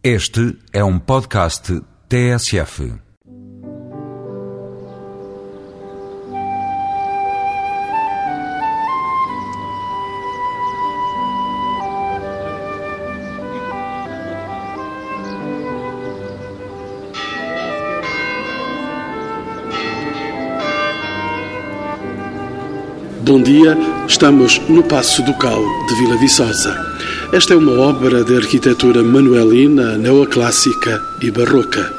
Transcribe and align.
Este 0.00 0.56
é 0.72 0.84
um 0.84 0.96
podcast 0.96 1.82
TSF. 2.08 2.92
Bom 23.22 23.42
dia, 23.42 23.76
estamos 24.06 24.60
no 24.68 24.84
Passo 24.84 25.24
Ducal 25.24 25.60
de 25.88 25.94
Vila 25.96 26.16
Viçosa. 26.18 26.87
Esta 27.30 27.52
é 27.52 27.56
uma 27.56 27.72
obra 27.72 28.24
de 28.24 28.34
arquitetura 28.34 29.02
manuelina, 29.02 29.98
neoclássica 29.98 31.04
e 31.20 31.30
barroca. 31.30 31.92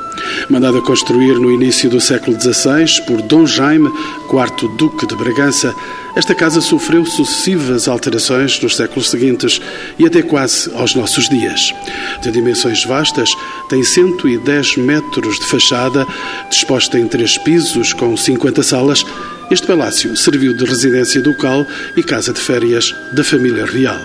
Mandada 0.50 0.82
construir 0.82 1.40
no 1.40 1.52
início 1.52 1.88
do 1.88 2.02
século 2.02 2.36
XVI 2.40 3.06
por 3.06 3.22
Dom 3.22 3.46
Jaime, 3.46 3.92
quarto 4.28 4.68
Duque 4.70 5.06
de 5.06 5.16
Bragança, 5.16 5.74
esta 6.16 6.36
casa 6.36 6.62
sofreu 6.62 7.06
sucessivas 7.06 7.88
alterações 7.88 8.60
nos 8.62 8.76
séculos 8.76 9.10
seguintes 9.10 9.62
e 9.98 10.06
até 10.06 10.22
quase 10.22 10.72
aos 10.76 10.96
nossos 10.96 11.30
dias. 11.30 11.74
De 12.22 12.32
dimensões 12.32 12.84
vastas, 12.86 13.30
tem 13.70 13.84
110 13.84 14.78
metros 14.78 15.40
de 15.40 15.46
fachada, 15.46 16.06
disposta 16.50 16.98
em 16.98 17.08
três 17.08 17.38
pisos, 17.38 17.94
com 17.94 18.16
50 18.16 18.64
salas 18.64 19.04
este 19.52 19.66
palácio 19.66 20.16
serviu 20.16 20.54
de 20.54 20.64
residência 20.64 21.22
ducal 21.24 21.66
e 21.98 22.04
casa 22.04 22.32
de 22.32 22.40
férias 22.40 22.94
da 23.12 23.24
família 23.24 23.66
real. 23.66 23.98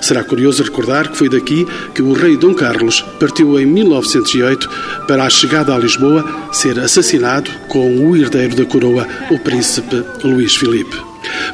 Será 0.00 0.24
curioso 0.24 0.64
recordar 0.64 1.08
que 1.08 1.16
foi 1.16 1.28
daqui 1.28 1.64
que 1.94 2.02
o 2.02 2.12
rei 2.12 2.36
Dom 2.36 2.52
Carlos 2.52 3.00
partiu 3.20 3.60
em 3.60 3.66
1908 3.66 4.68
para 5.06 5.24
a 5.24 5.30
chegada 5.30 5.72
a 5.72 5.78
Lisboa 5.78 6.50
ser 6.52 6.80
assassinado 6.80 7.48
com 7.68 7.96
o 7.96 8.16
herdeiro 8.16 8.56
da 8.56 8.64
coroa, 8.64 9.06
o 9.30 9.38
príncipe 9.38 10.04
Luís 10.24 10.56
Filipe. 10.56 11.07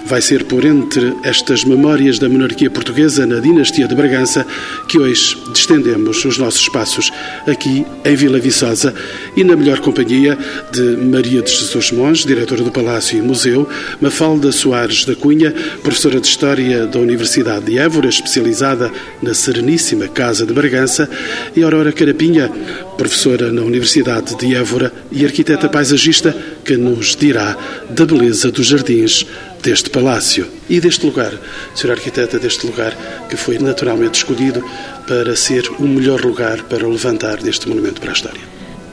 Vai 0.06 0.20
ser 0.20 0.44
por 0.44 0.64
entre 0.64 1.14
estas 1.22 1.64
memórias 1.64 2.18
da 2.18 2.28
monarquia 2.28 2.70
portuguesa 2.70 3.26
na 3.26 3.40
dinastia 3.40 3.88
de 3.88 3.94
Bragança 3.94 4.46
que 4.88 4.98
hoje 4.98 5.36
distendemos 5.52 6.24
os 6.24 6.38
nossos 6.38 6.68
passos 6.68 7.10
aqui 7.46 7.86
em 8.04 8.16
Vila 8.16 8.38
Viçosa 8.38 8.94
e 9.36 9.42
na 9.42 9.56
melhor 9.56 9.80
companhia 9.80 10.36
de 10.72 10.82
Maria 10.96 11.42
de 11.42 11.50
Jesus 11.50 11.90
Monge, 11.92 12.26
diretora 12.26 12.62
do 12.62 12.70
Palácio 12.70 13.18
e 13.18 13.22
Museu, 13.22 13.68
Mafalda 14.00 14.52
Soares 14.52 15.04
da 15.04 15.14
Cunha, 15.14 15.52
professora 15.82 16.20
de 16.20 16.26
História 16.26 16.86
da 16.86 16.98
Universidade 16.98 17.66
de 17.66 17.78
Évora, 17.78 18.08
especializada 18.08 18.90
na 19.22 19.34
Sereníssima 19.34 20.08
Casa 20.08 20.44
de 20.46 20.52
Bragança, 20.52 21.08
e 21.56 21.62
Aurora 21.62 21.92
Carapinha, 21.92 22.50
professora 22.96 23.52
na 23.52 23.62
Universidade 23.62 24.36
de 24.36 24.54
Évora 24.54 24.92
e 25.10 25.24
arquiteta 25.24 25.68
paisagista, 25.68 26.36
que 26.64 26.76
nos 26.76 27.14
dirá 27.16 27.56
da 27.90 28.06
beleza 28.06 28.50
dos 28.50 28.66
jardins 28.66 29.26
deste 29.62 29.90
palácio 29.90 30.46
e 30.68 30.80
deste 30.80 31.04
lugar, 31.06 31.32
senhora 31.74 31.98
arquiteta, 31.98 32.38
deste 32.38 32.66
lugar 32.66 32.96
que 33.28 33.36
foi 33.36 33.58
naturalmente 33.58 34.16
escolhido 34.16 34.64
para 35.06 35.34
ser 35.34 35.68
o 35.78 35.82
melhor 35.82 36.20
lugar 36.22 36.62
para 36.64 36.86
levantar 36.86 37.38
deste 37.38 37.68
monumento 37.68 38.00
para 38.00 38.10
a 38.10 38.14
história. 38.14 38.40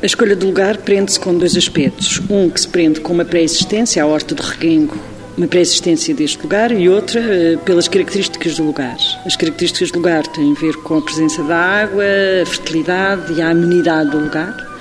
A 0.01 0.05
escolha 0.05 0.35
do 0.35 0.47
lugar 0.47 0.77
prende-se 0.77 1.19
com 1.19 1.37
dois 1.37 1.55
aspectos. 1.55 2.19
Um 2.29 2.49
que 2.49 2.59
se 2.59 2.67
prende 2.67 2.99
com 2.99 3.13
uma 3.13 3.23
pré-existência, 3.23 4.01
a 4.01 4.05
Horta 4.07 4.33
do 4.33 4.41
Reguengo, 4.41 4.97
uma 5.41 5.47
pré-existência 5.47 6.13
deste 6.13 6.41
lugar, 6.41 6.71
e 6.71 6.87
outra 6.87 7.19
eh, 7.19 7.57
pelas 7.65 7.87
características 7.87 8.57
do 8.57 8.63
lugar. 8.63 8.97
As 9.25 9.35
características 9.35 9.91
do 9.91 9.97
lugar 9.97 10.25
têm 10.27 10.51
a 10.51 10.55
ver 10.55 10.75
com 10.77 10.97
a 10.97 11.01
presença 11.01 11.41
da 11.43 11.57
água, 11.57 12.03
a 12.41 12.45
fertilidade 12.45 13.33
e 13.33 13.41
a 13.41 13.49
amenidade 13.49 14.11
do 14.11 14.19
lugar 14.19 14.71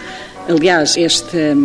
Aliás, 0.50 0.96
esta, 0.96 1.56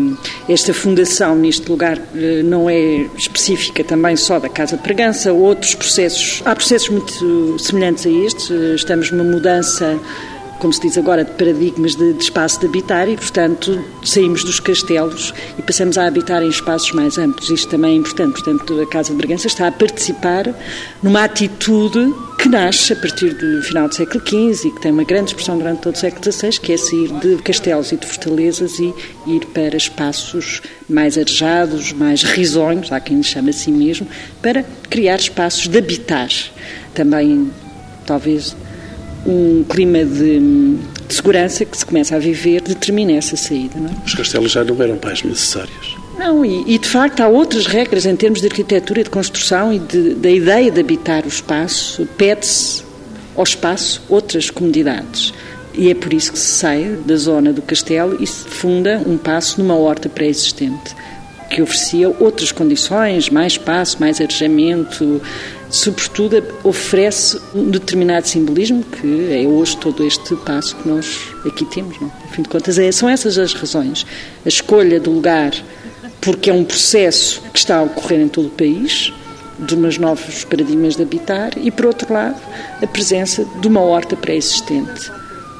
esta 0.47 0.73
fundação 0.73 1.35
neste 1.35 1.67
lugar 1.69 1.97
eh, 2.15 2.43
não 2.43 2.69
é 2.69 3.07
específica 3.17 3.83
também 3.83 4.15
só 4.15 4.39
da 4.39 4.47
Casa 4.47 4.77
de 4.77 4.83
Pregança, 4.83 5.33
outros 5.33 5.73
processos, 5.73 6.43
há 6.45 6.55
processos 6.55 6.89
muito 6.89 7.57
semelhantes 7.57 8.05
a 8.05 8.09
estes, 8.09 8.51
eh, 8.51 8.75
estamos 8.75 9.09
numa 9.11 9.23
mudança 9.23 9.99
como 10.59 10.73
se 10.73 10.81
diz 10.81 10.97
agora, 10.97 11.23
de 11.23 11.31
paradigmas 11.31 11.95
de, 11.95 12.13
de, 12.13 12.23
espaço 12.23 12.59
de 12.59 12.67
habitar 12.67 13.09
e, 13.09 13.15
portanto, 13.15 13.83
saímos 14.03 14.43
dos 14.43 14.59
castelos 14.59 15.33
e 15.57 15.61
passamos 15.61 15.97
a 15.97 16.05
habitar 16.05 16.41
em 16.41 16.49
espaços 16.49 16.91
mais 16.93 17.17
amplos. 17.17 17.49
Isto 17.49 17.69
também 17.69 17.93
é 17.93 17.95
importante. 17.97 18.43
Portanto, 18.43 18.81
a 18.81 18.87
Casa 18.87 19.11
de 19.11 19.17
Bragança 19.17 19.47
está 19.47 19.67
a 19.67 19.71
participar 19.71 20.53
numa 21.03 21.23
atitude 21.23 22.13
que 22.37 22.49
nasce 22.49 22.93
a 22.93 22.95
partir 22.95 23.33
do 23.33 23.61
final 23.63 23.87
do 23.87 23.95
século 23.95 24.23
XV 24.25 24.67
e 24.67 24.71
que 24.71 24.81
tem 24.81 24.91
uma 24.91 25.03
grande 25.03 25.31
expressão 25.31 25.57
durante 25.57 25.81
todo 25.81 25.95
o 25.95 25.97
século 25.97 26.31
XVI, 26.31 26.59
que 26.59 26.73
é 26.73 26.77
sair 26.77 27.07
de 27.19 27.37
castelos 27.41 27.91
e 27.91 27.97
de 27.97 28.05
fortalezas 28.05 28.77
e 28.79 28.93
ir 29.25 29.45
para 29.47 29.75
espaços 29.75 30.61
mais 30.87 31.17
arejados, 31.17 31.91
mais 31.91 32.23
risonhos, 32.23 32.91
há 32.91 32.99
quem 32.99 33.17
lhe 33.17 33.23
chama 33.23 33.49
assim 33.49 33.71
mesmo, 33.71 34.07
para 34.41 34.63
criar 34.89 35.15
espaços 35.15 35.67
de 35.67 35.77
habitar. 35.77 36.29
Também, 36.93 37.51
talvez, 38.05 38.55
um 39.25 39.63
clima 39.63 40.03
de, 40.05 40.39
de, 40.39 41.13
segurança 41.13 41.65
que 41.65 41.77
se 41.77 41.85
começa 41.85 42.15
a 42.15 42.19
viver 42.19 42.61
determina 42.61 43.13
essa 43.13 43.35
saída. 43.35 43.79
Não 43.79 43.89
é? 43.89 43.93
Os 44.05 44.13
castelos 44.13 44.51
já 44.51 44.63
não 44.63 44.81
eram 44.81 44.99
mais 45.03 45.23
necessários. 45.23 45.97
Não, 46.17 46.45
e, 46.45 46.75
e, 46.75 46.77
de 46.77 46.87
facto 46.87 47.19
há 47.21 47.27
outras 47.27 47.65
regras 47.65 48.05
em 48.05 48.15
termos 48.15 48.39
de 48.39 48.47
arquitetura 48.47 49.03
de 49.03 49.09
construção 49.09 49.73
e 49.73 49.79
de, 49.79 50.13
da 50.15 50.29
ideia 50.29 50.71
de 50.71 50.79
habitar 50.79 51.25
o 51.25 51.27
espaço, 51.27 52.07
pede-se 52.17 52.83
ao 53.35 53.43
espaço 53.43 54.01
outras 54.07 54.49
comodidades. 54.49 55.33
E 55.73 55.89
é 55.89 55.93
por 55.93 56.13
isso 56.13 56.31
que 56.31 56.39
se 56.39 56.59
sai 56.59 56.97
da 57.05 57.17
zona 57.17 57.51
do 57.51 57.61
castelo 57.61 58.17
e 58.21 58.25
se 58.25 58.45
funda 58.45 59.01
um 59.05 59.17
passo 59.17 59.61
numa 59.61 59.75
horta 59.75 60.07
pré-existente, 60.07 60.95
que 61.49 61.61
oferecia 61.61 62.09
outras 62.09 62.51
condições, 62.51 63.29
mais 63.29 63.53
espaço, 63.53 63.97
mais 63.99 64.21
arejamento, 64.21 65.21
sobretudo 65.69 66.43
oferece 66.63 67.39
um 67.53 67.69
determinado 67.69 68.27
simbolismo 68.27 68.83
que 68.83 69.33
é 69.33 69.47
hoje 69.47 69.77
todo 69.77 70.05
este 70.05 70.35
passo 70.37 70.75
que 70.75 70.87
nós 70.87 71.19
aqui 71.45 71.65
temos. 71.65 71.99
Não? 71.99 72.07
Afinal 72.07 72.43
de 72.43 72.49
contas, 72.49 72.77
é, 72.77 72.91
são 72.91 73.09
essas 73.09 73.37
as 73.37 73.53
razões. 73.53 74.05
A 74.45 74.49
escolha 74.49 74.99
do 74.99 75.11
lugar, 75.11 75.51
porque 76.21 76.49
é 76.49 76.53
um 76.53 76.63
processo 76.63 77.41
que 77.53 77.59
está 77.59 77.77
a 77.77 77.83
ocorrer 77.83 78.21
em 78.21 78.27
todo 78.27 78.47
o 78.47 78.51
país, 78.51 79.11
de 79.57 79.73
umas 79.73 79.97
novos 79.97 80.43
paradigmas 80.43 80.95
de 80.95 81.03
habitar, 81.03 81.51
e, 81.57 81.71
por 81.71 81.85
outro 81.85 82.13
lado, 82.13 82.39
a 82.81 82.87
presença 82.87 83.45
de 83.61 83.67
uma 83.67 83.79
horta 83.79 84.15
pré-existente 84.15 85.11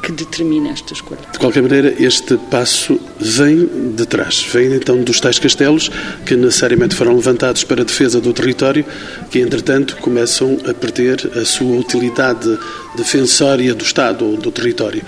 que 0.06 0.12
determina 0.12 0.70
esta 0.70 0.94
escolha. 0.94 1.22
De 1.32 1.40
qualquer 1.40 1.64
maneira, 1.64 1.92
este 2.00 2.38
passo 2.52 3.00
vem 3.20 3.94
de 3.96 4.06
trás, 4.06 4.46
vem 4.54 4.72
então 4.76 5.02
dos 5.04 5.20
tais 5.20 5.40
castelos 5.40 5.90
que 6.24 6.36
necessariamente 6.36 6.94
foram 6.94 7.16
levantados 7.16 7.64
para 7.64 7.82
a 7.82 7.84
defesa 7.84 8.22
do 8.22 8.32
território, 8.32 8.86
que 9.32 9.40
entretanto 9.40 9.98
começam 9.98 10.60
a 10.70 10.76
perder 10.76 11.32
a 11.36 11.44
sua 11.44 11.80
utilidade 11.80 12.56
defensória 12.96 13.74
do 13.74 13.84
Estado 13.84 14.26
ou 14.26 14.38
do 14.38 14.52
território. 14.52 15.04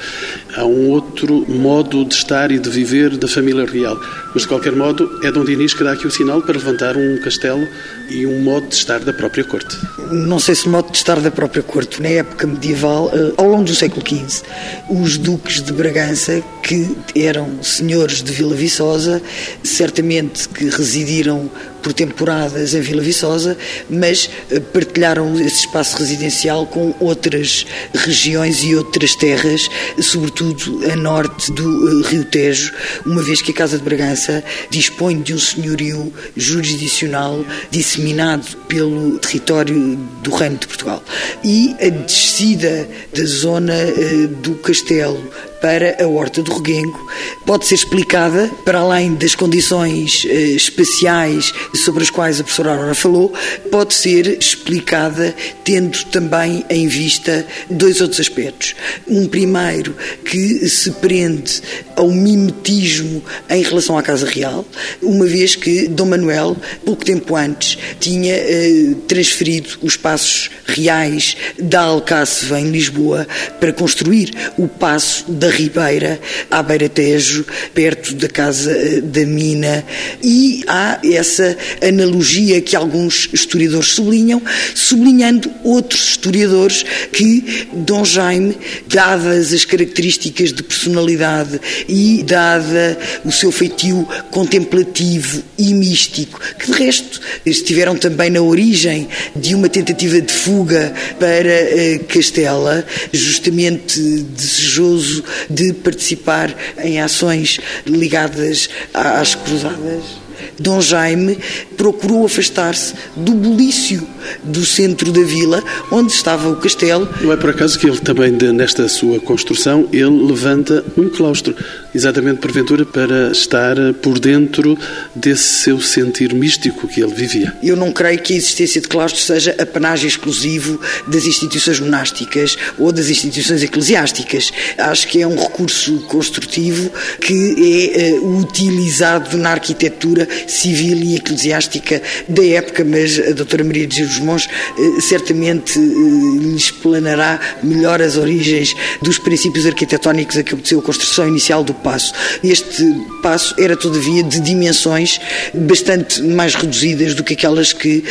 Há 0.56 0.66
um 0.66 0.90
outro 0.90 1.46
modo 1.48 2.06
de 2.06 2.14
estar 2.14 2.52
e 2.52 2.60
de 2.60 2.70
viver 2.70 3.18
da 3.18 3.28
família 3.28 3.66
real, 3.66 4.00
mas 4.34 4.44
de 4.44 4.48
qualquer 4.48 4.74
modo 4.74 5.20
é 5.24 5.32
Dom 5.32 5.44
Dinis 5.44 5.74
que 5.74 5.84
dá 5.84 5.94
aqui 5.94 6.06
o 6.06 6.12
sinal 6.12 6.42
para 6.42 6.58
levantar 6.58 6.96
um 6.98 7.20
castelo 7.22 7.68
e 8.10 8.26
um 8.26 8.42
modo 8.42 8.68
de 8.68 8.76
estar 8.76 9.00
da 9.00 9.14
própria 9.14 9.44
corte. 9.44 9.78
Não 10.12 10.40
sei 10.40 10.56
se 10.56 10.70
modo 10.70 10.92
de 10.92 10.98
estar 10.98 11.20
da 11.20 11.32
própria 11.32 11.64
corte, 11.64 12.02
na 12.02 12.10
época 12.10 12.48
medieval, 12.48 13.12
eh, 13.14 13.34
ao 13.38 13.48
longo 13.48 13.66
do 13.66 13.76
século 13.76 14.04
XV, 14.08 14.44
os 14.90 15.18
duques 15.18 15.62
de 15.62 15.74
Bragança, 15.74 16.44
que 16.64 16.96
eram 17.16 17.62
senhores 17.64 18.22
de 18.24 18.32
Vila 18.32 18.56
Viçosa, 18.56 19.22
certamente 19.64 20.48
que 20.50 20.70
residiram 20.70 21.50
por 21.88 21.94
temporadas 21.94 22.74
em 22.74 22.82
Vila 22.82 23.02
Viçosa, 23.02 23.58
mas 23.90 24.30
eh, 24.52 24.60
partilharam 24.60 25.40
esse 25.40 25.62
espaço 25.62 25.98
residencial 25.98 26.66
com 26.66 26.94
outras 27.00 27.66
regiões 27.94 28.62
e 28.62 28.76
outras 28.76 29.16
terras, 29.16 29.70
sobretudo 30.02 30.82
a 30.92 30.98
norte 30.98 31.50
do 31.54 32.04
eh, 32.04 32.10
Rio 32.10 32.26
Tejo, 32.26 32.74
uma 33.06 33.24
vez 33.24 33.42
que 33.42 33.52
a 33.52 33.54
Casa 33.54 33.78
de 33.78 33.86
Bragança 33.86 34.44
dispõe 34.70 35.22
de 35.22 35.34
um 35.34 35.40
senhorio 35.40 36.14
jurisdicional 36.36 37.46
disseminado 37.72 38.58
pelo 38.68 39.18
território 39.20 39.96
do 40.22 40.36
Reino 40.36 40.58
de 40.58 40.68
Portugal. 40.68 41.02
E 41.42 41.74
a 41.80 41.88
descida 41.88 42.86
da 43.16 43.24
zona 43.24 43.74
eh, 43.74 44.28
do 44.42 44.56
castelo 44.56 45.24
para 45.62 46.04
a 46.04 46.08
Horta 46.08 46.42
do 46.42 46.54
Reguengo 46.54 47.08
pode 47.46 47.66
ser 47.66 47.76
explicada, 47.76 48.50
para 48.64 48.80
além 48.80 49.16
das 49.16 49.36
condições 49.36 50.26
espaciais 50.26 51.54
sobre 51.74 52.04
as 52.04 52.10
quais 52.10 52.40
a 52.40 52.44
professora 52.44 52.72
Aurora 52.72 52.96
falou, 52.96 53.34
pode 53.72 53.94
ser 53.94 54.38
explicada 54.38 55.36
tendo 55.64 56.04
também 56.06 56.66
em 56.70 56.88
vista 56.88 57.46
dois 57.70 58.02
outros 58.02 58.20
aspectos. 58.20 58.76
Um 59.08 59.28
primeiro 59.28 59.96
que 60.24 60.68
se 60.70 60.92
prende 60.92 61.62
ao 61.96 62.10
mimetismo 62.10 63.24
em 63.50 63.64
relação 63.64 63.98
à 63.98 64.04
Casa 64.04 64.26
Real, 64.26 64.66
uma 65.02 65.26
vez 65.26 65.56
que 65.56 65.88
Dom 65.88 66.06
Manuel, 66.06 66.56
pouco 66.86 67.04
tempo 67.04 67.36
antes, 67.36 67.78
tinha 68.00 68.34
eh, 68.36 68.96
transferido 69.08 69.70
os 69.82 69.98
passos 69.98 70.50
reais 70.66 71.36
da 71.60 71.82
Alcáceva 71.82 72.60
em 72.60 72.70
Lisboa 72.70 73.28
para 73.60 73.74
construir 73.74 74.32
o 74.58 74.68
passo 74.68 75.30
da 75.32 75.47
Ribeira 75.50 76.20
à 76.50 76.62
Beira 76.62 76.90
Tejo, 76.90 77.46
perto 77.74 78.14
da 78.16 78.28
Casa 78.28 78.72
eh, 78.72 79.02
da 79.02 79.26
Mina, 79.26 79.84
e 80.24 80.64
há 80.68 81.00
essa 81.04 81.58
analogia 81.82 82.62
que 82.62 82.76
alguns 82.76 83.30
historiadores 83.32 83.90
sublinham, 83.90 84.42
sublinhando 84.74 85.52
outros 85.64 86.10
historiadores 86.10 86.84
que 87.12 87.68
Dom 87.74 88.04
Jaime, 88.06 88.58
dadas 88.88 89.54
as 89.54 89.66
características 89.66 90.54
de 90.54 90.64
personalidade 90.64 91.60
e 91.88 92.24
dada 92.24 92.98
o 93.24 93.32
seu 93.32 93.52
feitio 93.52 94.08
contemplativo 94.32 95.44
e 95.58 95.74
místico, 95.74 96.40
que 96.60 96.72
de 96.72 96.78
resto 96.78 97.20
estiveram 97.46 97.96
também 97.96 98.30
na 98.30 98.42
origem 98.42 99.08
de 99.36 99.56
uma 99.56 99.70
tentativa 99.70 100.22
de 100.22 100.32
fuga 100.32 100.94
para 101.20 101.50
eh, 101.50 102.00
Castela, 102.08 102.86
justamente 103.12 104.00
desejoso 104.00 105.24
de 105.50 105.74
participar 105.74 106.56
em 106.78 107.02
ações 107.02 107.60
ligadas 107.86 108.70
às 108.94 109.36
cruzadas. 109.36 110.27
Dom 110.60 110.82
Jaime 110.82 111.38
procurou 111.76 112.26
afastar-se 112.26 112.94
do 113.16 113.34
bulício 113.34 114.06
do 114.44 114.66
centro 114.66 115.12
da 115.12 115.22
vila, 115.22 115.64
onde 115.92 116.12
estava 116.12 116.50
o 116.50 116.56
castelo. 116.58 117.08
Não 117.22 117.32
é 117.32 117.38
por 117.38 117.50
acaso 117.50 117.80
que 117.80 117.88
ele 117.88 118.00
também, 118.00 118.32
nesta 118.32 118.88
sua 118.88 119.20
construção, 119.20 119.88
ele 119.92 120.10
levanta 120.10 120.84
um 120.98 121.10
claustro, 121.10 121.56
exatamente 121.94 122.40
porventura 122.40 122.86
para 122.86 123.32
estar 123.32 123.76
por 124.02 124.20
dentro 124.20 124.78
desse 125.16 125.44
seu 125.44 125.80
sentir 125.80 126.34
místico 126.34 126.88
que 126.88 127.02
ele 127.02 127.14
vivia. 127.14 127.54
Eu 127.64 127.76
não 127.76 127.92
creio 127.92 128.20
que 128.20 128.34
a 128.34 128.38
existência 128.38 128.82
de 128.82 128.88
claustros 128.88 129.26
seja 129.26 129.56
apanagem 129.60 130.08
exclusivo 130.08 130.80
das 131.08 131.26
instituições 131.26 131.80
monásticas 131.80 132.58
ou 132.78 132.92
das 132.92 133.10
instituições 133.10 133.64
eclesiásticas. 133.64 134.52
Acho 134.78 135.08
que 135.08 135.22
é 135.22 135.28
um 135.28 135.36
recurso 135.36 136.00
construtivo 136.02 136.92
que 137.22 137.94
é 137.96 138.20
uh, 138.20 138.40
utilizado 138.40 139.38
na 139.38 139.52
arquitetura 139.52 140.27
civil 140.48 140.98
e 140.98 141.16
eclesiástica 141.16 142.02
da 142.28 142.46
época, 142.46 142.84
mas 142.84 143.20
a 143.20 143.32
doutora 143.32 143.64
Maria 143.64 143.88
de 143.88 143.98
Jesus 143.98 144.20
Mons 144.20 144.46
uh, 144.46 145.02
certamente 145.02 145.78
uh, 145.78 146.40
lhe 146.40 146.56
explanará 146.56 147.40
melhor 147.64 148.02
as 148.02 148.18
origens 148.18 148.76
dos 149.02 149.18
princípios 149.18 149.66
arquitetónicos 149.66 150.38
a 150.38 150.44
que 150.44 150.54
obteceu 150.54 150.80
a 150.80 150.82
construção 150.82 151.28
inicial 151.28 151.64
do 151.64 151.74
passo. 151.74 152.14
Este 152.44 152.84
passo 153.22 153.56
era, 153.60 153.76
todavia, 153.76 154.24
de 154.24 154.40
dimensões 154.40 155.20
bastante 155.54 156.22
mais 156.22 156.56
reduzidas 156.56 157.14
do 157.14 157.24
que 157.24 157.34
aquelas 157.34 157.74
que 157.74 158.04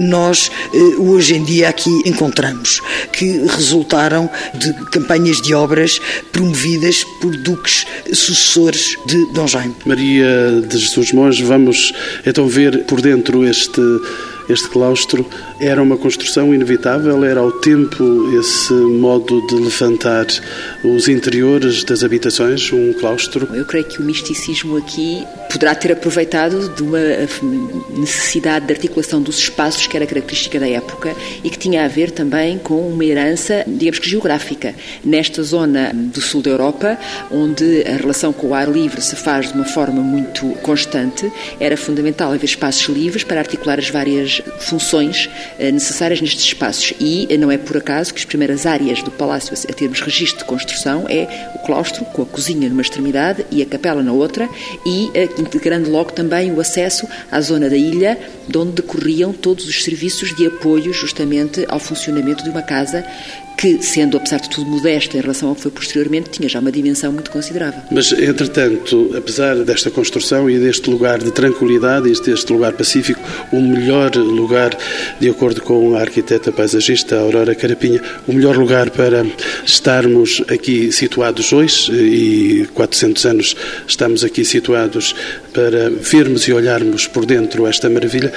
nós 0.00 0.50
hoje 0.98 1.34
em 1.34 1.44
dia 1.44 1.68
aqui 1.68 1.90
encontramos, 2.04 2.80
que 3.12 3.44
resultaram 3.48 4.30
de 4.54 4.72
campanhas 4.90 5.40
de 5.40 5.54
obras 5.54 6.00
promovidas 6.32 7.04
por 7.20 7.36
duques 7.36 7.86
sucessores 8.12 8.96
de 9.06 9.32
Dom 9.32 9.46
Jaime. 9.46 9.74
Maria 9.84 10.62
de 10.66 10.78
Jesus 10.78 11.12
Mons, 11.12 11.40
vamos 11.40 11.61
então 12.26 12.46
ver 12.46 12.84
por 12.84 13.00
dentro 13.00 13.44
este 13.44 13.80
este 14.48 14.68
claustro 14.68 15.26
era 15.60 15.82
uma 15.82 15.96
construção 15.96 16.54
inevitável, 16.54 17.24
era 17.24 17.40
ao 17.40 17.52
tempo 17.52 18.02
esse 18.38 18.72
modo 18.72 19.44
de 19.46 19.54
levantar 19.54 20.26
os 20.84 21.08
interiores 21.08 21.84
das 21.84 22.02
habitações, 22.02 22.72
um 22.72 22.92
claustro? 22.92 23.48
Eu 23.54 23.64
creio 23.64 23.84
que 23.84 24.00
o 24.00 24.02
misticismo 24.02 24.76
aqui 24.76 25.24
poderá 25.50 25.74
ter 25.74 25.92
aproveitado 25.92 26.68
de 26.74 26.82
uma 26.82 26.98
necessidade 27.96 28.66
de 28.66 28.72
articulação 28.72 29.20
dos 29.20 29.38
espaços 29.38 29.86
que 29.86 29.96
era 29.96 30.06
característica 30.06 30.58
da 30.58 30.68
época 30.68 31.14
e 31.44 31.50
que 31.50 31.58
tinha 31.58 31.84
a 31.84 31.88
ver 31.88 32.10
também 32.10 32.58
com 32.58 32.88
uma 32.88 33.04
herança, 33.04 33.64
digamos 33.66 33.98
que 33.98 34.08
geográfica. 34.08 34.74
Nesta 35.04 35.42
zona 35.42 35.92
do 35.94 36.20
sul 36.20 36.42
da 36.42 36.50
Europa, 36.50 36.98
onde 37.30 37.82
a 37.86 37.96
relação 37.96 38.32
com 38.32 38.48
o 38.48 38.54
ar 38.54 38.70
livre 38.70 39.00
se 39.00 39.16
faz 39.16 39.48
de 39.48 39.54
uma 39.54 39.64
forma 39.64 40.00
muito 40.00 40.46
constante, 40.62 41.30
era 41.60 41.76
fundamental 41.76 42.32
haver 42.32 42.44
espaços 42.44 42.88
livres 42.88 43.24
para 43.24 43.40
articular 43.40 43.78
as 43.78 43.88
várias 43.88 44.41
funções 44.58 45.28
eh, 45.58 45.70
necessárias 45.70 46.20
nestes 46.20 46.44
espaços. 46.44 46.94
E 47.00 47.26
eh, 47.30 47.36
não 47.36 47.50
é 47.50 47.58
por 47.58 47.76
acaso 47.76 48.12
que 48.12 48.20
as 48.20 48.24
primeiras 48.24 48.66
áreas 48.66 49.02
do 49.02 49.10
palácio 49.10 49.54
a 49.68 49.72
termos 49.72 50.00
registro 50.00 50.38
de 50.38 50.44
construção 50.44 51.06
é 51.08 51.50
o 51.54 51.58
claustro, 51.60 52.04
com 52.06 52.22
a 52.22 52.26
cozinha 52.26 52.68
numa 52.68 52.82
extremidade 52.82 53.44
e 53.50 53.62
a 53.62 53.66
capela 53.66 54.02
na 54.02 54.12
outra, 54.12 54.48
e 54.86 55.10
eh, 55.14 55.28
integrando 55.38 55.90
logo 55.90 56.12
também 56.12 56.52
o 56.52 56.60
acesso 56.60 57.06
à 57.30 57.40
zona 57.40 57.68
da 57.68 57.76
ilha, 57.76 58.18
de 58.48 58.58
onde 58.58 58.72
decorriam 58.72 59.32
todos 59.32 59.66
os 59.66 59.82
serviços 59.82 60.34
de 60.36 60.46
apoio 60.46 60.92
justamente 60.92 61.64
ao 61.68 61.78
funcionamento 61.78 62.44
de 62.44 62.50
uma 62.50 62.62
casa 62.62 63.04
que, 63.62 63.80
sendo 63.80 64.16
apesar 64.16 64.40
de 64.40 64.50
tudo 64.50 64.68
modesta 64.68 65.16
em 65.16 65.20
relação 65.20 65.48
ao 65.48 65.54
que 65.54 65.60
foi 65.60 65.70
posteriormente, 65.70 66.30
tinha 66.30 66.48
já 66.48 66.58
uma 66.58 66.72
dimensão 66.72 67.12
muito 67.12 67.30
considerável. 67.30 67.80
Mas, 67.92 68.10
entretanto, 68.10 69.14
apesar 69.16 69.54
desta 69.58 69.88
construção 69.88 70.50
e 70.50 70.58
deste 70.58 70.90
lugar 70.90 71.20
de 71.20 71.30
tranquilidade, 71.30 72.08
e 72.08 72.20
deste 72.20 72.52
lugar 72.52 72.72
pacífico, 72.72 73.20
o 73.52 73.60
melhor 73.60 74.16
lugar, 74.16 74.76
de 75.20 75.30
acordo 75.30 75.62
com 75.62 75.94
a 75.94 76.00
arquiteta 76.00 76.50
paisagista 76.50 77.20
Aurora 77.20 77.54
Carapinha, 77.54 78.02
o 78.26 78.32
melhor 78.32 78.56
lugar 78.56 78.90
para 78.90 79.24
estarmos 79.64 80.42
aqui 80.48 80.90
situados 80.90 81.52
hoje, 81.52 81.92
e 81.92 82.66
400 82.74 83.26
anos 83.26 83.56
estamos 83.86 84.24
aqui 84.24 84.44
situados 84.44 85.14
para 85.54 85.88
vermos 85.88 86.48
e 86.48 86.52
olharmos 86.52 87.06
por 87.06 87.24
dentro 87.24 87.68
esta 87.68 87.88
maravilha, 87.88 88.32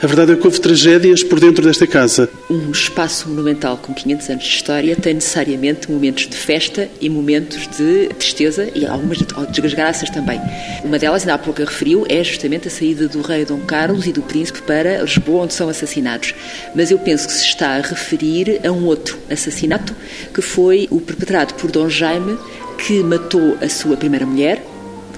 a 0.00 0.06
verdade 0.06 0.32
é 0.32 0.36
que 0.36 0.46
houve 0.46 0.58
tragédias 0.58 1.22
por 1.22 1.38
dentro 1.38 1.62
desta 1.66 1.86
casa. 1.86 2.30
Um 2.48 2.70
espaço 2.70 3.28
monumental 3.28 3.76
com 3.76 3.92
500 3.92 4.30
anos 4.30 4.44
de 4.44 4.50
história 4.50 4.69
história 4.70 4.94
tem 4.94 5.14
necessariamente 5.14 5.90
momentos 5.90 6.28
de 6.28 6.36
festa 6.36 6.88
e 7.00 7.10
momentos 7.10 7.66
de 7.76 8.08
tristeza 8.10 8.70
e 8.72 8.86
algumas 8.86 9.18
de 9.18 9.26
desgraças 9.60 10.08
também. 10.10 10.40
Uma 10.84 10.96
delas, 10.96 11.22
ainda 11.22 11.34
há 11.34 11.38
pouco 11.38 11.60
a 11.60 11.64
referiu, 11.64 12.06
é 12.08 12.22
justamente 12.22 12.68
a 12.68 12.70
saída 12.70 13.08
do 13.08 13.20
rei 13.20 13.44
Dom 13.44 13.58
Carlos 13.62 14.06
e 14.06 14.12
do 14.12 14.22
príncipe 14.22 14.62
para 14.62 15.02
Lisboa, 15.02 15.42
onde 15.42 15.54
são 15.54 15.68
assassinados. 15.68 16.36
Mas 16.72 16.92
eu 16.92 17.00
penso 17.00 17.26
que 17.26 17.32
se 17.32 17.46
está 17.46 17.78
a 17.78 17.80
referir 17.80 18.60
a 18.64 18.70
um 18.70 18.84
outro 18.86 19.18
assassinato, 19.28 19.92
que 20.32 20.40
foi 20.40 20.86
o 20.88 21.00
perpetrado 21.00 21.54
por 21.54 21.72
Dom 21.72 21.88
Jaime, 21.88 22.38
que 22.78 23.02
matou 23.02 23.58
a 23.60 23.68
sua 23.68 23.96
primeira 23.96 24.24
mulher, 24.24 24.64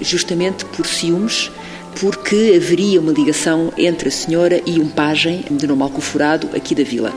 justamente 0.01 0.65
por 0.65 0.87
ciúmes 0.87 1.51
porque 1.99 2.53
haveria 2.55 2.99
uma 2.99 3.11
ligação 3.11 3.71
entre 3.77 4.09
a 4.09 4.11
senhora 4.11 4.59
e 4.65 4.79
um 4.79 4.89
pajem 4.89 5.45
de 5.51 5.67
nome 5.67 5.83
alcoforado 5.83 6.49
aqui 6.55 6.73
da 6.73 6.83
vila. 6.83 7.13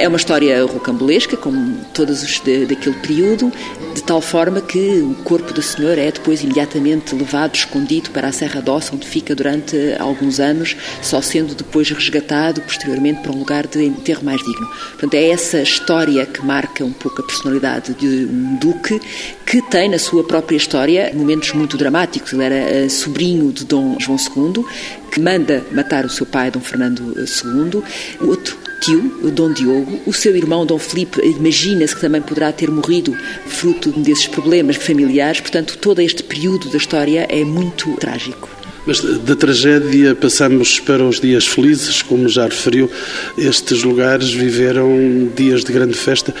É 0.00 0.08
uma 0.08 0.16
história 0.16 0.64
rocambolesca, 0.64 1.36
como 1.36 1.84
todas 1.92 2.22
os 2.22 2.40
de, 2.40 2.64
daquele 2.64 2.96
período, 3.00 3.52
de 3.94 4.02
tal 4.02 4.22
forma 4.22 4.58
que 4.62 4.78
o 4.78 5.14
corpo 5.24 5.52
da 5.52 5.60
senhora 5.60 6.00
é 6.00 6.10
depois 6.10 6.42
imediatamente 6.42 7.14
levado, 7.14 7.54
escondido 7.54 8.08
para 8.08 8.28
a 8.28 8.32
Serra 8.32 8.62
d'Ossa, 8.62 8.94
onde 8.94 9.06
fica 9.06 9.34
durante 9.34 9.76
alguns 9.98 10.40
anos, 10.40 10.74
só 11.02 11.20
sendo 11.20 11.54
depois 11.54 11.90
resgatado 11.90 12.62
posteriormente 12.62 13.20
para 13.20 13.30
um 13.30 13.40
lugar 13.40 13.66
de 13.66 13.84
enterro 13.84 14.24
mais 14.24 14.38
digno. 14.38 14.66
Portanto, 14.92 15.12
é 15.12 15.28
essa 15.28 15.60
história 15.60 16.24
que 16.24 16.42
marca 16.46 16.82
um 16.82 16.94
pouco 16.94 17.20
a 17.20 17.26
personalidade 17.26 17.92
de 17.92 18.06
um 18.24 18.56
duque 18.56 18.98
que 19.44 19.60
tem 19.60 19.90
na 19.90 19.98
sua 19.98 20.24
própria 20.24 20.56
história 20.56 21.12
momentos 21.14 21.52
muito 21.52 21.76
dramáticos. 21.76 22.32
Ele 22.32 22.44
era 22.44 22.54
eh, 22.54 22.88
sobrinho 22.88 23.52
de 23.52 23.66
Dom 23.66 23.98
João 24.00 24.16
II, 24.16 24.64
que 25.10 25.20
manda 25.20 25.62
matar 25.72 26.06
o 26.06 26.08
seu 26.08 26.24
pai, 26.24 26.50
Dom 26.50 26.60
Fernando 26.60 27.14
II. 27.18 27.82
O 28.20 28.28
outro 28.28 28.59
tio, 28.80 29.30
Dom 29.32 29.52
Diogo, 29.52 30.00
o 30.06 30.12
seu 30.12 30.34
irmão 30.34 30.66
Dom 30.66 30.78
Felipe, 30.78 31.20
imagina-se 31.20 31.94
que 31.94 32.00
também 32.00 32.22
poderá 32.22 32.50
ter 32.50 32.70
morrido 32.70 33.16
fruto 33.46 33.90
desses 33.92 34.26
problemas 34.26 34.76
familiares, 34.76 35.40
portanto, 35.40 35.78
todo 35.78 36.00
este 36.00 36.22
período 36.22 36.68
da 36.70 36.78
história 36.78 37.26
é 37.28 37.44
muito 37.44 37.94
trágico. 37.96 38.48
Mas 38.86 39.00
da 39.00 39.36
tragédia 39.36 40.14
passamos 40.14 40.80
para 40.80 41.04
os 41.04 41.20
dias 41.20 41.46
felizes, 41.46 42.00
como 42.00 42.28
já 42.28 42.44
referiu. 42.44 42.90
Estes 43.36 43.82
lugares 43.82 44.32
viveram 44.32 45.30
dias 45.36 45.62
de 45.62 45.72
grande 45.72 45.94
festa 45.94 46.34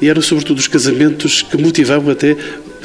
e 0.00 0.08
eram 0.08 0.20
sobretudo 0.20 0.58
os 0.58 0.66
casamentos 0.66 1.42
que 1.42 1.56
motivavam 1.56 2.10
até 2.10 2.36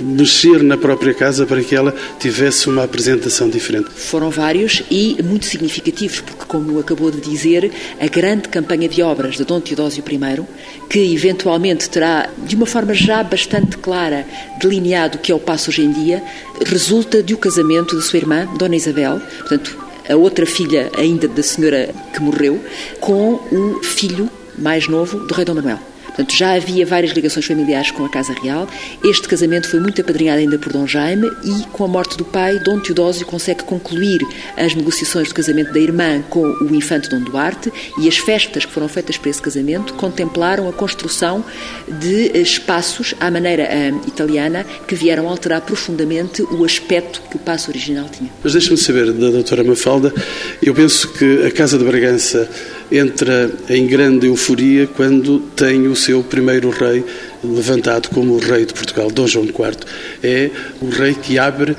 mexer 0.02 0.64
na 0.64 0.78
própria 0.78 1.14
casa 1.14 1.46
para 1.46 1.62
que 1.64 1.76
ela 1.76 1.94
tivesse 2.20 2.68
uma 2.68 2.84
apresentação 2.84 3.50
diferente? 3.50 3.90
Foram 3.96 4.30
vários 4.30 4.84
e 4.90 5.18
muito 5.24 5.46
significativos, 5.46 6.22
porque, 6.22 6.46
como 6.46 6.80
acabou 6.80 7.12
de 7.12 7.22
dizer, 7.22 7.72
a 8.00 8.08
grande 8.08 8.50
campanha 8.50 8.88
de 8.88 9.02
obras 9.02 9.36
de 9.36 9.44
Dom 9.44 9.60
Teodósio 9.60 10.04
I, 10.08 10.44
que 10.90 11.14
eventualmente 11.14 11.90
terá, 11.90 12.30
de 12.38 12.56
uma 12.56 12.66
forma 12.66 12.94
já 12.94 13.24
bastante 13.24 13.78
clara, 13.78 14.26
delineado 14.60 15.18
o 15.18 15.20
que 15.22 15.32
é 15.32 15.36
o 15.36 15.40
passo 15.40 15.70
hoje 15.70 15.84
em 15.84 15.92
dia, 15.92 16.24
resulta 16.66 17.22
do 17.22 17.38
casamento 17.38 17.96
da 17.96 18.02
sua 18.02 18.18
irmã, 18.18 18.48
Dona 18.58 18.76
Isabel. 18.76 19.22
Portanto, 19.40 19.78
a 20.10 20.16
outra 20.16 20.46
filha 20.46 20.92
ainda 20.98 21.28
da 21.28 21.44
senhora 21.44 21.94
que 22.14 22.22
morreu, 22.22 22.60
com 23.00 23.34
o 23.52 23.84
filho 23.84 24.30
mais 24.58 24.88
novo 24.88 25.20
do 25.20 25.34
rei 25.34 25.46
Dom 25.46 25.56
Manuel. 25.56 25.80
Portanto, 26.20 26.38
já 26.38 26.52
havia 26.54 26.86
várias 26.86 27.14
ligações 27.14 27.46
familiares 27.46 27.92
com 27.92 28.04
a 28.04 28.10
Casa 28.10 28.34
Real. 28.44 28.68
Este 29.02 29.26
casamento 29.26 29.70
foi 29.70 29.80
muito 29.80 30.02
apadrinhado 30.02 30.40
ainda 30.40 30.60
por 30.60 30.74
Dom 30.74 30.86
Jaime 30.86 31.30
e, 31.46 31.66
com 31.72 31.86
a 31.86 31.88
morte 31.88 32.18
do 32.18 32.26
pai, 32.26 32.60
Dom 32.60 32.78
Teodósio 32.78 33.26
consegue 33.26 33.64
concluir 33.64 34.20
as 34.58 34.76
negociações 34.76 35.30
do 35.30 35.34
casamento 35.34 35.72
da 35.72 35.80
irmã 35.80 36.22
com 36.30 36.42
o 36.42 36.76
infante 36.76 37.10
Dom 37.10 37.22
Duarte 37.22 37.72
e 37.98 38.06
as 38.06 38.18
festas 38.18 38.66
que 38.66 38.72
foram 38.74 38.90
feitas 38.90 39.18
para 39.18 39.30
esse 39.30 39.42
casamento 39.42 39.94
contemplaram 39.94 40.68
a 40.68 40.74
construção 40.74 41.46
de 41.88 42.38
espaços 42.38 43.16
à 43.18 43.32
maneira 43.32 43.64
uh, 43.64 44.06
italiana 44.06 44.66
que 44.86 44.96
vieram 44.96 45.30
alterar 45.30 45.62
profundamente 45.62 46.42
o 46.42 46.66
aspecto 46.66 47.22
que 47.30 47.38
o 47.38 47.40
passo 47.40 47.72
original 47.72 48.10
tinha. 48.10 48.30
Mas 48.44 48.52
deixa-me 48.52 48.78
saber, 48.78 49.14
da 49.14 49.30
doutora 49.30 49.64
Mafalda, 49.64 50.14
eu 50.62 50.74
penso 50.74 51.08
que 51.14 51.46
a 51.46 51.52
Casa 51.52 51.78
de 51.78 51.86
Bragança 51.86 52.50
entra 52.92 53.52
em 53.70 53.86
grande 53.86 54.28
euforia 54.28 54.88
quando 54.88 55.40
tem 55.56 55.88
o 55.88 55.96
seu 55.96 56.24
primeiro 56.24 56.70
rei 56.70 57.04
levantado 57.44 58.10
como 58.10 58.34
o 58.34 58.40
rei 58.40 58.66
de 58.66 58.74
Portugal, 58.74 59.10
Dom 59.12 59.28
João 59.28 59.46
IV. 59.46 59.78
É 60.24 60.50
o 60.82 60.90
rei 60.90 61.14
que 61.14 61.38
abre 61.38 61.76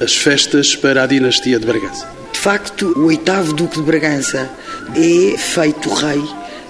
as 0.00 0.16
festas 0.16 0.74
para 0.74 1.02
a 1.02 1.06
dinastia 1.06 1.58
de 1.58 1.66
Bragança. 1.66 2.08
De 2.32 2.38
facto, 2.38 2.92
o 2.98 3.06
oitavo 3.06 3.52
Duque 3.52 3.76
de 3.76 3.82
Bragança 3.82 4.50
é 4.96 5.38
feito 5.38 5.88
rei 5.94 6.22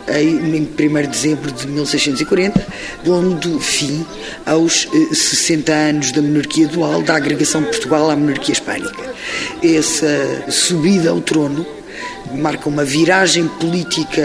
em 0.08 0.36
1 0.36 1.02
de 1.02 1.06
dezembro 1.06 1.50
de 1.50 1.66
1640, 1.66 2.66
pondo 3.04 3.58
fim 3.58 4.04
aos 4.44 4.86
60 5.12 5.72
eh, 5.72 5.90
anos 5.90 6.12
da 6.12 6.20
monarquia 6.20 6.68
dual, 6.68 7.02
da 7.02 7.16
agregação 7.16 7.62
de 7.62 7.68
Portugal 7.68 8.10
à 8.10 8.16
monarquia 8.16 8.52
hispânica. 8.52 9.14
Essa 9.62 10.44
subida 10.50 11.10
ao 11.10 11.20
trono 11.22 11.66
marca 12.34 12.68
uma 12.68 12.84
viragem 12.84 13.46
política 13.46 14.22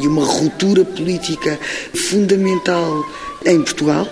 e 0.00 0.06
uma 0.06 0.24
ruptura 0.24 0.84
política 0.84 1.58
fundamental 1.94 3.04
em 3.44 3.62
Portugal, 3.62 4.06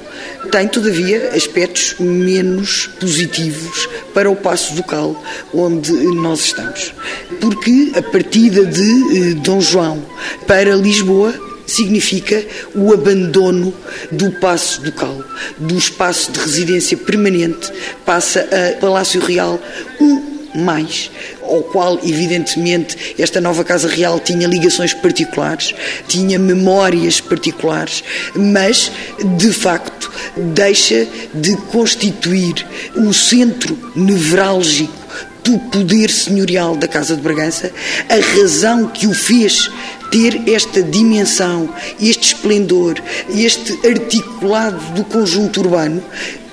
tem, 0.50 0.68
todavia, 0.68 1.30
aspectos 1.34 1.96
menos 1.98 2.86
positivos 3.00 3.88
para 4.14 4.30
o 4.30 4.36
Passo 4.36 4.74
Ducal, 4.74 5.20
onde 5.52 5.92
nós 5.92 6.40
estamos. 6.40 6.94
Porque 7.40 7.92
a 7.96 8.02
partida 8.02 8.64
de 8.64 8.82
eh, 8.82 9.34
Dom 9.34 9.60
João 9.60 10.02
para 10.46 10.74
Lisboa 10.76 11.34
significa 11.66 12.44
o 12.74 12.92
abandono 12.92 13.74
do 14.12 14.30
Passo 14.32 14.80
Ducal, 14.80 15.22
do 15.58 15.76
espaço 15.76 16.30
de 16.30 16.38
residência 16.38 16.96
permanente, 16.96 17.72
passa 18.04 18.48
a 18.52 18.80
Palácio 18.80 19.20
Real, 19.20 19.60
um 20.00 20.35
mais, 20.56 21.10
ao 21.42 21.62
qual, 21.62 21.98
evidentemente, 22.02 23.14
esta 23.18 23.40
nova 23.40 23.64
Casa 23.64 23.88
Real 23.88 24.18
tinha 24.18 24.46
ligações 24.46 24.94
particulares, 24.94 25.74
tinha 26.08 26.38
memórias 26.38 27.20
particulares, 27.20 28.02
mas, 28.34 28.90
de 29.36 29.52
facto, 29.52 30.10
deixa 30.36 31.06
de 31.34 31.56
constituir 31.70 32.66
o 32.96 33.12
centro 33.12 33.78
nevrálgico 33.94 35.06
do 35.44 35.58
poder 35.70 36.10
senhorial 36.10 36.76
da 36.76 36.88
Casa 36.88 37.14
de 37.14 37.22
Bragança, 37.22 37.70
a 38.08 38.36
razão 38.36 38.88
que 38.88 39.06
o 39.06 39.14
fez 39.14 39.70
ter 40.10 40.48
esta 40.48 40.82
dimensão, 40.82 41.72
este 42.00 42.34
esplendor, 42.34 43.00
este 43.28 43.72
articulado 43.86 44.80
do 44.92 45.04
conjunto 45.04 45.60
urbano 45.60 46.02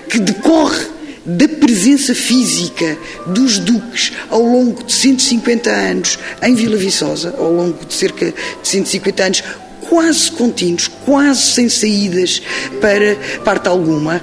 que 0.07 0.19
decorre 0.19 0.92
da 1.25 1.47
presença 1.47 2.13
física 2.13 2.97
dos 3.27 3.59
duques 3.59 4.11
ao 4.29 4.41
longo 4.41 4.83
de 4.83 4.91
150 4.91 5.69
anos 5.69 6.19
em 6.41 6.53
Vila 6.53 6.77
Viçosa, 6.77 7.33
ao 7.37 7.51
longo 7.51 7.85
de 7.85 7.93
cerca 7.93 8.25
de 8.25 8.67
150 8.67 9.23
anos, 9.23 9.43
quase 9.89 10.31
contínuos, 10.31 10.89
quase 11.05 11.41
sem 11.41 11.69
saídas 11.69 12.41
para 12.81 13.15
parte 13.43 13.67
alguma, 13.67 14.21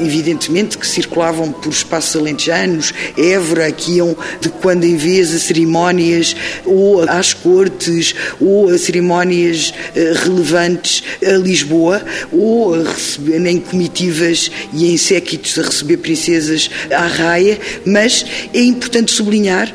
evidentemente 0.00 0.78
que 0.78 0.86
circulavam 0.86 1.52
por 1.52 1.70
espaços 1.70 2.16
alentejanos, 2.16 2.92
Évora, 3.16 3.70
que 3.72 3.96
iam 3.96 4.16
de 4.40 4.48
quando 4.48 4.84
em 4.84 4.96
vez 4.96 5.34
a 5.34 5.38
cerimónias 5.38 6.34
ou 6.64 7.02
às 7.02 7.32
cortes 7.32 8.14
ou 8.40 8.68
a 8.68 8.78
cerimónias 8.78 9.72
eh, 9.94 10.12
relevantes 10.16 11.02
a 11.24 11.32
Lisboa 11.32 12.02
ou 12.32 12.74
a 12.74 12.90
receber, 12.90 13.46
em 13.46 13.60
comitivas 13.60 14.50
e 14.72 14.92
em 14.92 14.96
séquitos 14.96 15.58
a 15.58 15.62
receber 15.62 15.98
princesas 15.98 16.70
à 16.90 17.06
raia, 17.06 17.58
mas 17.84 18.24
é 18.52 18.60
importante 18.60 19.12
sublinhar 19.12 19.72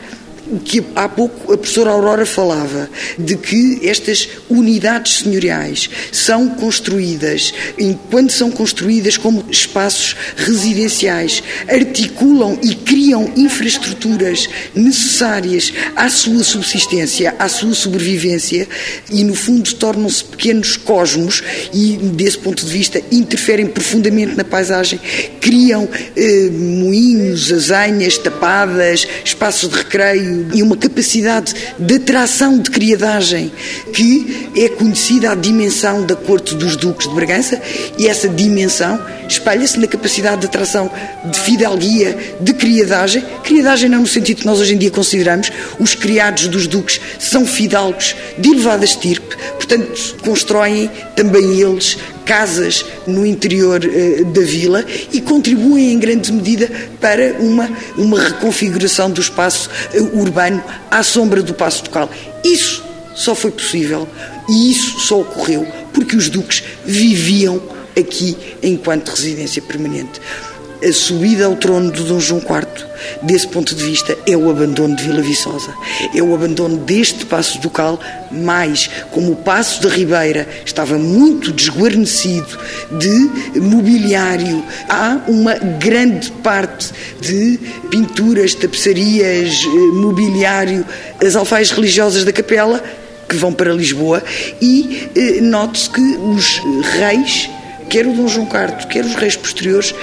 que 0.64 0.84
há 0.96 1.10
pouco 1.10 1.54
a 1.54 1.58
professora 1.58 1.90
Aurora 1.90 2.26
falava 2.26 2.90
de 3.18 3.36
que 3.36 3.80
estas 3.84 4.30
unidades 4.50 5.20
senhoriais 5.20 5.90
são 6.12 6.50
construídas, 6.50 7.54
enquanto 7.78 8.32
são 8.32 8.52
construídas 8.52 9.18
como 9.18 9.46
espaços 9.50 10.16
residenciais, 10.36 11.44
articulam 11.68 12.58
e 12.62 12.76
criam 12.76 13.32
infraestruturas 13.36 14.48
necessárias 14.76 15.74
à 15.96 16.10
sua 16.10 16.44
subsistência, 16.44 17.36
à 17.40 17.48
sua 17.48 17.74
sobrevivência 17.74 18.68
e, 19.10 19.24
no 19.24 19.34
fundo, 19.34 19.74
tornam-se 19.76 20.24
pequenos 20.24 20.78
cosmos 20.78 21.44
e, 21.74 21.98
desse 21.98 22.38
ponto 22.38 22.66
de 22.66 22.72
vista, 22.72 23.02
interferem 23.12 23.68
profundamente 23.68 24.36
na 24.36 24.44
paisagem, 24.44 25.00
criam 25.42 25.88
eh, 26.16 26.50
moinhos, 26.52 27.52
azenhas, 27.52 28.18
tapadas, 28.18 29.08
espaços 29.24 29.70
de 29.70 29.76
recreio 29.78 30.35
e 30.54 30.62
uma 30.62 30.76
capacidade 30.76 31.54
de 31.78 31.96
atração 31.96 32.58
de 32.60 32.70
criadagem 32.70 33.52
que 33.94 34.50
é 34.56 34.70
conhecida 34.70 35.32
a 35.32 35.36
dimensão 35.36 36.06
da 36.06 36.16
corte 36.16 36.56
dos 36.56 36.76
duques 36.76 37.08
de 37.08 37.14
Bragança 37.14 37.62
e 37.98 38.08
essa 38.08 38.28
dimensão 38.28 39.00
espalha-se 39.28 39.80
na 39.80 39.88
capacidade 39.88 40.42
de 40.42 40.48
atração 40.48 40.90
de 41.26 41.40
fidalguia, 41.40 42.18
de 42.40 42.54
criadagem. 42.54 43.24
Criadagem 43.44 43.90
não 43.90 44.02
no 44.02 44.08
sentido 44.08 44.42
que 44.42 44.46
nós 44.46 44.60
hoje 44.60 44.76
em 44.76 44.78
dia 44.78 44.92
consideramos, 44.92 45.52
os 45.80 45.96
criados 45.96 46.48
dos 46.48 46.68
duques 46.68 47.00
são 47.20 47.46
fidalgos 47.46 48.16
de 48.38 48.50
elevada 48.50 48.86
estirpe, 48.86 49.36
portanto 49.56 50.16
constroem 50.22 50.90
também 51.16 51.60
eles 51.60 51.98
casas 52.26 52.86
no 53.06 53.26
interior 53.26 53.82
uh, 53.84 54.26
da 54.26 54.42
vila 54.42 54.84
e 55.14 55.22
contribuem 55.22 55.94
em 55.94 56.00
grande 56.00 56.32
medida 56.34 56.70
para 57.00 57.36
uma, 57.40 57.70
uma 57.98 58.20
reconfiguração 58.20 59.10
do 59.10 59.22
espaço 59.22 59.70
uh, 59.94 60.20
urbano 60.20 60.64
à 60.90 61.04
sombra 61.04 61.42
do 61.42 61.54
Passo 61.54 61.84
Ducal. 61.84 62.10
Isso 62.44 62.84
só 63.14 63.34
foi 63.34 63.52
possível 63.52 64.08
e 64.50 64.72
isso 64.72 65.00
só 65.00 65.22
ocorreu 65.22 65.66
porque 65.94 66.16
os 66.16 66.28
duques 66.30 66.64
viviam 66.86 67.62
aqui 67.98 68.36
enquanto 68.62 69.10
residência 69.10 69.62
permanente 69.62 70.20
a 70.84 70.92
subida 70.92 71.46
ao 71.46 71.56
trono 71.56 71.92
de 71.92 72.04
Dom 72.04 72.20
João 72.20 72.42
IV, 72.42 72.86
desse 73.22 73.48
ponto 73.48 73.76
de 73.76 73.84
vista, 73.84 74.18
é 74.28 74.36
o 74.36 74.50
abandono 74.50 74.96
de 74.96 75.04
Vila 75.04 75.22
Viçosa. 75.22 75.74
É 76.14 76.22
o 76.22 76.34
abandono 76.34 76.78
deste 76.78 77.26
Passo 77.26 77.60
Ducal, 77.60 78.00
mais 78.32 78.90
como 79.12 79.34
o 79.34 79.36
Passo 79.36 79.82
da 79.82 79.90
Ribeira 79.90 80.48
estava 80.66 80.98
muito 80.98 81.52
desguarnecido 81.52 82.58
de 82.92 83.60
mobiliário. 83.60 84.64
Há 84.90 85.22
uma 85.28 85.56
grande 85.56 86.32
parte 86.32 86.92
de 87.20 87.60
pinturas, 87.90 88.54
tapeçarias, 88.54 89.64
eh, 89.66 89.96
mobiliário, 89.96 90.86
as 91.24 91.36
alfaias 91.36 91.72
religiosas 91.72 92.24
da 92.24 92.32
capela 92.32 92.84
que 93.28 93.36
vão 93.36 93.52
para 93.52 93.74
Lisboa 93.74 94.24
e 94.62 95.10
eh, 95.16 95.42
note-se 95.42 95.90
que 95.90 96.02
os 96.02 96.62
reis 97.00 97.50
quer 97.90 98.06
o 98.06 98.14
Dom 98.14 98.28
João 98.28 98.48
IV, 98.48 98.88
quer 98.88 99.06
os 99.06 99.16
reis 99.16 99.36
posteriores, 99.36 99.94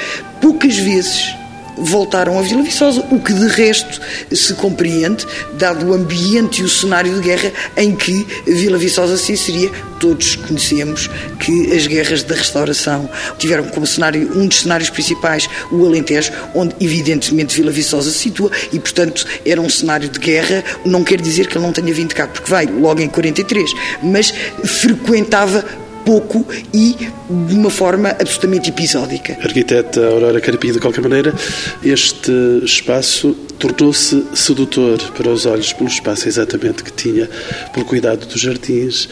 poucas 0.41 0.77
vezes 0.77 1.35
voltaram 1.77 2.39
a 2.39 2.43
Vila 2.43 2.62
Viçosa, 2.62 3.05
o 3.11 3.19
que 3.19 3.33
de 3.33 3.47
resto 3.49 4.01
se 4.33 4.55
compreende, 4.55 5.27
dado 5.55 5.87
o 5.87 5.93
ambiente 5.93 6.61
e 6.61 6.65
o 6.65 6.69
cenário 6.69 7.15
de 7.15 7.21
guerra 7.21 7.53
em 7.77 7.95
que 7.95 8.27
Vila 8.47 8.79
Viçosa 8.79 9.17
se 9.17 9.33
inseria. 9.33 9.71
Todos 9.99 10.37
conhecemos 10.37 11.09
que 11.39 11.73
as 11.73 11.87
guerras 11.87 12.23
da 12.23 12.35
restauração 12.35 13.09
tiveram 13.39 13.65
como 13.65 13.87
cenário, 13.87 14.37
um 14.37 14.47
dos 14.47 14.61
cenários 14.61 14.91
principais, 14.91 15.49
o 15.71 15.87
Alentejo, 15.87 16.33
onde 16.55 16.75
evidentemente 16.81 17.55
Vila 17.55 17.71
Viçosa 17.71 18.11
se 18.11 18.19
situa 18.19 18.51
e, 18.73 18.79
portanto, 18.79 19.25
era 19.47 19.61
um 19.61 19.71
cenário 19.71 20.09
de 20.09 20.19
guerra. 20.19 20.65
Não 20.85 21.05
quer 21.05 21.21
dizer 21.21 21.47
que 21.47 21.57
ele 21.57 21.65
não 21.65 21.73
tenha 21.73 21.93
vindo 21.95 22.15
cá, 22.15 22.27
porque 22.27 22.51
vai 22.51 22.67
logo 22.67 23.01
em 23.01 23.09
43, 23.09 23.71
mas 24.03 24.33
frequentava 24.65 25.65
pouco 26.04 26.47
e 26.73 26.97
de 27.28 27.54
uma 27.54 27.71
forma 27.71 28.11
absolutamente 28.11 28.71
episódica. 28.71 29.37
Arquiteta 29.42 30.04
Aurora 30.06 30.40
Carapim, 30.40 30.73
de 30.73 30.78
qualquer 30.78 31.00
maneira, 31.00 31.35
este 31.82 32.32
espaço 32.64 33.35
tornou-se 33.59 34.25
sedutor 34.35 34.99
para 35.12 35.28
os 35.28 35.47
olhos 35.47 35.73
pelo 35.73 35.88
espaço 35.88 36.28
exatamente 36.28 36.82
que 36.82 36.92
tinha, 36.92 37.28
pelo 37.73 37.87
cuidado 37.87 38.26
dos 38.26 38.40
jardins. 38.40 39.09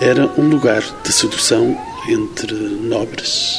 Era 0.00 0.26
um 0.38 0.48
lugar 0.48 0.82
de 1.04 1.12
sedução 1.12 1.76
entre 2.08 2.54
nobres, 2.54 3.58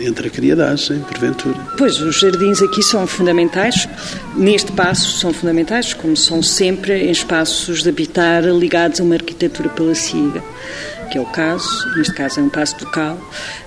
entre 0.00 0.28
a 0.28 0.30
criadagem, 0.30 0.98
porventura. 1.00 1.56
Pois, 1.78 1.98
os 2.00 2.20
jardins 2.20 2.60
aqui 2.60 2.82
são 2.82 3.06
fundamentais, 3.06 3.88
neste 4.36 4.72
passo 4.72 5.18
são 5.18 5.32
fundamentais, 5.32 5.94
como 5.94 6.16
são 6.16 6.42
sempre 6.42 7.06
em 7.06 7.10
espaços 7.10 7.82
de 7.82 7.88
habitar 7.88 8.44
ligados 8.44 9.00
a 9.00 9.02
uma 9.02 9.14
arquitetura 9.14 9.68
palaciega, 9.70 10.42
que 11.04 11.18
é 11.18 11.20
o 11.20 11.26
caso, 11.26 11.68
neste 11.96 12.14
caso 12.14 12.40
é 12.40 12.42
um 12.42 12.48
passo 12.48 12.76
ducal, 12.78 13.18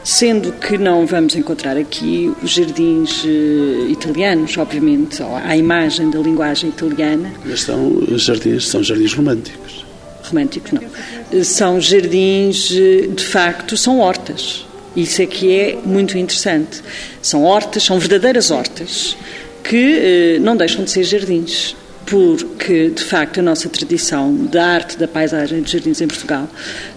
sendo 0.04 0.52
que 0.54 0.78
não 0.78 1.06
vamos 1.06 1.36
encontrar 1.36 1.78
aqui 1.78 2.34
os 2.42 2.52
jardins 2.52 3.24
uh, 3.24 3.90
italianos, 3.90 4.58
obviamente, 4.58 5.22
à 5.22 5.56
imagem 5.56 6.10
da 6.10 6.20
linguagem 6.20 6.70
italiana. 6.70 7.32
Mas 7.46 7.62
são 7.62 8.02
jardins, 8.18 8.68
são 8.68 8.84
jardins 8.84 9.14
românticos. 9.14 9.86
Românticos 10.24 10.72
não. 10.72 11.44
São 11.44 11.80
jardins, 11.80 12.72
eh, 12.72 13.08
de 13.08 13.24
facto, 13.24 13.78
são 13.78 14.00
hortas 14.00 14.68
isso 14.98 15.22
é 15.22 15.28
que 15.28 15.56
é 15.56 15.78
muito 15.86 16.18
interessante. 16.18 16.82
São 17.22 17.44
hortas, 17.44 17.84
são 17.84 18.00
verdadeiras 18.00 18.50
hortas, 18.50 19.16
que 19.64 19.76
eh, 19.78 20.40
não 20.40 20.58
deixam 20.58 20.84
de 20.84 20.90
ser 20.90 21.04
jardins 21.04 21.76
porque, 22.08 22.90
de 22.90 23.04
facto, 23.04 23.42
a 23.42 23.44
nossa 23.44 23.68
tradição 23.68 24.34
da 24.34 24.66
arte 24.66 24.98
da 24.98 25.08
paisagem 25.10 25.62
de 25.62 25.74
jardins 25.74 26.00
em 26.00 26.08
Portugal, 26.08 26.50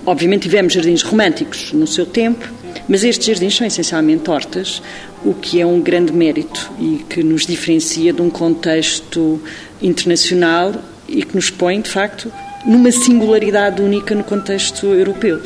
obviamente 0.07 0.43
tivemos 0.43 0.73
jardins 0.73 1.03
românticos 1.03 1.73
no 1.73 1.87
seu 1.87 2.07
tempo, 2.07 2.49
mas 2.89 3.03
estes 3.03 3.27
jardins 3.27 3.57
são 3.57 3.67
essencialmente 3.67 4.31
hortas, 4.31 4.81
o 5.25 5.35
que 5.35 5.61
é 5.61 5.67
um 5.67 5.81
grande 5.81 6.13
mérito 6.13 6.71
e 6.79 7.05
que 7.09 7.25
nos 7.25 7.45
diferencia 7.45 8.13
de 8.13 8.23
um 8.23 8.31
contexto 8.31 9.43
internacional 9.83 10.73
e 11.09 11.25
que 11.25 11.35
nos 11.35 11.51
põe, 11.51 11.81
de 11.81 11.91
facto, 11.91 12.33
numa 12.65 12.93
singularidade 12.93 13.81
única 13.81 14.15
no 14.15 14.25
contexto 14.25 14.87
europeu. 14.87 15.41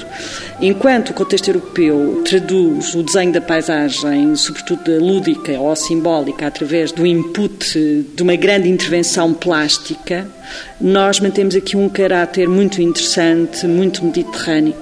Enquanto 0.60 1.10
o 1.10 1.14
contexto 1.14 1.48
europeu 1.48 2.22
traduz 2.24 2.94
o 2.94 3.02
desenho 3.02 3.32
da 3.32 3.40
paisagem, 3.40 4.34
sobretudo 4.36 4.84
da 4.84 5.04
lúdica 5.04 5.52
ou 5.52 5.74
simbólica, 5.76 6.46
através 6.46 6.92
do 6.92 7.06
input 7.06 8.06
de 8.14 8.22
uma 8.22 8.36
grande 8.36 8.68
intervenção 8.68 9.32
plástica, 9.32 10.26
nós 10.80 11.20
mantemos 11.20 11.54
aqui 11.54 11.76
um 11.76 11.88
caráter 11.88 12.48
muito 12.48 12.80
interessante, 12.80 13.66
muito 13.66 14.04
mediterrâneo, 14.04 14.74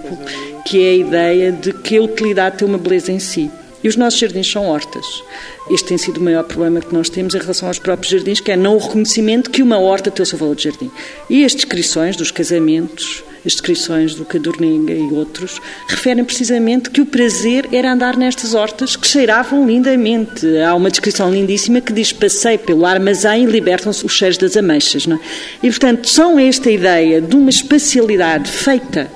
que 0.65 0.83
é 0.83 0.91
a 0.91 0.97
ideia 0.97 1.53
de 1.53 1.73
que 1.73 1.97
a 1.97 2.03
utilidade 2.03 2.59
tem 2.59 2.69
uma 2.69 2.79
beleza 2.79 3.13
em 3.13 3.19
si. 3.19 3.51
E 3.83 3.89
os 3.89 3.97
nossos 3.97 4.19
jardins 4.19 4.51
são 4.51 4.67
hortas. 4.67 5.23
Este 5.71 5.89
tem 5.89 5.99
sido 5.99 6.19
o 6.19 6.23
maior 6.23 6.45
problema 6.45 6.81
que 6.81 6.95
nós 6.95 7.09
temos 7.09 7.35
em 7.35 7.39
relação 7.39 7.69
aos 7.69 7.79
próprios 7.79 8.13
jardins, 8.13 8.41
que 8.41 8.53
é 8.53 8.57
não 8.57 8.77
o 8.77 8.79
reconhecimento 8.79 9.51
que 9.51 9.63
uma 9.63 9.79
horta 9.79 10.11
tem 10.11 10.23
o 10.23 10.27
seu 10.27 10.39
valor 10.39 10.55
de 10.55 10.65
jardim. 10.65 10.91
E 11.29 11.45
as 11.45 11.55
descrições 11.55 12.17
dos 12.17 12.31
casamentos, 12.31 13.25
as 13.45 13.53
descrições 13.53 14.15
do 14.15 14.25
Cadorninga 14.25 14.93
e 14.93 15.13
outros, 15.13 15.61
referem 15.89 16.25
precisamente 16.25 16.91
que 16.91 17.01
o 17.01 17.07
prazer 17.07 17.69
era 17.73 17.93
andar 17.93 18.17
nestas 18.17 18.55
hortas 18.55 18.95
que 18.95 19.07
cheiravam 19.07 19.67
lindamente. 19.67 20.47
Há 20.59 20.75
uma 20.75 20.91
descrição 20.91 21.33
lindíssima 21.33 21.81
que 21.81 21.93
diz: 21.93 22.13
Passei 22.13 22.59
pelo 22.59 22.87
armazém 22.87 23.45
e 23.45 23.47
libertam-se 23.47 24.07
os 24.07 24.13
cheiros 24.13 24.39
das 24.39 24.57
ameixas. 24.57 25.09
É? 25.09 25.19
E, 25.63 25.69
portanto, 25.71 26.09
são 26.09 26.39
esta 26.39 26.71
ideia 26.71 27.21
de 27.21 27.35
uma 27.35 27.51
espacialidade 27.51 28.51
feita 28.51 29.11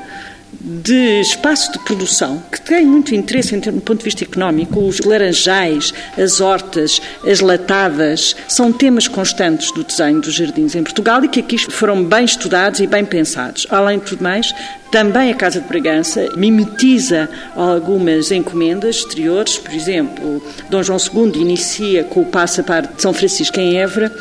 de 0.67 1.21
espaço 1.21 1.71
de 1.71 1.79
produção 1.79 2.43
que 2.51 2.61
tem 2.61 2.85
muito 2.85 3.15
interesse 3.15 3.55
em 3.55 3.61
do 3.61 3.81
ponto 3.81 3.99
de 3.99 4.05
vista 4.05 4.25
económico. 4.25 4.81
Os 4.81 4.99
laranjais, 4.99 5.95
as 6.19 6.41
hortas, 6.41 7.01
as 7.25 7.39
latadas 7.39 8.35
são 8.49 8.73
temas 8.73 9.07
constantes 9.07 9.71
do 9.71 9.85
desenho 9.85 10.21
dos 10.21 10.35
jardins 10.35 10.75
em 10.75 10.83
Portugal 10.83 11.25
e 11.25 11.29
que 11.29 11.39
aqui 11.39 11.57
foram 11.71 12.03
bem 12.03 12.25
estudados 12.25 12.81
e 12.81 12.87
bem 12.89 13.05
pensados. 13.05 13.65
Além 13.71 14.01
de 14.01 14.07
tudo 14.07 14.25
mais, 14.25 14.53
também 14.91 15.31
a 15.31 15.35
Casa 15.35 15.61
de 15.61 15.69
Bragança 15.69 16.29
mimetiza 16.37 17.29
algumas 17.55 18.33
encomendas 18.33 18.97
exteriores, 18.97 19.59
por 19.59 19.73
exemplo, 19.73 20.43
Dom 20.69 20.83
João 20.83 20.99
II 20.99 21.41
inicia 21.41 22.03
com 22.03 22.23
o 22.23 22.27
Passapar 22.27 22.89
de 22.89 23.01
São 23.01 23.13
Francisco 23.13 23.61
em 23.61 23.79
Évora, 23.79 24.13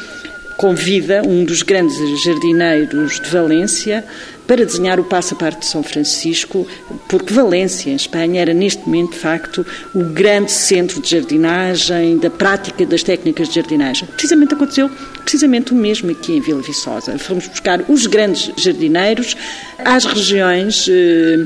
convida 0.58 1.22
um 1.26 1.44
dos 1.44 1.62
grandes 1.62 1.98
jardineiros 2.24 3.20
de 3.20 3.30
Valência 3.30 4.04
para 4.48 4.66
desenhar 4.66 5.00
o 5.00 5.04
parte 5.04 5.60
de 5.60 5.66
São 5.66 5.82
Francisco, 5.82 6.68
porque 7.10 7.34
Valência, 7.34 7.90
em 7.90 7.96
Espanha, 7.96 8.42
era 8.42 8.54
neste 8.54 8.86
momento, 8.86 9.14
de 9.14 9.18
facto, 9.18 9.66
o 9.94 10.04
grande 10.04 10.52
centro 10.52 11.02
de 11.02 11.10
jardinagem, 11.10 12.18
da 12.18 12.30
prática 12.30 12.86
das 12.86 13.02
técnicas 13.02 13.50
de 13.50 13.56
jardinagem. 13.56 14.08
Precisamente 14.10 14.54
aconteceu 14.54 14.90
precisamente 15.24 15.72
o 15.72 15.76
mesmo 15.76 16.12
aqui 16.12 16.34
em 16.34 16.42
Vila 16.42 16.62
Viçosa. 16.62 17.18
Fomos 17.18 17.48
buscar 17.48 17.84
os 17.90 18.06
grandes 18.06 18.52
jardineiros 18.58 19.36
às 19.80 20.06
regiões 20.06 20.88
eh, 20.88 21.46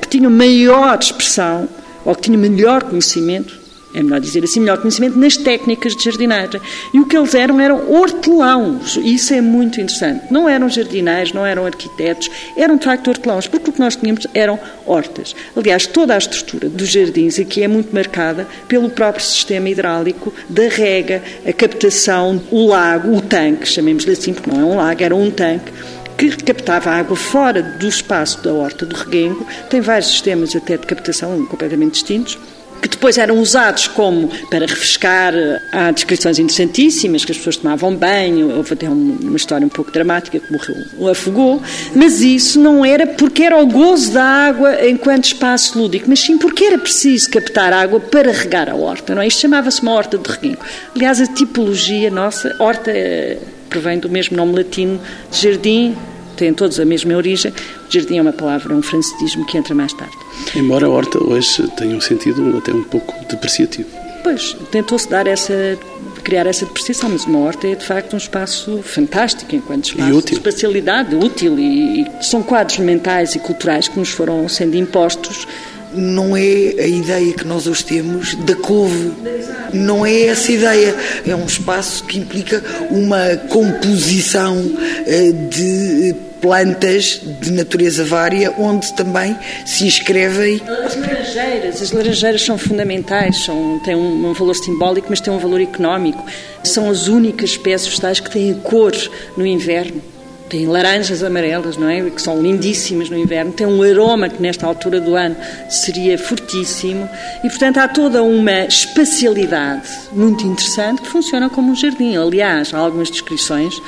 que 0.00 0.08
tinham 0.08 0.30
maior 0.30 0.98
expressão 0.98 1.68
ou 2.04 2.14
que 2.14 2.22
tinham 2.22 2.40
melhor 2.40 2.82
conhecimento 2.82 3.61
é 3.94 4.02
melhor 4.02 4.20
dizer 4.20 4.42
assim, 4.44 4.60
melhor 4.60 4.78
conhecimento 4.78 5.18
nas 5.18 5.36
técnicas 5.36 5.94
de 5.94 6.04
jardinagem. 6.04 6.60
E 6.92 7.00
o 7.00 7.06
que 7.06 7.16
eles 7.16 7.34
eram 7.34 7.60
eram 7.60 7.90
hortelãos, 7.90 8.98
isso 9.02 9.34
é 9.34 9.40
muito 9.40 9.80
interessante. 9.80 10.24
Não 10.30 10.48
eram 10.48 10.68
jardineiros, 10.68 11.32
não 11.32 11.44
eram 11.44 11.66
arquitetos, 11.66 12.30
eram 12.56 12.76
de 12.76 12.84
facto 12.84 13.08
hortelãos, 13.08 13.46
porque 13.46 13.70
o 13.70 13.72
que 13.72 13.80
nós 13.80 13.96
tínhamos 13.96 14.26
eram 14.34 14.58
hortas. 14.86 15.34
Aliás, 15.56 15.86
toda 15.86 16.14
a 16.14 16.18
estrutura 16.18 16.68
dos 16.68 16.88
jardins 16.88 17.38
aqui 17.38 17.62
é 17.62 17.68
muito 17.68 17.94
marcada 17.94 18.46
pelo 18.66 18.90
próprio 18.90 19.24
sistema 19.24 19.68
hidráulico 19.68 20.32
da 20.48 20.68
rega, 20.68 21.22
a 21.46 21.52
captação, 21.52 22.40
o 22.50 22.66
lago, 22.66 23.14
o 23.14 23.20
tanque, 23.20 23.68
chamemos-lhe 23.68 24.12
assim, 24.12 24.32
porque 24.32 24.50
não 24.50 24.60
é 24.60 24.64
um 24.64 24.76
lago, 24.76 25.02
era 25.02 25.14
um 25.14 25.30
tanque, 25.30 25.72
que 26.16 26.30
captava 26.44 26.90
água 26.90 27.16
fora 27.16 27.62
do 27.62 27.88
espaço 27.88 28.42
da 28.42 28.52
horta 28.52 28.86
do 28.86 28.94
reguengo, 28.94 29.46
tem 29.68 29.80
vários 29.80 30.10
sistemas 30.10 30.54
até 30.54 30.76
de 30.76 30.86
captação 30.86 31.44
completamente 31.46 31.94
distintos, 31.94 32.38
que 32.82 32.88
depois 32.88 33.16
eram 33.16 33.38
usados 33.38 33.86
como 33.86 34.28
para 34.50 34.66
refrescar. 34.66 35.32
Há 35.70 35.92
descrições 35.92 36.38
interessantíssimas, 36.38 37.24
que 37.24 37.30
as 37.30 37.38
pessoas 37.38 37.56
tomavam 37.56 37.94
banho, 37.94 38.56
houve 38.56 38.74
até 38.74 38.88
uma 38.88 39.36
história 39.36 39.64
um 39.64 39.70
pouco 39.70 39.92
dramática 39.92 40.40
que 40.40 40.52
morreu, 40.52 41.08
afogou, 41.08 41.62
mas 41.94 42.20
isso 42.20 42.60
não 42.60 42.84
era 42.84 43.06
porque 43.06 43.44
era 43.44 43.56
o 43.56 43.66
gozo 43.66 44.12
da 44.12 44.24
água 44.24 44.86
enquanto 44.86 45.26
espaço 45.26 45.78
lúdico, 45.78 46.06
mas 46.08 46.20
sim 46.20 46.36
porque 46.36 46.64
era 46.64 46.78
preciso 46.78 47.30
captar 47.30 47.72
água 47.72 48.00
para 48.00 48.32
regar 48.32 48.68
a 48.68 48.74
horta, 48.74 49.14
não 49.14 49.22
é? 49.22 49.28
Isto 49.28 49.42
chamava-se 49.42 49.80
uma 49.80 49.92
horta 49.92 50.18
de 50.18 50.28
reguinho. 50.28 50.58
Aliás, 50.94 51.20
a 51.20 51.26
tipologia 51.26 52.10
nossa, 52.10 52.56
horta 52.58 52.90
eh, 52.90 53.38
provém 53.70 53.98
do 53.98 54.10
mesmo 54.10 54.36
nome 54.36 54.56
latino 54.56 55.00
de 55.30 55.42
jardim, 55.42 55.96
têm 56.36 56.52
todos 56.52 56.78
a 56.80 56.84
mesma 56.84 57.14
origem. 57.14 57.52
Jardim 57.88 58.18
é 58.18 58.22
uma 58.22 58.32
palavra, 58.32 58.74
um 58.74 58.82
francetismo 58.82 59.44
que 59.46 59.56
entra 59.56 59.74
mais 59.74 59.92
tarde. 59.92 60.16
Embora 60.54 60.86
a 60.86 60.90
horta 60.90 61.22
hoje 61.22 61.66
tenha 61.76 61.96
um 61.96 62.00
sentido 62.00 62.56
até 62.56 62.72
um 62.72 62.84
pouco 62.84 63.14
depreciativo. 63.26 63.88
Pois, 64.22 64.56
tentou-se 64.70 65.08
dar 65.08 65.26
essa 65.26 65.78
criar 66.22 66.46
essa 66.46 66.64
depreciação, 66.64 67.10
mas 67.10 67.24
uma 67.24 67.40
horta 67.40 67.66
é 67.66 67.74
de 67.74 67.84
facto 67.84 68.14
um 68.14 68.16
espaço 68.16 68.80
fantástico 68.82 69.54
enquanto 69.56 69.86
espaço 69.86 70.22
de 70.22 70.34
espacialidade, 70.34 71.16
útil 71.16 71.58
e, 71.58 72.02
e 72.02 72.06
são 72.20 72.42
quadros 72.42 72.78
mentais 72.78 73.34
e 73.34 73.40
culturais 73.40 73.88
que 73.88 73.98
nos 73.98 74.10
foram 74.10 74.48
sendo 74.48 74.76
impostos 74.76 75.46
não 75.94 76.36
é 76.36 76.40
a 76.40 76.86
ideia 76.86 77.32
que 77.32 77.46
nós 77.46 77.66
hoje 77.66 77.84
temos 77.84 78.34
da 78.34 78.54
couve. 78.56 79.12
Não 79.72 80.04
é 80.04 80.26
essa 80.26 80.52
ideia. 80.52 80.94
É 81.26 81.34
um 81.34 81.46
espaço 81.46 82.04
que 82.04 82.18
implica 82.18 82.62
uma 82.90 83.36
composição 83.48 84.58
eh, 85.06 85.32
de 85.32 86.14
plantas 86.40 87.20
de 87.40 87.52
natureza 87.52 88.04
vária, 88.04 88.52
onde 88.58 88.92
também 88.94 89.36
se 89.64 89.86
inscrevem. 89.86 90.60
As 90.84 90.96
laranjeiras, 90.96 91.82
as 91.82 91.92
laranjeiras 91.92 92.42
são 92.42 92.58
fundamentais, 92.58 93.44
são, 93.44 93.80
têm 93.84 93.94
um, 93.94 94.32
valor 94.32 94.54
simbólico, 94.54 95.06
mas 95.08 95.20
têm 95.20 95.32
um 95.32 95.38
valor 95.38 95.60
económico. 95.60 96.24
São 96.64 96.90
as 96.90 97.06
únicas 97.06 97.50
espécies 97.50 97.86
vegetais 97.88 98.18
que 98.18 98.30
têm 98.30 98.54
cor 98.54 98.92
no 99.36 99.46
inverno 99.46 100.02
tem 100.52 100.66
laranjas 100.66 101.22
amarelas, 101.22 101.78
não 101.78 101.88
é? 101.88 102.10
Que 102.10 102.20
são 102.20 102.42
lindíssimas 102.42 103.08
no 103.08 103.16
inverno, 103.16 103.50
tem 103.52 103.66
um 103.66 103.82
aroma 103.82 104.28
que 104.28 104.40
nesta 104.40 104.66
altura 104.66 105.00
do 105.00 105.16
ano 105.16 105.34
seria 105.70 106.18
fortíssimo 106.18 107.08
e, 107.42 107.48
portanto, 107.48 107.78
há 107.78 107.88
toda 107.88 108.22
uma 108.22 108.66
espacialidade 108.66 109.88
muito 110.12 110.46
interessante 110.46 111.00
que 111.00 111.08
funciona 111.08 111.48
como 111.48 111.72
um 111.72 111.74
jardim. 111.74 112.16
Aliás, 112.16 112.74
há 112.74 112.78
algumas 112.78 113.10
descrições 113.10 113.80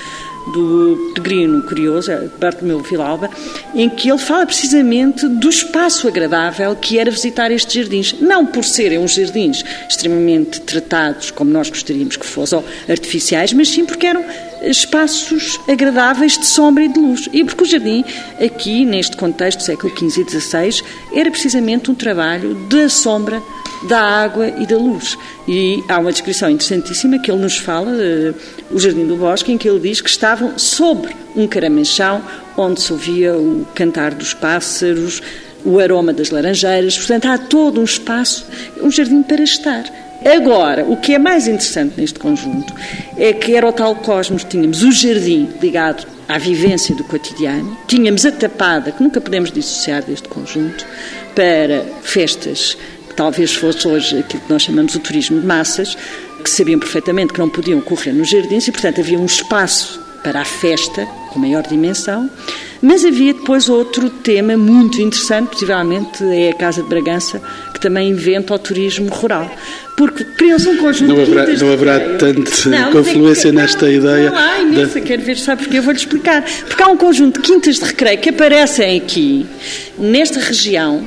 do 0.54 1.12
Peregrino 1.14 1.62
Curioso, 1.62 2.10
Bartolomeu 2.38 2.80
Vilalba, 2.80 3.28
em 3.74 3.88
que 3.90 4.10
ele 4.10 4.18
fala 4.18 4.46
precisamente 4.46 5.26
do 5.28 5.48
espaço 5.48 6.08
agradável 6.08 6.74
que 6.76 6.98
era 6.98 7.10
visitar 7.10 7.50
estes 7.50 7.74
jardins. 7.74 8.14
Não 8.20 8.44
por 8.46 8.64
serem 8.64 8.98
uns 8.98 9.14
jardins 9.14 9.62
extremamente 9.88 10.60
tratados, 10.60 11.30
como 11.30 11.50
nós 11.50 11.68
gostaríamos 11.68 12.16
que 12.16 12.26
fossem, 12.26 12.58
ou 12.58 12.64
artificiais, 12.88 13.52
mas 13.52 13.68
sim 13.68 13.84
porque 13.84 14.06
eram 14.06 14.24
espaços 14.62 15.58
agradáveis 15.68 16.38
de 16.38 16.46
sombra 16.46 16.84
e 16.84 16.88
de 16.88 16.98
luz. 16.98 17.28
E 17.32 17.44
porque 17.44 17.64
o 17.64 17.66
jardim, 17.66 18.04
aqui, 18.42 18.84
neste 18.84 19.16
contexto 19.16 19.62
século 19.62 19.92
XV 19.96 20.22
e 20.22 20.40
XVI, 20.40 20.82
era 21.12 21.30
precisamente 21.30 21.90
um 21.90 21.94
trabalho 21.94 22.54
da 22.68 22.88
sombra 22.88 23.42
da 23.88 24.00
água 24.00 24.48
e 24.48 24.66
da 24.66 24.76
luz. 24.76 25.18
E 25.46 25.82
há 25.88 25.98
uma 25.98 26.10
descrição 26.10 26.48
interessantíssima 26.50 27.18
que 27.18 27.30
ele 27.30 27.40
nos 27.40 27.58
fala, 27.58 27.90
uh, 27.90 28.34
o 28.70 28.78
Jardim 28.78 29.06
do 29.06 29.16
Bosque, 29.16 29.52
em 29.52 29.58
que 29.58 29.68
ele 29.68 29.80
diz 29.80 30.00
que 30.00 30.08
estavam 30.08 30.58
sobre 30.58 31.14
um 31.36 31.46
caramanchão 31.46 32.22
onde 32.56 32.80
se 32.80 32.92
ouvia 32.92 33.36
o 33.36 33.66
cantar 33.74 34.14
dos 34.14 34.32
pássaros, 34.32 35.20
o 35.64 35.78
aroma 35.78 36.12
das 36.12 36.30
laranjeiras. 36.30 36.96
Portanto, 36.96 37.26
há 37.26 37.38
todo 37.38 37.80
um 37.80 37.84
espaço, 37.84 38.46
um 38.80 38.90
jardim 38.90 39.22
para 39.22 39.42
estar 39.42 39.84
Agora, 40.24 40.84
o 40.84 40.96
que 40.96 41.14
é 41.14 41.18
mais 41.18 41.46
interessante 41.46 42.00
neste 42.00 42.18
conjunto 42.18 42.72
é 43.16 43.32
que 43.32 43.54
era 43.54 43.68
o 43.68 43.72
tal 43.72 43.94
cosmos, 43.96 44.42
tínhamos 44.42 44.82
o 44.82 44.90
jardim 44.90 45.50
ligado 45.60 46.06
à 46.26 46.38
vivência 46.38 46.94
do 46.94 47.04
cotidiano, 47.04 47.76
tínhamos 47.86 48.24
a 48.24 48.32
tapada, 48.32 48.90
que 48.90 49.02
nunca 49.02 49.20
podemos 49.20 49.52
dissociar 49.52 50.02
deste 50.02 50.26
conjunto, 50.28 50.86
para 51.34 51.84
festas 52.02 52.76
que 53.08 53.14
talvez 53.14 53.54
fosse 53.54 53.86
hoje 53.86 54.18
aquilo 54.18 54.42
que 54.42 54.52
nós 54.52 54.62
chamamos 54.62 54.94
o 54.94 55.00
turismo 55.00 55.40
de 55.40 55.46
massas, 55.46 55.96
que 56.42 56.48
sabiam 56.48 56.78
perfeitamente 56.78 57.32
que 57.32 57.38
não 57.38 57.48
podiam 57.48 57.80
correr 57.80 58.12
nos 58.12 58.30
jardins 58.30 58.66
e, 58.66 58.72
portanto, 58.72 59.00
havia 59.00 59.18
um 59.18 59.26
espaço 59.26 60.00
para 60.22 60.40
a 60.40 60.44
festa 60.44 61.06
com 61.30 61.38
maior 61.38 61.62
dimensão, 61.66 62.30
mas 62.80 63.04
havia 63.04 63.34
depois 63.34 63.68
outro 63.68 64.08
tema 64.08 64.56
muito 64.56 65.00
interessante, 65.00 65.50
possivelmente 65.50 66.24
é 66.24 66.50
a 66.50 66.54
Casa 66.54 66.82
de 66.82 66.88
Bragança, 66.88 67.42
também 67.84 68.08
inventa 68.08 68.54
o 68.54 68.58
turismo 68.58 69.08
rural. 69.10 69.54
Porque 69.94 70.24
criam-se 70.24 70.68
um 70.68 70.78
conjunto 70.78 71.14
não 71.14 71.22
haverá, 71.22 71.44
de 71.44 71.62
Não 71.62 71.72
haverá 71.72 72.00
tanta 72.16 72.68
não, 72.68 72.92
confluência 72.92 73.48
é 73.48 73.50
que, 73.50 73.56
nesta 73.56 73.86
não, 73.86 73.92
ideia. 73.92 74.30
Não 74.30 74.38
há 74.38 74.60
imensa, 74.60 74.98
da... 74.98 75.06
quero 75.06 75.22
ver, 75.22 75.36
sabe 75.36 75.62
porque 75.62 75.78
eu 75.78 75.82
vou-lhe 75.82 75.98
explicar. 75.98 76.42
Porque 76.66 76.82
há 76.82 76.88
um 76.88 76.96
conjunto 76.96 77.40
de 77.40 77.46
quintas 77.46 77.76
de 77.76 77.84
recreio 77.84 78.18
que 78.18 78.30
aparecem 78.30 78.96
aqui, 78.96 79.46
nesta 79.98 80.40
região, 80.40 81.06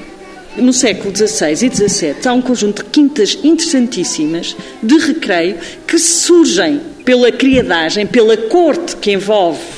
no 0.55 0.71
século 0.71 1.13
XVI 1.15 1.51
e 1.51 1.89
XVII, 1.89 2.15
há 2.25 2.33
um 2.33 2.41
conjunto 2.41 2.83
de 2.83 2.89
quintas 2.89 3.37
interessantíssimas 3.43 4.55
de 4.81 4.97
recreio 4.97 5.57
que 5.87 5.97
surgem 5.97 6.79
pela 7.03 7.31
criadagem, 7.31 8.05
pela 8.05 8.37
corte 8.37 8.95
que 8.97 9.11
envolve 9.11 9.76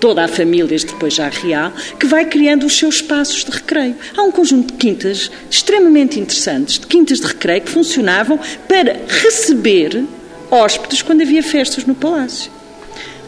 toda 0.00 0.24
a 0.24 0.28
família, 0.28 0.76
depois 0.78 1.14
já 1.14 1.28
real, 1.28 1.72
que 1.98 2.06
vai 2.06 2.24
criando 2.24 2.66
os 2.66 2.76
seus 2.76 2.96
espaços 2.96 3.44
de 3.44 3.50
recreio. 3.50 3.96
Há 4.16 4.22
um 4.22 4.30
conjunto 4.30 4.72
de 4.72 4.78
quintas 4.78 5.30
extremamente 5.50 6.18
interessantes, 6.20 6.78
de 6.78 6.86
quintas 6.86 7.20
de 7.20 7.26
recreio, 7.26 7.62
que 7.62 7.70
funcionavam 7.70 8.38
para 8.68 9.00
receber 9.08 10.04
hóspedes 10.50 11.02
quando 11.02 11.22
havia 11.22 11.42
festas 11.42 11.84
no 11.84 11.94
palácio. 11.94 12.50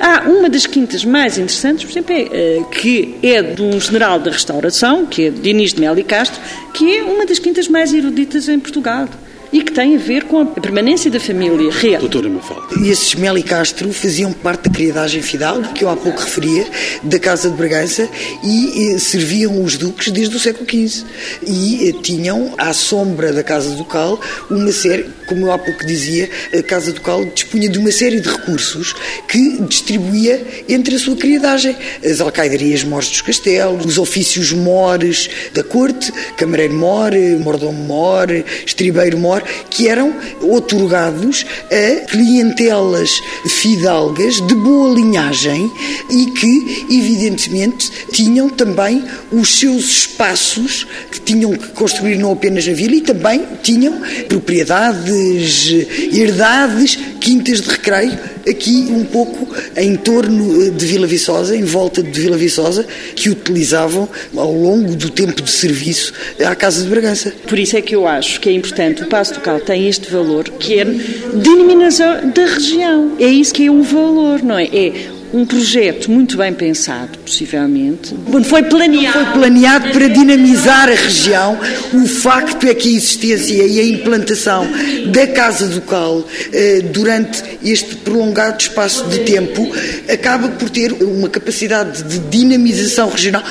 Há 0.01 0.29
uma 0.29 0.49
das 0.49 0.65
quintas 0.65 1.05
mais 1.05 1.39
interessantes, 1.39 1.85
por 1.85 1.91
exemplo, 1.91 2.15
é, 2.15 2.29
eh, 2.31 2.65
que 2.71 3.17
é 3.21 3.43
de 3.43 3.61
um 3.61 3.81
general 3.81 4.21
da 4.21 4.31
restauração, 4.31 5.05
que 5.05 5.27
é 5.27 5.31
Diniz 5.31 5.73
de 5.73 5.81
Melo 5.81 5.99
e 5.99 6.05
Castro, 6.05 6.41
que 6.73 6.99
é 6.99 7.03
uma 7.03 7.27
das 7.27 7.41
quintas 7.41 7.67
mais 7.67 7.93
eruditas 7.93 8.49
em 8.49 8.61
Portugal 8.61 9.09
e 9.53 9.63
que 9.63 9.73
tem 9.73 9.97
a 9.97 9.99
ver 9.99 10.25
com 10.25 10.41
a 10.41 10.47
permanência 10.47 11.11
da 11.11 11.21
família 11.21 11.71
real. 11.71 12.01
Doutora 12.01 12.29
Mafalda. 12.29 12.75
E 12.81 12.91
esses 12.91 13.15
Mel 13.15 13.39
e 13.39 13.43
Castro 13.43 13.93
faziam 13.93 14.33
parte 14.33 14.69
da 14.69 14.71
criadagem 14.71 15.23
fidalgo, 15.23 15.73
que 15.73 15.85
eu 15.85 15.89
há 15.89 15.97
pouco 15.97 16.21
referia, 16.21 16.67
da 17.03 17.19
Casa 17.19 17.51
de 17.51 17.57
Bragança, 17.57 18.09
e 18.45 18.95
eh, 18.95 18.99
serviam 18.99 19.63
os 19.63 19.77
duques 19.77 20.11
desde 20.13 20.37
o 20.37 20.39
século 20.39 20.69
XV. 20.69 21.05
E 21.47 21.89
eh, 21.89 21.93
tinham, 22.03 22.55
à 22.59 22.73
sombra 22.73 23.33
da 23.33 23.43
Casa 23.43 23.71
Ducal, 23.75 24.21
uma 24.51 24.73
série, 24.73 25.07
como 25.27 25.47
eu 25.47 25.53
há 25.53 25.59
pouco 25.59 25.85
dizia, 25.87 26.29
a 26.57 26.63
Casa 26.63 26.93
Ducal 26.93 27.25
dispunha 27.25 27.69
de 27.69 27.79
uma 27.79 27.91
série 27.91 28.21
de 28.21 28.29
recursos 28.29 28.95
que 29.27 29.63
distribuía 29.63 30.45
entre 30.69 30.97
a 30.97 30.99
sua 30.99 31.17
criadagem. 31.17 31.77
As 32.05 32.21
alcaidarias 32.21 32.85
mores 32.85 33.09
dos 33.09 33.21
castelos, 33.21 33.85
os 33.85 33.99
ofícios 33.99 34.53
mores 34.53 35.29
da 35.55 35.63
corte, 35.63 36.13
camareiro 36.37 36.75
more, 36.75 37.37
mordomo 37.37 37.85
more, 37.85 38.45
estribeiro 38.67 39.19
more, 39.39 39.45
que 39.71 39.89
eram 39.89 40.15
otorgados 40.43 41.47
a 41.71 42.07
clientelas 42.07 43.23
fidalgas 43.47 44.35
de 44.47 44.55
boa 44.55 44.95
linhagem 44.95 45.71
e 46.11 46.27
que, 46.27 46.87
evidentemente, 46.91 47.91
tinham 48.13 48.49
também 48.49 49.05
os 49.31 49.59
seus 49.59 49.85
espaços 49.85 50.87
que 51.11 51.21
tinham 51.21 51.53
que 51.53 51.69
construir 51.69 52.17
não 52.17 52.33
apenas 52.33 52.67
na 52.67 52.73
vila 52.73 52.97
e 52.97 53.01
também 53.01 53.45
tinham 53.63 54.01
propriedades, 54.29 55.71
herdades, 56.13 56.99
quintas 57.29 57.61
de 57.61 57.69
recreio, 57.69 58.19
aqui 58.49 58.87
um 58.91 59.05
pouco 59.05 59.55
em 59.77 59.97
torno 59.97 60.71
de 60.71 60.87
Vila 60.87 61.07
Viçosa, 61.07 61.55
em 61.55 61.63
volta 61.63 62.03
de 62.03 62.19
Vila 62.19 62.39
Viçosa, 62.39 62.87
que 63.15 63.29
utilizavam 63.29 64.09
ao 64.35 64.51
longo 64.51 64.97
do 64.97 65.11
tempo 65.11 65.43
de 65.43 65.51
serviço 65.51 66.15
à 66.43 66.55
Casa 66.55 66.83
de 66.83 66.89
Bragança. 66.89 67.35
Por 67.47 67.59
isso 67.59 67.77
é 67.77 67.83
que 67.83 67.95
eu 67.95 68.07
acho 68.07 68.41
que 68.41 68.49
é 68.49 68.53
importante 68.53 69.03
o 69.03 69.07
Passo 69.07 69.33
espaço 69.33 69.35
local 69.35 69.61
tem 69.61 69.89
este 69.89 70.11
valor 70.11 70.45
que 70.45 70.79
é 70.79 70.85
denominação 70.87 72.31
da 72.31 72.47
região. 72.47 73.13
É 73.19 73.27
isso 73.27 73.53
que 73.53 73.67
é 73.67 73.71
o 73.71 73.83
valor, 73.83 74.43
não 74.43 74.59
é? 74.59 74.65
É 74.65 75.18
um 75.33 75.45
projeto 75.45 76.11
muito 76.11 76.37
bem 76.37 76.53
pensado, 76.53 77.19
possivelmente. 77.19 78.15
Foi 78.45 78.63
planeado. 78.63 79.25
Foi 79.25 79.33
planeado 79.33 79.91
para 79.91 80.09
dinamizar 80.09 80.89
a 80.89 80.95
região. 80.95 81.59
O 81.93 82.07
facto 82.07 82.67
é 82.67 82.75
que 82.75 82.89
a 82.89 82.97
existência 82.97 83.65
e 83.65 83.81
a 83.81 83.85
implantação 83.85 84.67
da 85.13 85.27
Casa 85.27 85.69
do 85.69 85.81
Cal 85.83 86.25
eh, 86.53 86.81
durante 86.93 87.43
este 87.65 87.97
prolongado 87.97 88.61
espaço 88.61 89.09
de 89.09 89.21
tempo 89.21 89.71
acaba 90.13 90.49
por 90.49 90.71
ter 90.71 90.93
uma 90.93 91.29
capacidade 91.29 92.03
de 92.05 92.19
dinamização 92.19 93.11
regional 93.11 93.43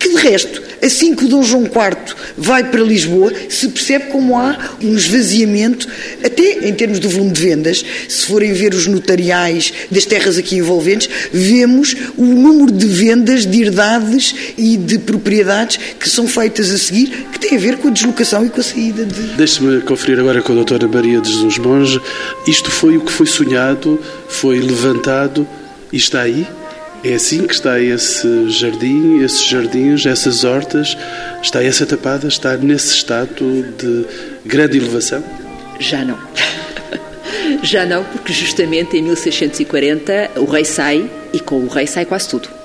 que, 0.00 0.08
de 0.08 0.16
resto, 0.16 0.60
Assim 0.82 1.14
que 1.14 1.26
o 1.26 1.28
Dom 1.28 1.42
João 1.42 1.64
IV 1.64 2.14
vai 2.36 2.64
para 2.64 2.80
Lisboa, 2.80 3.32
se 3.48 3.68
percebe 3.68 4.06
como 4.06 4.36
há 4.36 4.56
um 4.82 4.96
esvaziamento, 4.96 5.86
até 6.24 6.66
em 6.66 6.74
termos 6.74 6.98
do 6.98 7.08
volume 7.08 7.32
de 7.32 7.40
vendas. 7.40 7.84
Se 8.08 8.26
forem 8.26 8.52
ver 8.52 8.72
os 8.72 8.86
notariais 8.86 9.72
das 9.90 10.06
terras 10.06 10.38
aqui 10.38 10.56
envolventes, 10.56 11.08
vemos 11.32 11.94
o 12.16 12.24
número 12.24 12.72
de 12.72 12.86
vendas 12.86 13.44
de 13.44 13.62
herdades 13.62 14.34
e 14.56 14.76
de 14.78 14.98
propriedades 14.98 15.78
que 15.98 16.08
são 16.08 16.26
feitas 16.26 16.70
a 16.70 16.78
seguir, 16.78 17.26
que 17.30 17.38
tem 17.38 17.56
a 17.56 17.60
ver 17.60 17.76
com 17.76 17.88
a 17.88 17.90
deslocação 17.90 18.44
e 18.44 18.48
com 18.48 18.60
a 18.60 18.64
saída 18.64 19.04
de. 19.04 19.20
Deixe-me 19.36 19.82
conferir 19.82 20.18
agora 20.18 20.40
com 20.40 20.52
a 20.52 20.54
doutora 20.54 20.88
Maria 20.88 21.20
de 21.20 21.30
Jesus 21.30 21.58
Monge. 21.58 22.00
Isto 22.46 22.70
foi 22.70 22.96
o 22.96 23.02
que 23.02 23.12
foi 23.12 23.26
sonhado, 23.26 24.00
foi 24.28 24.58
levantado 24.60 25.46
e 25.92 25.98
está 25.98 26.22
aí? 26.22 26.46
É 27.02 27.14
assim 27.14 27.46
que 27.46 27.54
está 27.54 27.80
esse 27.80 28.50
jardim, 28.50 29.22
esses 29.22 29.44
jardins, 29.44 30.04
essas 30.04 30.44
hortas, 30.44 30.96
está 31.42 31.62
essa 31.64 31.86
tapada, 31.86 32.28
está 32.28 32.56
nesse 32.56 32.94
estado 32.94 33.62
de 33.78 34.06
grande 34.44 34.76
elevação? 34.76 35.24
Já 35.78 36.04
não. 36.04 36.18
Já 37.62 37.84
não, 37.84 38.04
porque 38.04 38.32
justamente 38.32 38.96
em 38.96 39.02
1640 39.02 40.30
o 40.36 40.44
rei 40.44 40.64
sai 40.64 41.10
e 41.32 41.40
com 41.40 41.60
o 41.60 41.68
rei 41.68 41.86
sai 41.86 42.04
quase 42.04 42.28
tudo 42.28 42.59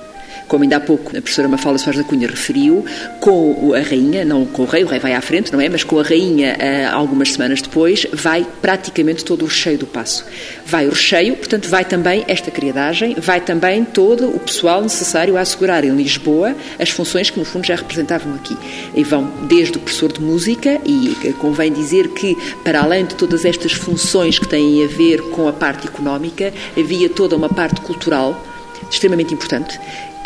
como 0.48 0.64
ainda 0.64 0.78
há 0.78 0.80
pouco 0.80 1.10
a 1.10 1.22
professora 1.22 1.48
Mafalda 1.48 1.80
Soares 1.80 2.02
da 2.02 2.08
Cunha 2.08 2.28
referiu, 2.28 2.86
com 3.20 3.74
a 3.74 3.80
rainha, 3.80 4.24
não 4.24 4.46
com 4.46 4.64
o 4.64 4.66
rei, 4.66 4.84
o 4.84 4.88
rei 4.88 5.00
vai 5.00 5.14
à 5.14 5.22
frente, 5.22 5.52
não 5.52 5.60
é? 5.60 5.68
Mas 5.68 5.84
com 5.84 6.00
a 6.00 6.04
rainha, 6.04 6.56
eh, 6.60 6.86
algumas 6.86 7.34
semanas 7.34 7.62
depois, 7.62 8.06
vai 8.14 8.46
praticamente 8.62 9.26
todo 9.26 9.44
o 9.44 9.48
recheio 9.48 9.78
do 9.78 9.86
passo. 9.86 10.26
Vai 10.66 10.88
o 10.88 10.92
recheio, 10.92 11.36
portanto, 11.36 11.68
vai 11.68 11.84
também 11.84 12.24
esta 12.28 12.52
criadagem, 12.52 13.16
vai 13.20 13.42
também 13.42 13.84
todo 13.84 14.28
o 14.28 14.40
pessoal 14.40 14.82
necessário 14.82 15.38
a 15.38 15.42
assegurar 15.42 15.84
em 15.84 15.96
Lisboa 15.96 16.56
as 16.80 16.90
funções 16.90 17.30
que, 17.30 17.40
no 17.40 17.46
fundo, 17.46 17.66
já 17.66 17.76
representavam 17.76 18.36
aqui. 18.36 18.56
E 18.96 19.04
vão 19.04 19.32
desde 19.48 19.78
o 19.78 19.80
professor 19.80 20.12
de 20.12 20.22
música, 20.22 20.80
e 20.86 21.16
convém 21.40 21.72
dizer 21.72 22.10
que, 22.10 22.36
para 22.64 22.82
além 22.82 23.06
de 23.06 23.16
todas 23.16 23.46
estas 23.46 23.74
funções 23.74 24.38
que 24.40 24.48
têm 24.48 24.84
a 24.84 24.88
ver 24.88 25.22
com 25.32 25.48
a 25.48 25.54
parte 25.54 25.88
económica, 25.88 26.54
havia 26.78 27.10
toda 27.10 27.36
uma 27.36 27.50
parte 27.50 27.82
cultural 27.82 28.44
extremamente 28.90 29.34
importante 29.34 29.80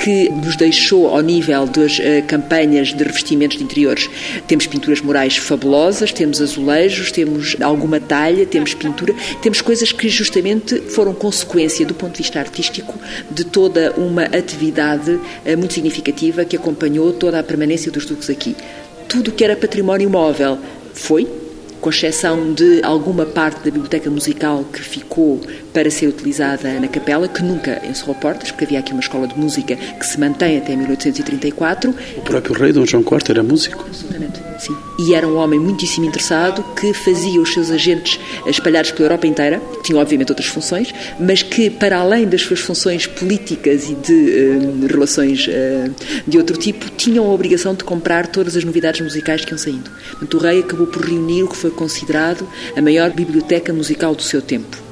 que 0.03 0.29
nos 0.29 0.55
deixou 0.55 1.07
ao 1.07 1.21
nível 1.21 1.65
das 1.65 1.99
uh, 1.99 2.23
campanhas 2.25 2.93
de 2.93 3.03
revestimentos 3.03 3.57
de 3.57 3.63
interiores. 3.63 4.09
Temos 4.47 4.65
pinturas 4.65 5.01
murais 5.01 5.37
fabulosas, 5.37 6.13
temos 6.13 6.41
azulejos, 6.41 7.11
temos 7.11 7.57
alguma 7.61 7.99
talha, 7.99 8.45
temos 8.45 8.73
pintura, 8.73 9.13
temos 9.41 9.61
coisas 9.61 9.91
que 9.91 10.07
justamente 10.07 10.79
foram 10.89 11.13
consequência 11.13 11.85
do 11.85 11.93
ponto 11.93 12.13
de 12.13 12.19
vista 12.19 12.39
artístico 12.39 12.97
de 13.29 13.43
toda 13.43 13.93
uma 13.97 14.23
atividade 14.23 15.11
uh, 15.11 15.57
muito 15.57 15.73
significativa 15.73 16.45
que 16.45 16.55
acompanhou 16.55 17.11
toda 17.11 17.39
a 17.39 17.43
permanência 17.43 17.91
dos 17.91 18.05
duques 18.05 18.29
aqui. 18.29 18.55
Tudo 19.07 19.29
o 19.29 19.31
que 19.33 19.43
era 19.43 19.55
património 19.55 20.09
móvel 20.09 20.57
foi 20.93 21.27
com 21.81 21.89
exceção 21.89 22.53
de 22.53 22.81
alguma 22.83 23.25
parte 23.25 23.57
da 23.57 23.71
biblioteca 23.71 24.09
musical 24.09 24.65
que 24.71 24.81
ficou 24.81 25.39
para 25.73 25.89
ser 25.91 26.07
utilizada 26.07 26.79
na 26.79 26.87
capela, 26.87 27.27
que 27.27 27.41
nunca 27.43 27.81
encerrou 27.85 28.15
portas, 28.15 28.51
porque 28.51 28.65
havia 28.65 28.79
aqui 28.79 28.91
uma 28.91 29.01
escola 29.01 29.27
de 29.27 29.37
música 29.37 29.75
que 29.75 30.05
se 30.05 30.19
mantém 30.19 30.57
até 30.57 30.75
1834. 30.75 31.95
O 32.17 32.21
próprio 32.21 32.55
rei 32.55 32.71
Dom 32.71 32.85
João 32.85 33.03
IV 33.03 33.29
era 33.29 33.43
músico? 33.43 33.85
Absolutamente, 33.87 34.39
sim. 34.59 34.75
E 34.99 35.13
era 35.13 35.27
um 35.27 35.37
homem 35.37 35.59
muitíssimo 35.59 36.05
interessado 36.05 36.63
que 36.75 36.93
fazia 36.93 37.39
os 37.39 37.53
seus 37.53 37.71
agentes 37.71 38.19
espalhados 38.45 38.91
pela 38.91 39.05
Europa 39.05 39.27
inteira, 39.27 39.61
que 39.77 39.83
tinham 39.83 40.01
obviamente 40.01 40.29
outras 40.29 40.47
funções, 40.47 40.93
mas 41.19 41.41
que 41.41 41.69
para 41.69 41.99
além 41.99 42.27
das 42.27 42.41
suas 42.41 42.59
funções 42.59 43.07
políticas 43.07 43.89
e 43.89 43.95
de 43.95 44.13
uh, 44.13 44.87
relações 44.87 45.47
uh, 45.47 45.93
de 46.27 46.37
outro 46.37 46.57
tipo, 46.57 46.89
tinham 46.91 47.25
a 47.25 47.33
obrigação 47.33 47.73
de 47.73 47.83
comprar 47.83 48.27
todas 48.27 48.55
as 48.55 48.63
novidades 48.63 49.01
musicais 49.01 49.45
que 49.45 49.51
iam 49.51 49.57
saindo. 49.57 49.89
Portanto, 50.11 50.37
o 50.37 50.39
rei 50.39 50.59
acabou 50.59 50.87
por 50.87 51.03
reunir 51.05 51.43
o 51.43 51.47
que 51.47 51.55
foi 51.55 51.71
considerado 51.71 52.47
a 52.75 52.81
maior 52.81 53.11
biblioteca 53.11 53.71
musical 53.71 54.15
do 54.15 54.23
seu 54.23 54.41
tempo. 54.41 54.88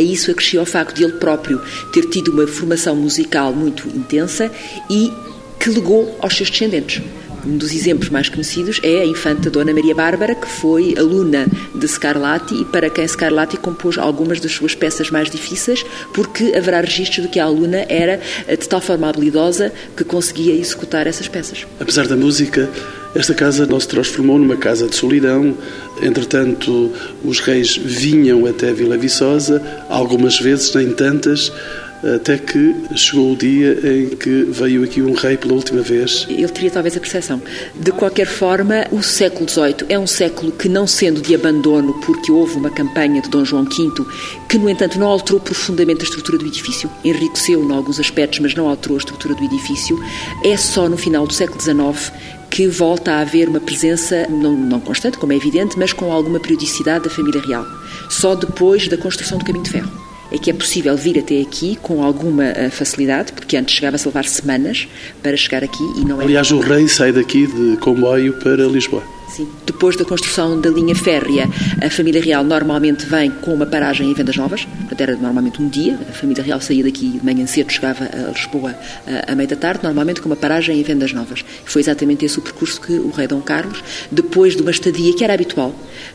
A 0.00 0.02
isso 0.02 0.30
acrescia 0.30 0.62
o 0.62 0.64
facto 0.64 0.96
de 0.96 1.04
ele 1.04 1.12
próprio 1.12 1.60
ter 1.92 2.06
tido 2.06 2.32
uma 2.32 2.46
formação 2.46 2.96
musical 2.96 3.52
muito 3.52 3.86
intensa 3.88 4.50
e 4.88 5.12
que 5.58 5.68
legou 5.68 6.16
aos 6.22 6.34
seus 6.34 6.48
descendentes. 6.48 7.02
Um 7.44 7.58
dos 7.58 7.70
exemplos 7.70 8.08
mais 8.08 8.30
conhecidos 8.30 8.80
é 8.82 9.02
a 9.02 9.04
infanta 9.04 9.50
Dona 9.50 9.74
Maria 9.74 9.94
Bárbara, 9.94 10.34
que 10.34 10.46
foi 10.46 10.94
aluna 10.96 11.46
de 11.74 11.86
Scarlatti 11.86 12.54
e 12.54 12.64
para 12.64 12.88
quem 12.88 13.06
Scarlatti 13.06 13.58
compôs 13.58 13.98
algumas 13.98 14.40
das 14.40 14.52
suas 14.52 14.74
peças 14.74 15.10
mais 15.10 15.30
difíceis, 15.30 15.84
porque 16.14 16.54
haverá 16.56 16.80
registros 16.80 17.26
de 17.26 17.32
que 17.32 17.38
a 17.38 17.44
aluna 17.44 17.84
era 17.86 18.22
de 18.48 18.66
tal 18.66 18.80
forma 18.80 19.06
habilidosa 19.06 19.70
que 19.94 20.02
conseguia 20.02 20.54
executar 20.54 21.06
essas 21.06 21.28
peças. 21.28 21.66
Apesar 21.78 22.06
da 22.06 22.16
música, 22.16 22.70
esta 23.14 23.34
casa 23.34 23.66
não 23.66 23.80
se 23.80 23.88
transformou 23.88 24.38
numa 24.38 24.56
casa 24.56 24.86
de 24.86 24.94
solidão. 24.94 25.54
Entretanto, 26.02 26.92
os 27.24 27.40
reis 27.40 27.76
vinham 27.76 28.46
até 28.46 28.72
Vila 28.72 28.96
Viçosa, 28.96 29.60
algumas 29.88 30.38
vezes, 30.38 30.72
nem 30.74 30.92
tantas, 30.92 31.52
até 32.02 32.38
que 32.38 32.74
chegou 32.94 33.32
o 33.32 33.36
dia 33.36 33.78
em 33.84 34.08
que 34.16 34.44
veio 34.44 34.84
aqui 34.84 35.02
um 35.02 35.12
rei 35.12 35.36
pela 35.36 35.54
última 35.54 35.82
vez. 35.82 36.26
Ele 36.30 36.48
teria 36.48 36.70
talvez 36.70 36.96
a 36.96 37.00
percepção. 37.00 37.42
De 37.74 37.92
qualquer 37.92 38.26
forma, 38.26 38.86
o 38.90 39.02
século 39.02 39.48
XVIII 39.48 39.86
é 39.88 39.98
um 39.98 40.06
século 40.06 40.52
que, 40.52 40.68
não 40.68 40.86
sendo 40.86 41.20
de 41.20 41.34
abandono, 41.34 41.94
porque 42.00 42.32
houve 42.32 42.56
uma 42.56 42.70
campanha 42.70 43.20
de 43.20 43.28
Dom 43.28 43.44
João 43.44 43.64
V, 43.64 44.04
que, 44.48 44.56
no 44.56 44.70
entanto, 44.70 44.98
não 44.98 45.08
alterou 45.08 45.40
profundamente 45.40 46.00
a 46.00 46.04
estrutura 46.04 46.38
do 46.38 46.46
edifício, 46.46 46.90
enriqueceu 47.04 47.62
em 47.62 47.72
alguns 47.72 48.00
aspectos, 48.00 48.38
mas 48.38 48.54
não 48.54 48.68
alterou 48.68 48.96
a 48.96 48.98
estrutura 48.98 49.34
do 49.34 49.44
edifício, 49.44 49.98
é 50.44 50.56
só 50.56 50.88
no 50.88 50.96
final 50.96 51.26
do 51.26 51.34
século 51.34 51.60
XIX 51.60 52.12
que 52.50 52.66
volta 52.66 53.12
a 53.12 53.20
haver 53.20 53.48
uma 53.48 53.60
presença, 53.60 54.26
não, 54.28 54.52
não, 54.52 54.80
constante, 54.80 55.18
como 55.18 55.32
é 55.32 55.36
evidente, 55.36 55.78
mas 55.78 55.92
com 55.92 56.12
alguma 56.12 56.40
periodicidade 56.40 57.04
da 57.04 57.10
família 57.10 57.40
real. 57.40 57.64
Só 58.08 58.34
depois 58.34 58.88
da 58.88 58.98
construção 58.98 59.38
do 59.38 59.44
caminho 59.44 59.64
de 59.64 59.70
ferro 59.70 60.09
é 60.32 60.38
que 60.38 60.50
é 60.50 60.52
possível 60.52 60.96
vir 60.96 61.18
até 61.18 61.40
aqui 61.40 61.76
com 61.82 62.02
alguma 62.02 62.44
eh, 62.44 62.70
facilidade, 62.70 63.32
porque 63.32 63.56
antes 63.56 63.74
chegava-se 63.74 64.06
a 64.06 64.10
levar 64.10 64.24
semanas 64.24 64.88
para 65.22 65.36
chegar 65.36 65.64
aqui 65.64 65.82
e 65.96 66.04
não 66.04 66.20
é. 66.20 66.24
Aliás, 66.24 66.50
o 66.50 66.60
rei 66.60 66.88
sai 66.88 67.12
daqui 67.12 67.46
de 67.46 67.76
comboio 67.78 68.34
para 68.34 68.64
Lisboa. 68.64 69.02
Sim. 69.28 69.48
Depois 69.64 69.96
da 69.96 70.04
construção 70.04 70.60
da 70.60 70.68
linha 70.68 70.94
férrea, 70.94 71.48
a 71.80 71.88
família 71.88 72.20
real 72.20 72.42
normalmente 72.42 73.06
vem 73.06 73.30
com 73.30 73.54
uma 73.54 73.66
paragem 73.66 74.10
em 74.10 74.14
Vendas 74.14 74.36
Novas, 74.36 74.64
portanto 74.64 75.00
era 75.00 75.12
normalmente 75.12 75.62
um 75.62 75.68
dia, 75.68 75.98
a 76.08 76.12
família 76.12 76.42
real 76.42 76.60
saía 76.60 76.82
daqui 76.82 77.10
de 77.10 77.24
manhã 77.24 77.46
cedo, 77.46 77.70
chegava 77.70 78.04
a 78.04 78.32
Lisboa 78.32 78.74
à 79.28 79.34
meia 79.36 79.48
da 79.48 79.56
tarde, 79.56 79.84
normalmente 79.84 80.20
com 80.20 80.28
uma 80.28 80.36
paragem 80.36 80.80
em 80.80 80.82
Vendas 80.82 81.12
Novas. 81.12 81.44
Foi 81.64 81.80
exatamente 81.80 82.24
esse 82.24 82.40
o 82.40 82.42
percurso 82.42 82.80
que 82.80 82.92
o 82.92 83.10
rei 83.10 83.28
Dom 83.28 83.40
Carlos, 83.40 83.84
depois 84.10 84.56
de 84.56 84.62
uma 84.62 84.72
estadia 84.72 85.14
que 85.14 85.22
era 85.22 85.34
habitual, 85.34 85.72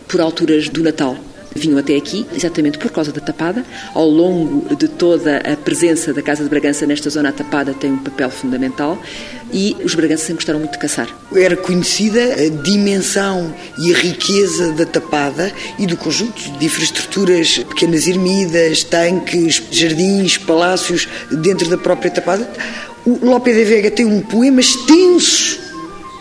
por 0.10 0.20
alturas 0.20 0.68
do 0.68 0.84
Natal, 0.84 1.18
vinham 1.56 1.80
até 1.80 1.96
aqui, 1.96 2.26
exatamente 2.36 2.78
por 2.78 2.92
causa 2.92 3.12
da 3.12 3.22
tapada. 3.22 3.64
Ao 3.94 4.08
longo 4.08 4.76
de 4.76 4.88
toda 4.90 5.38
a 5.38 5.56
presença 5.56 6.14
da 6.14 6.22
Casa 6.22 6.44
de 6.44 6.50
Bragança 6.50 6.86
nesta 6.86 7.10
zona, 7.10 7.30
a 7.30 7.32
tapada 7.32 7.74
tem 7.74 7.94
um 7.94 7.98
papel 7.98 8.30
fundamental 8.30 9.02
e 9.54 9.76
os 9.84 9.96
braganças 9.96 10.28
sempre 10.28 10.42
gostaram 10.42 10.60
muito 10.60 10.74
de 10.74 10.80
caçar. 10.80 11.08
Era 11.34 11.56
conhecida 11.56 12.22
a 12.34 12.50
dimensão 12.62 13.56
e 13.80 13.94
a 13.94 13.98
riqueza 13.98 14.74
da 14.74 14.86
tapada 14.86 15.52
e 15.80 15.88
do 15.88 15.96
conjunto 15.96 16.42
de 16.60 16.66
infraestruturas, 16.66 17.60
pequenas 17.60 18.06
ermidas, 18.06 18.84
tanques, 18.84 19.64
jardins, 19.72 20.38
palácios 20.38 21.08
dentro 21.32 21.70
da 21.70 21.78
própria 21.78 22.12
tapada. 22.12 22.50
O 23.06 23.24
Lope 23.24 23.54
de 23.54 23.64
Vega 23.64 23.92
tem 23.92 24.06
um 24.06 24.20
poema 24.20 24.60
extenso, 24.60 25.60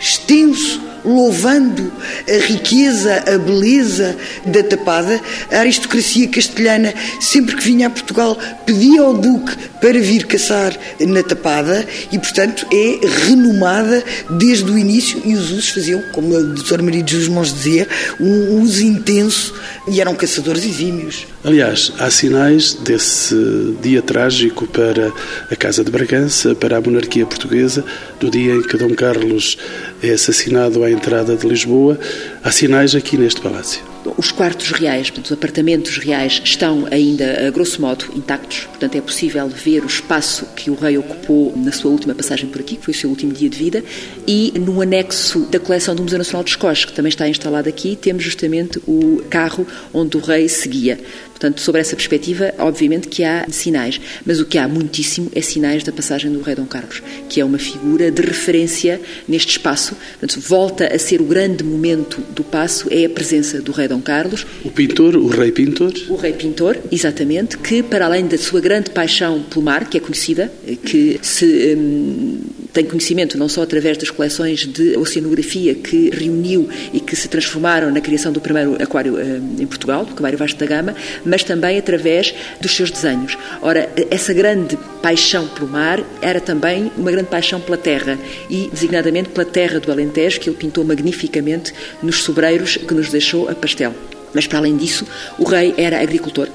extenso, 0.05 0.79
louvando 1.03 1.91
a 2.27 2.45
riqueza, 2.45 3.23
a 3.27 3.37
beleza 3.37 4.15
da 4.45 4.61
tapada. 4.63 5.19
A 5.51 5.59
aristocracia 5.59 6.27
castelhana, 6.27 6.93
sempre 7.19 7.55
que 7.55 7.63
vinha 7.63 7.87
a 7.87 7.89
Portugal, 7.89 8.37
pedia 8.65 9.01
ao 9.01 9.13
Duque 9.15 9.55
para 9.81 9.99
vir 9.99 10.25
caçar 10.27 10.77
na 10.99 11.23
tapada 11.23 11.87
e, 12.11 12.19
portanto, 12.19 12.67
é 12.71 12.99
renomada 13.27 14.03
desde 14.29 14.69
o 14.69 14.77
início 14.77 15.21
e 15.25 15.33
os 15.33 15.51
usos 15.51 15.69
faziam, 15.69 16.01
como 16.11 16.35
o 16.35 16.53
Dr. 16.53 16.81
Maria 16.81 17.01
de 17.01 17.11
Jesus 17.11 17.29
Mons 17.29 17.53
dizia, 17.53 17.87
um 18.19 18.61
uso 18.61 18.83
intenso 18.83 19.53
e 19.87 19.99
eram 19.99 20.15
caçadores 20.15 20.63
exímios. 20.63 21.34
Aliás, 21.45 21.93
há 21.99 22.09
sinais 22.09 22.73
desse 22.73 23.35
dia 23.79 24.01
trágico 24.01 24.65
para 24.65 25.13
a 25.51 25.55
Casa 25.55 25.83
de 25.83 25.91
Bragança, 25.91 26.55
para 26.55 26.75
a 26.75 26.81
monarquia 26.81 27.23
portuguesa, 27.23 27.85
do 28.19 28.31
dia 28.31 28.55
em 28.55 28.63
que 28.63 28.75
Dom 28.75 28.95
Carlos 28.95 29.55
é 30.01 30.09
assassinado 30.09 30.83
à 30.83 30.89
entrada 30.89 31.35
de 31.35 31.47
Lisboa. 31.47 31.99
Há 32.43 32.51
sinais 32.51 32.95
aqui 32.95 33.15
neste 33.15 33.41
palácio. 33.41 33.83
Os 34.17 34.31
quartos 34.31 34.71
reais, 34.71 35.09
portanto, 35.09 35.25
os 35.25 35.31
apartamentos 35.31 35.97
reais 35.97 36.39
estão 36.43 36.87
ainda, 36.91 37.47
a 37.47 37.49
grosso 37.49 37.81
modo, 37.81 38.05
intactos. 38.15 38.65
Portanto, 38.65 38.95
é 38.95 39.01
possível 39.01 39.47
ver 39.47 39.83
o 39.83 39.87
espaço 39.87 40.45
que 40.55 40.69
o 40.69 40.75
rei 40.75 40.97
ocupou 40.97 41.53
na 41.55 41.71
sua 41.71 41.89
última 41.89 42.13
passagem 42.13 42.47
por 42.47 42.61
aqui, 42.61 42.75
que 42.75 42.85
foi 42.85 42.93
o 42.93 42.97
seu 42.97 43.09
último 43.09 43.33
dia 43.33 43.49
de 43.49 43.57
vida. 43.57 43.83
E 44.27 44.53
no 44.59 44.79
anexo 44.79 45.39
da 45.49 45.59
coleção 45.59 45.95
do 45.95 46.03
Museu 46.03 46.19
Nacional 46.19 46.43
de 46.43 46.51
Escós, 46.51 46.85
que 46.85 46.93
também 46.93 47.09
está 47.09 47.27
instalado 47.27 47.67
aqui, 47.67 47.95
temos 47.95 48.23
justamente 48.23 48.79
o 48.87 49.23
carro 49.27 49.65
onde 49.91 50.17
o 50.17 50.19
rei 50.19 50.47
seguia. 50.49 50.99
Portanto, 51.35 51.59
sobre 51.59 51.81
essa 51.81 51.97
perspectiva, 51.97 52.53
obviamente 52.57 53.09
que 53.09 53.21
há 53.21 53.45
sinais, 53.49 53.99
mas 54.25 54.39
o 54.39 54.45
que 54.45 54.57
há 54.57 54.69
muitíssimo 54.69 55.29
é 55.35 55.41
sinais 55.41 55.83
da 55.83 55.91
passagem 55.91 56.31
do 56.31 56.41
rei 56.41 56.55
Dom 56.55 56.65
Carlos, 56.65 57.03
que 57.27 57.41
é 57.41 57.45
uma 57.45 57.57
figura 57.57 58.09
de 58.09 58.21
referência 58.21 59.01
neste 59.27 59.51
espaço. 59.51 59.97
Portanto, 60.17 60.39
volta 60.39 60.87
a 60.87 60.97
ser 60.97 61.19
o 61.19 61.25
grande 61.25 61.61
momento 61.61 62.21
do 62.33 62.41
passo, 62.41 62.87
é 62.89 63.03
a 63.03 63.09
presença 63.09 63.61
do 63.61 63.73
rei 63.73 63.89
Dom 63.89 63.99
Carlos. 63.99 64.47
O 64.63 64.71
pintor, 64.71 65.17
o 65.17 65.27
rei 65.27 65.51
pintor? 65.51 65.93
O 66.07 66.15
rei 66.15 66.31
pintor, 66.31 66.77
exatamente, 66.89 67.57
que 67.57 67.83
para 67.83 68.05
além 68.05 68.27
da 68.27 68.37
sua 68.37 68.61
grande 68.61 68.89
paixão 68.91 69.43
pelo 69.43 69.65
mar, 69.65 69.89
que 69.89 69.97
é 69.97 69.99
conhecida, 69.99 70.49
que 70.85 71.19
se 71.21 71.75
hum, 71.77 72.39
tem 72.75 72.83
conhecimento 72.83 73.37
não 73.37 73.47
só 73.47 73.63
através 73.63 73.97
das 73.97 74.09
coleções 74.11 74.67
de 74.67 74.97
oceanografia 74.97 75.73
que 75.73 76.09
reuniu 76.09 76.67
e 76.91 76.99
que 76.99 77.15
se 77.15 77.29
transformaram 77.29 77.89
na 77.89 78.01
criação 78.01 78.33
do 78.33 78.41
primeiro 78.41 78.75
aquário 78.83 79.15
hum, 79.15 79.55
em 79.57 79.65
Portugal, 79.65 80.03
do 80.03 80.11
Aquário 80.11 80.37
Vasco 80.37 80.59
da 80.59 80.65
Gama, 80.65 80.93
mas 81.25 81.41
também 81.41 81.77
através 81.77 82.35
dos 82.59 82.75
seus 82.75 82.91
desenhos. 82.91 83.37
Ora, 83.61 83.89
essa 84.11 84.33
grande 84.33 84.77
paixão 85.01 85.47
pelo 85.47 85.69
mar 85.69 86.03
era 86.21 86.41
também 86.41 86.91
uma 86.97 87.09
grande 87.09 87.29
paixão 87.29 87.61
pela 87.61 87.77
terra 87.77 88.19
e, 88.49 88.69
designadamente, 88.73 89.29
pela 89.29 89.45
terra 89.45 89.79
do 89.79 89.89
Alentejo, 89.89 90.41
que 90.41 90.49
ele 90.49 90.57
pintou 90.57 90.83
magnificamente 90.83 91.73
nos 92.03 92.23
sobreiros 92.23 92.75
que 92.75 92.93
nos 92.93 93.09
deixou 93.09 93.47
a 93.47 93.55
pastel. 93.55 93.93
Mas, 94.33 94.47
para 94.47 94.59
além 94.59 94.75
disso, 94.75 95.07
o 95.39 95.45
rei 95.45 95.73
era 95.77 96.01
agricultor 96.01 96.49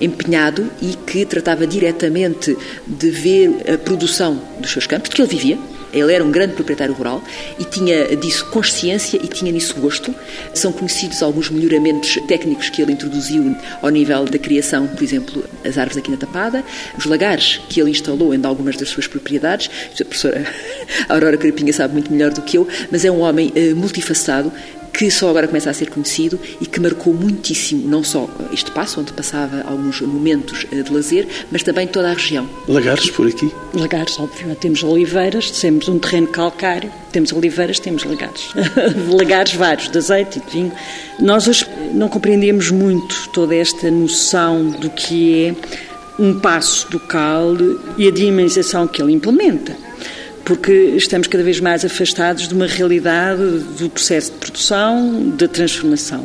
empenhado 0.00 0.70
e 0.80 0.94
que 1.06 1.24
tratava 1.24 1.66
diretamente 1.66 2.56
de 2.86 3.10
ver 3.10 3.50
a 3.72 3.78
produção 3.78 4.40
dos 4.58 4.70
seus 4.70 4.86
campos, 4.86 5.08
de 5.08 5.16
que 5.16 5.22
ele 5.22 5.30
vivia, 5.30 5.58
ele 5.92 6.12
era 6.12 6.22
um 6.22 6.30
grande 6.30 6.54
proprietário 6.54 6.92
rural 6.94 7.22
e 7.58 7.64
tinha 7.64 8.16
disso 8.16 8.46
consciência 8.46 9.18
e 9.22 9.26
tinha 9.26 9.50
nisso 9.50 9.74
gosto. 9.80 10.14
São 10.52 10.72
conhecidos 10.72 11.22
alguns 11.22 11.48
melhoramentos 11.48 12.18
técnicos 12.26 12.68
que 12.68 12.82
ele 12.82 12.92
introduziu 12.92 13.56
ao 13.80 13.88
nível 13.88 14.24
da 14.24 14.38
criação, 14.38 14.86
por 14.86 15.02
exemplo, 15.02 15.44
as 15.64 15.78
árvores 15.78 15.96
aqui 15.96 16.10
na 16.10 16.16
Tapada, 16.16 16.64
os 16.98 17.04
lagares 17.04 17.60
que 17.68 17.80
ele 17.80 17.90
instalou 17.90 18.34
em 18.34 18.44
algumas 18.44 18.76
das 18.76 18.88
suas 18.88 19.06
propriedades. 19.06 19.70
A 19.92 20.04
professora 20.04 20.44
Aurora 21.08 21.36
Carapinha 21.36 21.72
sabe 21.72 21.94
muito 21.94 22.12
melhor 22.12 22.32
do 22.32 22.42
que 22.42 22.58
eu, 22.58 22.68
mas 22.90 23.04
é 23.04 23.10
um 23.10 23.20
homem 23.20 23.52
uh, 23.56 23.76
multifacetado 23.76 24.52
que 24.96 25.10
só 25.10 25.28
agora 25.28 25.46
começa 25.46 25.68
a 25.68 25.74
ser 25.74 25.90
conhecido 25.90 26.40
e 26.58 26.64
que 26.64 26.80
marcou 26.80 27.12
muitíssimo 27.12 27.86
não 27.86 28.02
só 28.02 28.26
este 28.50 28.70
passo, 28.70 28.98
onde 28.98 29.12
passava 29.12 29.62
alguns 29.66 30.00
momentos 30.00 30.66
eh, 30.72 30.82
de 30.82 30.90
lazer, 30.90 31.28
mas 31.52 31.62
também 31.62 31.86
toda 31.86 32.10
a 32.10 32.14
região. 32.14 32.48
Lagares 32.66 33.10
por 33.10 33.26
aqui? 33.26 33.52
Lagares, 33.74 34.18
óbvio. 34.18 34.56
Temos 34.56 34.82
oliveiras, 34.82 35.50
temos 35.50 35.86
um 35.86 35.98
terreno 35.98 36.28
calcário, 36.28 36.90
temos 37.12 37.30
oliveiras, 37.30 37.78
temos 37.78 38.04
lagares. 38.04 38.48
lagares 39.12 39.52
vários, 39.52 39.90
de 39.90 39.98
azeite 39.98 40.38
e 40.38 40.40
de 40.40 40.50
vinho. 40.50 40.72
Nós 41.20 41.46
hoje 41.46 41.66
não 41.92 42.08
compreendemos 42.08 42.70
muito 42.70 43.28
toda 43.34 43.54
esta 43.54 43.90
noção 43.90 44.70
do 44.70 44.88
que 44.88 45.44
é 45.44 45.54
um 46.18 46.40
passo 46.40 46.90
do 46.90 46.98
cal 46.98 47.54
e 47.98 48.08
a 48.08 48.10
dinamização 48.10 48.88
que 48.88 49.02
ele 49.02 49.12
implementa 49.12 49.76
porque 50.46 50.72
estamos 50.96 51.26
cada 51.26 51.42
vez 51.42 51.58
mais 51.58 51.84
afastados 51.84 52.46
de 52.46 52.54
uma 52.54 52.68
realidade 52.68 53.42
do 53.78 53.90
processo 53.90 54.30
de 54.30 54.38
produção, 54.38 55.30
de 55.30 55.48
transformação. 55.48 56.24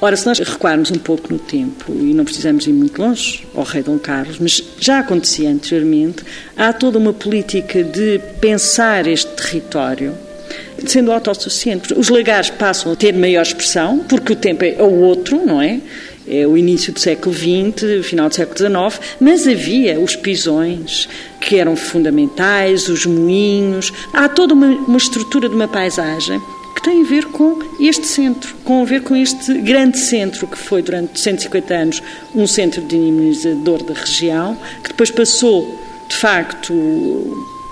Ora, 0.00 0.16
se 0.16 0.26
nós 0.26 0.38
recuarmos 0.38 0.90
um 0.90 0.98
pouco 0.98 1.30
no 1.30 1.38
tempo, 1.38 1.92
e 1.92 2.14
não 2.14 2.24
precisamos 2.24 2.66
ir 2.66 2.72
muito 2.72 3.00
longe 3.00 3.46
ao 3.54 3.62
rei 3.62 3.82
Dom 3.82 3.98
Carlos, 3.98 4.38
mas 4.40 4.64
já 4.80 5.00
acontecia 5.00 5.50
anteriormente, 5.50 6.24
há 6.56 6.72
toda 6.72 6.98
uma 6.98 7.12
política 7.12 7.84
de 7.84 8.18
pensar 8.40 9.06
este 9.06 9.30
território 9.32 10.14
sendo 10.86 11.12
autossuficiente. 11.12 11.92
Os 11.94 12.08
lagares 12.08 12.50
passam 12.50 12.90
a 12.90 12.96
ter 12.96 13.12
maior 13.12 13.42
expressão, 13.42 13.98
porque 14.00 14.32
o 14.32 14.36
tempo 14.36 14.64
é 14.64 14.82
o 14.82 15.00
outro, 15.02 15.44
não 15.44 15.60
é? 15.60 15.78
É 16.26 16.46
o 16.46 16.56
início 16.56 16.92
do 16.92 17.00
século 17.00 17.34
XX, 17.34 18.06
final 18.06 18.28
do 18.28 18.34
século 18.34 18.56
XIX, 18.56 19.00
mas 19.20 19.46
havia 19.46 19.98
os 19.98 20.14
pisões, 20.14 21.08
que 21.40 21.56
eram 21.56 21.74
fundamentais, 21.74 22.88
os 22.88 23.04
moinhos. 23.04 23.92
Há 24.12 24.28
toda 24.28 24.54
uma, 24.54 24.66
uma 24.66 24.96
estrutura 24.96 25.48
de 25.48 25.54
uma 25.54 25.68
paisagem 25.68 26.40
que 26.74 26.82
tem 26.82 27.02
a 27.02 27.04
ver 27.04 27.26
com 27.26 27.58
este 27.80 28.06
centro, 28.06 28.54
com 28.64 28.82
a 28.82 28.84
ver 28.84 29.02
com 29.02 29.14
este 29.14 29.54
grande 29.60 29.98
centro 29.98 30.46
que 30.46 30.56
foi 30.56 30.82
durante 30.82 31.18
150 31.20 31.74
anos 31.74 32.02
um 32.34 32.46
centro 32.46 32.80
dinamizador 32.82 33.82
da 33.82 33.94
região, 33.94 34.56
que 34.82 34.90
depois 34.90 35.10
passou, 35.10 35.78
de 36.08 36.16
facto, 36.16 36.72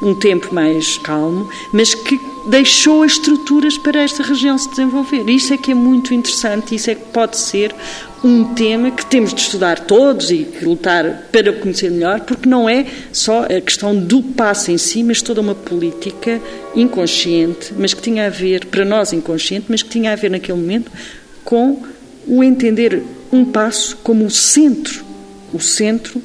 um 0.02 0.14
tempo 0.14 0.54
mais 0.54 0.98
calmo, 0.98 1.48
mas 1.72 1.94
que 1.94 2.18
deixou 2.46 3.02
as 3.02 3.12
estruturas 3.12 3.76
para 3.76 4.00
esta 4.00 4.22
região 4.22 4.56
se 4.56 4.68
desenvolver. 4.70 5.28
Isso 5.28 5.52
é 5.52 5.58
que 5.58 5.72
é 5.72 5.74
muito 5.74 6.14
interessante, 6.14 6.74
isso 6.74 6.90
é 6.90 6.94
que 6.94 7.04
pode 7.06 7.36
ser 7.36 7.74
um 8.22 8.54
tema 8.54 8.90
que 8.90 9.06
temos 9.06 9.32
de 9.32 9.40
estudar 9.40 9.78
todos 9.80 10.30
e 10.30 10.46
lutar 10.62 11.28
para 11.32 11.52
conhecer 11.52 11.90
melhor, 11.90 12.20
porque 12.20 12.48
não 12.48 12.68
é 12.68 12.86
só 13.12 13.44
a 13.44 13.60
questão 13.60 13.96
do 13.96 14.22
passo 14.22 14.70
em 14.70 14.78
si, 14.78 15.02
mas 15.02 15.22
toda 15.22 15.40
uma 15.40 15.54
política 15.54 16.40
inconsciente, 16.74 17.72
mas 17.76 17.94
que 17.94 18.02
tinha 18.02 18.26
a 18.26 18.30
ver, 18.30 18.66
para 18.66 18.84
nós 18.84 19.12
inconsciente, 19.12 19.66
mas 19.68 19.82
que 19.82 19.88
tinha 19.88 20.12
a 20.12 20.16
ver 20.16 20.30
naquele 20.30 20.58
momento 20.58 20.90
com 21.44 21.82
o 22.26 22.44
entender 22.44 23.02
um 23.32 23.44
passo 23.44 23.96
como 24.02 24.26
o 24.26 24.30
centro, 24.30 25.04
o 25.52 25.60
centro 25.60 26.22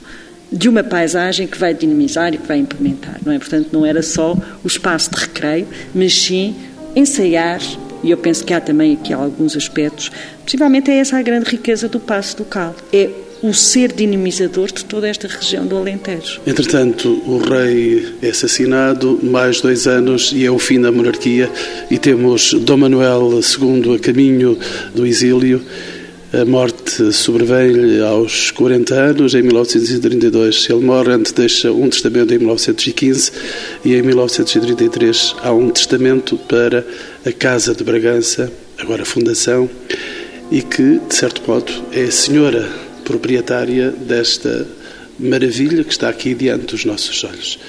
de 0.52 0.70
uma 0.70 0.84
paisagem 0.84 1.48
que 1.48 1.58
vai 1.58 1.74
dinamizar 1.74 2.34
e 2.34 2.38
que 2.38 2.48
vai 2.48 2.58
implementar, 2.58 3.20
não 3.26 3.34
é? 3.34 3.40
Portanto, 3.40 3.70
não 3.72 3.86
era 3.86 4.02
só 4.02 4.38
o 4.64 4.68
espaço 4.68 5.12
de 5.12 5.20
recreio, 5.20 5.68
mas 5.94 6.14
sim 6.14 6.56
ensaiar, 6.96 7.60
e 8.06 8.12
eu 8.12 8.18
penso 8.18 8.46
que 8.46 8.54
há 8.54 8.62
também 8.62 8.94
aqui 8.94 9.12
alguns 9.12 9.58
aspectos, 9.58 10.12
possivelmente 10.44 10.92
é 10.92 10.98
essa 11.00 11.18
a 11.18 11.22
grande 11.24 11.50
riqueza 11.50 11.90
do 11.90 12.00
passo 12.00 12.38
do 12.38 12.46
Cal, 12.46 12.76
é 12.94 13.10
o 13.42 13.52
ser 13.52 13.92
dinamizador 13.92 14.68
de 14.72 14.86
toda 14.86 15.08
esta 15.08 15.28
região 15.28 15.66
do 15.66 15.76
Alentejo. 15.76 16.40
Entretanto, 16.46 17.22
o 17.28 17.38
rei 17.40 18.06
é 18.22 18.30
assassinado, 18.30 19.20
mais 19.24 19.60
dois 19.60 19.88
anos 19.88 20.32
e 20.34 20.46
é 20.46 20.52
o 20.52 20.60
fim 20.60 20.80
da 20.80 20.92
monarquia, 20.92 21.50
e 21.90 21.98
temos 21.98 22.54
Dom 22.54 22.78
Manuel 22.78 23.40
II 23.40 23.96
a 23.96 24.00
caminho 24.00 24.58
do 24.94 25.06
exílio. 25.06 25.62
A 26.34 26.44
morte 26.44 27.14
sobrevém-lhe 27.14 28.02
aos 28.02 28.52
40 28.52 28.94
anos, 28.94 29.34
em 29.34 29.42
1932. 29.42 30.68
Ele 30.70 30.84
morre 30.84 31.14
antes, 31.14 31.32
deixa 31.32 31.72
um 31.72 31.88
testamento 31.88 32.34
em 32.34 32.40
1915 32.40 33.32
e 33.86 33.96
em 33.96 34.02
1933 34.02 35.36
há 35.42 35.54
um 35.54 35.70
testamento 35.70 36.38
para 36.38 36.86
a 37.26 37.32
Casa 37.32 37.74
de 37.74 37.84
Bragança, 37.84 38.52
agora 38.78 39.04
Fundação, 39.04 39.68
e 40.52 40.62
que, 40.62 41.00
de 41.00 41.16
certo 41.16 41.42
modo, 41.50 41.74
é 41.92 42.04
a 42.04 42.12
senhora 42.12 42.70
proprietária 43.04 43.90
desta 43.90 44.68
maravilha 45.18 45.84
que 45.84 45.92
está 45.92 46.08
aqui 46.08 46.36
diante 46.36 46.68
dos 46.68 46.86
nossos 46.86 47.24
olhos. 47.24 47.60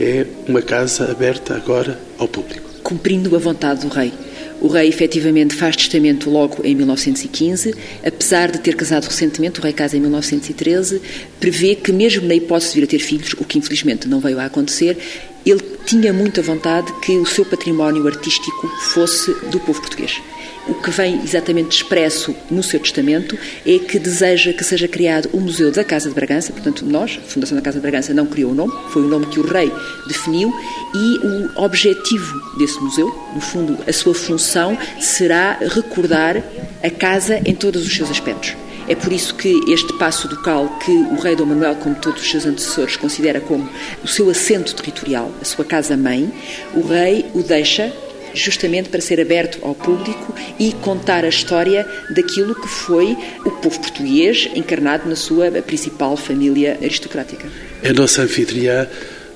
É 0.00 0.26
uma 0.48 0.60
casa 0.60 1.08
aberta 1.08 1.54
agora 1.54 1.96
ao 2.18 2.26
público. 2.26 2.68
Cumprindo 2.82 3.36
a 3.36 3.38
vontade 3.38 3.82
do 3.82 3.88
rei. 3.88 4.12
O 4.60 4.66
rei 4.66 4.88
efetivamente 4.88 5.54
faz 5.54 5.76
testamento 5.76 6.28
logo 6.28 6.64
em 6.64 6.74
1915, 6.74 7.72
apesar 8.04 8.50
de 8.50 8.58
ter 8.58 8.74
casado 8.74 9.04
recentemente, 9.04 9.60
o 9.60 9.62
rei 9.62 9.72
casa 9.72 9.96
em 9.96 10.00
1913, 10.00 11.00
prevê 11.38 11.76
que 11.76 11.92
mesmo 11.92 12.26
na 12.26 12.34
hipótese 12.34 12.72
de 12.72 12.80
vir 12.80 12.84
a 12.84 12.88
ter 12.88 12.98
filhos, 12.98 13.32
o 13.34 13.44
que 13.44 13.58
infelizmente 13.58 14.08
não 14.08 14.18
veio 14.18 14.40
a 14.40 14.46
acontecer, 14.46 14.98
ele 15.44 15.62
tinha 15.86 16.12
muita 16.12 16.42
vontade 16.42 16.92
que 17.00 17.16
o 17.16 17.26
seu 17.26 17.44
património 17.44 18.06
artístico 18.06 18.68
fosse 18.92 19.32
do 19.50 19.58
povo 19.60 19.80
português. 19.80 20.20
O 20.68 20.74
que 20.74 20.90
vem 20.90 21.22
exatamente 21.22 21.76
expresso 21.76 22.36
no 22.50 22.62
seu 22.62 22.78
testamento 22.78 23.38
é 23.66 23.78
que 23.78 23.98
deseja 23.98 24.52
que 24.52 24.62
seja 24.62 24.86
criado 24.86 25.30
o 25.32 25.40
Museu 25.40 25.72
da 25.72 25.82
Casa 25.82 26.10
de 26.10 26.14
Bragança, 26.14 26.52
portanto, 26.52 26.84
nós, 26.84 27.18
a 27.18 27.26
Fundação 27.26 27.56
da 27.56 27.62
Casa 27.62 27.78
de 27.78 27.82
Bragança, 27.82 28.12
não 28.12 28.26
criou 28.26 28.52
o 28.52 28.54
nome, 28.54 28.72
foi 28.90 29.02
o 29.02 29.08
nome 29.08 29.26
que 29.26 29.40
o 29.40 29.46
rei 29.46 29.72
definiu, 30.06 30.52
e 30.94 31.26
o 31.26 31.64
objetivo 31.64 32.38
desse 32.58 32.78
museu, 32.80 33.06
no 33.34 33.40
fundo, 33.40 33.78
a 33.86 33.92
sua 33.94 34.14
função, 34.14 34.76
será 35.00 35.58
recordar 35.58 36.36
a 36.82 36.90
casa 36.90 37.40
em 37.46 37.54
todos 37.54 37.86
os 37.86 37.96
seus 37.96 38.10
aspectos. 38.10 38.54
É 38.88 38.94
por 38.94 39.12
isso 39.12 39.34
que 39.34 39.60
este 39.70 39.92
passo 39.98 40.26
ducal, 40.26 40.78
que 40.78 40.90
o 40.90 41.16
rei 41.16 41.36
Dom 41.36 41.44
Manuel, 41.44 41.76
como 41.76 41.94
todos 41.94 42.22
os 42.22 42.30
seus 42.30 42.46
antecessores, 42.46 42.96
considera 42.96 43.38
como 43.38 43.68
o 44.02 44.08
seu 44.08 44.30
assento 44.30 44.74
territorial, 44.74 45.30
a 45.40 45.44
sua 45.44 45.64
casa-mãe, 45.64 46.32
o 46.74 46.80
rei 46.80 47.26
o 47.34 47.42
deixa 47.42 47.92
justamente 48.32 48.88
para 48.88 49.00
ser 49.00 49.20
aberto 49.20 49.58
ao 49.62 49.74
público 49.74 50.34
e 50.58 50.72
contar 50.72 51.24
a 51.24 51.28
história 51.28 51.86
daquilo 52.14 52.54
que 52.54 52.68
foi 52.68 53.16
o 53.44 53.50
povo 53.50 53.78
português 53.80 54.48
encarnado 54.54 55.08
na 55.08 55.16
sua 55.16 55.50
principal 55.50 56.16
família 56.16 56.78
aristocrática. 56.80 57.46
A 57.84 57.92
nossa 57.92 58.22
anfitriã 58.22 58.86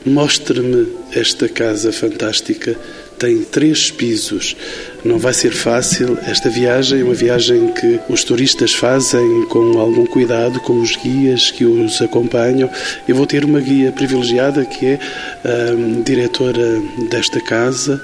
mostra-me 0.04 0.88
esta 1.12 1.48
casa 1.48 1.92
fantástica. 1.92 2.76
Tem 3.18 3.42
três 3.44 3.90
pisos. 3.90 4.56
Não 5.04 5.18
vai 5.18 5.32
ser 5.32 5.52
fácil 5.52 6.18
esta 6.26 6.48
viagem, 6.48 7.02
uma 7.02 7.14
viagem 7.14 7.72
que 7.72 8.00
os 8.08 8.24
turistas 8.24 8.72
fazem 8.72 9.46
com 9.48 9.78
algum 9.78 10.06
cuidado, 10.06 10.60
com 10.60 10.80
os 10.80 10.96
guias 10.96 11.50
que 11.50 11.64
os 11.64 12.00
acompanham. 12.02 12.70
Eu 13.06 13.14
vou 13.14 13.26
ter 13.26 13.44
uma 13.44 13.60
guia 13.60 13.92
privilegiada 13.92 14.64
que 14.64 14.86
é 14.86 14.98
a 15.44 15.72
hum, 15.72 16.02
diretora 16.02 16.80
desta 17.10 17.40
casa, 17.40 18.00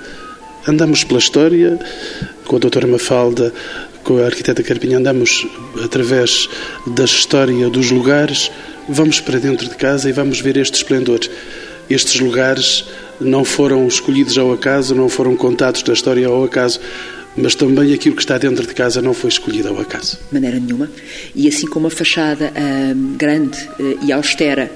Andamos 0.68 1.03
pela 1.03 1.18
história, 1.18 1.79
com 2.47 2.57
a 2.57 2.59
doutora 2.59 2.87
Mafalda, 2.87 3.55
com 4.05 4.18
a 4.18 4.27
arquiteta 4.27 4.62
Carpinha, 4.62 4.99
andamos 4.99 5.47
através 5.83 6.47
da 6.88 7.05
história 7.05 7.71
dos 7.71 7.90
lugares, 7.90 8.51
vamos 8.87 9.18
para 9.18 9.38
dentro 9.38 9.66
de 9.66 9.75
casa 9.77 10.11
e 10.11 10.12
vamos 10.12 10.40
ver 10.40 10.59
este 10.59 10.75
esplendor. 10.75 11.21
Estes 11.90 12.20
lugares 12.20 12.85
não 13.20 13.44
foram 13.44 13.87
escolhidos 13.87 14.37
ao 14.38 14.53
acaso, 14.53 14.94
não 14.94 15.09
foram 15.09 15.37
contados 15.37 15.83
da 15.83 15.92
história 15.92 16.27
ao 16.27 16.44
acaso, 16.44 16.81
mas 17.37 17.55
também 17.55 17.94
aquilo 17.94 18.16
que 18.16 18.22
está 18.22 18.37
dentro 18.37 18.66
de 18.66 18.74
casa 18.74 19.01
não 19.01 19.14
foi 19.14 19.31
escolhido 19.31 19.68
ao 19.68 19.81
acaso. 19.81 20.18
De 20.29 20.35
maneira 20.35 20.59
nenhuma. 20.59 20.90
E 21.35 21.46
assim 21.46 21.66
como 21.66 21.87
a 21.87 21.90
fachada 21.90 22.53
hum, 22.57 23.14
grande 23.16 23.59
uh, 23.79 24.05
e 24.05 24.12
austera 24.12 24.70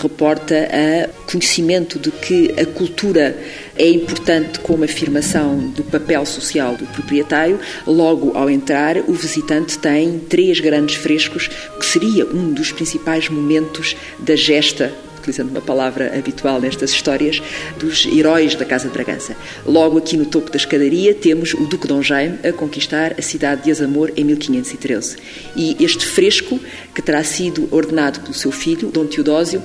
reporta 0.00 0.54
a 0.54 1.30
conhecimento 1.30 1.98
de 1.98 2.10
que 2.10 2.54
a 2.58 2.64
cultura 2.64 3.36
é 3.76 3.88
importante 3.88 4.60
como 4.60 4.84
afirmação 4.84 5.58
do 5.70 5.82
papel 5.82 6.24
social 6.24 6.76
do 6.76 6.86
proprietário, 6.86 7.58
logo 7.86 8.36
ao 8.36 8.48
entrar, 8.48 8.96
o 8.98 9.12
visitante 9.12 9.78
tem 9.78 10.18
três 10.20 10.60
grandes 10.60 10.96
frescos, 10.96 11.48
que 11.78 11.84
seria 11.84 12.24
um 12.26 12.52
dos 12.52 12.72
principais 12.72 13.28
momentos 13.28 13.96
da 14.18 14.36
gesta 14.36 14.92
utilizando 15.24 15.50
uma 15.50 15.60
palavra 15.60 16.16
habitual 16.16 16.60
nestas 16.60 16.90
histórias, 16.90 17.42
dos 17.78 18.06
heróis 18.06 18.54
da 18.54 18.64
Casa 18.64 18.88
de 18.88 18.92
Bragança. 18.92 19.34
Logo 19.64 19.98
aqui 19.98 20.16
no 20.16 20.26
topo 20.26 20.50
da 20.50 20.56
escadaria 20.56 21.14
temos 21.14 21.54
o 21.54 21.66
Duque 21.66 21.88
Dom 21.88 22.02
Jaime 22.02 22.38
a 22.46 22.52
conquistar 22.52 23.14
a 23.18 23.22
cidade 23.22 23.62
de 23.62 23.70
Azamor 23.70 24.12
em 24.16 24.24
1513. 24.24 25.16
E 25.56 25.76
este 25.80 26.06
fresco, 26.06 26.60
que 26.94 27.00
terá 27.00 27.24
sido 27.24 27.68
ordenado 27.70 28.20
pelo 28.20 28.34
seu 28.34 28.52
filho, 28.52 28.90
Dom 28.90 29.06
Teodósio, 29.06 29.62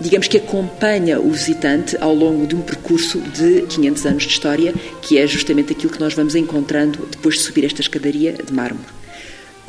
digamos 0.00 0.28
que 0.28 0.36
acompanha 0.36 1.18
o 1.18 1.30
visitante 1.30 1.96
ao 2.00 2.14
longo 2.14 2.46
de 2.46 2.54
um 2.54 2.60
percurso 2.60 3.20
de 3.20 3.62
500 3.62 4.06
anos 4.06 4.22
de 4.24 4.28
história, 4.28 4.74
que 5.00 5.18
é 5.18 5.26
justamente 5.26 5.72
aquilo 5.72 5.92
que 5.92 6.00
nós 6.00 6.14
vamos 6.14 6.34
encontrando 6.34 7.08
depois 7.10 7.36
de 7.36 7.40
subir 7.40 7.64
esta 7.64 7.80
escadaria 7.80 8.32
de 8.32 8.52
mármore. 8.52 8.97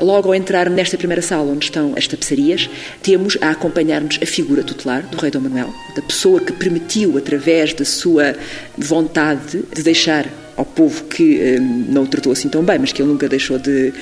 Logo 0.01 0.29
ao 0.29 0.35
entrar 0.35 0.69
nesta 0.69 0.97
primeira 0.97 1.21
sala, 1.21 1.51
onde 1.51 1.65
estão 1.65 1.93
as 1.97 2.07
tapeçarias, 2.07 2.69
temos 3.01 3.37
a 3.41 3.49
acompanhar-nos 3.49 4.19
a 4.21 4.25
figura 4.25 4.63
tutelar 4.63 5.03
do 5.03 5.17
rei 5.17 5.31
Dom 5.31 5.41
Manuel, 5.41 5.73
da 5.95 6.01
pessoa 6.01 6.39
que 6.39 6.53
permitiu, 6.53 7.17
através 7.17 7.73
da 7.73 7.85
sua 7.85 8.35
vontade 8.77 9.63
de 9.73 9.83
deixar 9.83 10.27
ao 10.59 10.65
povo 10.65 11.05
que 11.05 11.57
um, 11.57 11.85
não 11.89 12.03
o 12.03 12.07
tratou 12.07 12.33
assim 12.33 12.49
tão 12.49 12.61
bem, 12.61 12.77
mas 12.77 12.91
que 12.91 13.01
ele 13.01 13.09
nunca 13.09 13.29
deixou 13.29 13.57
de, 13.57 13.93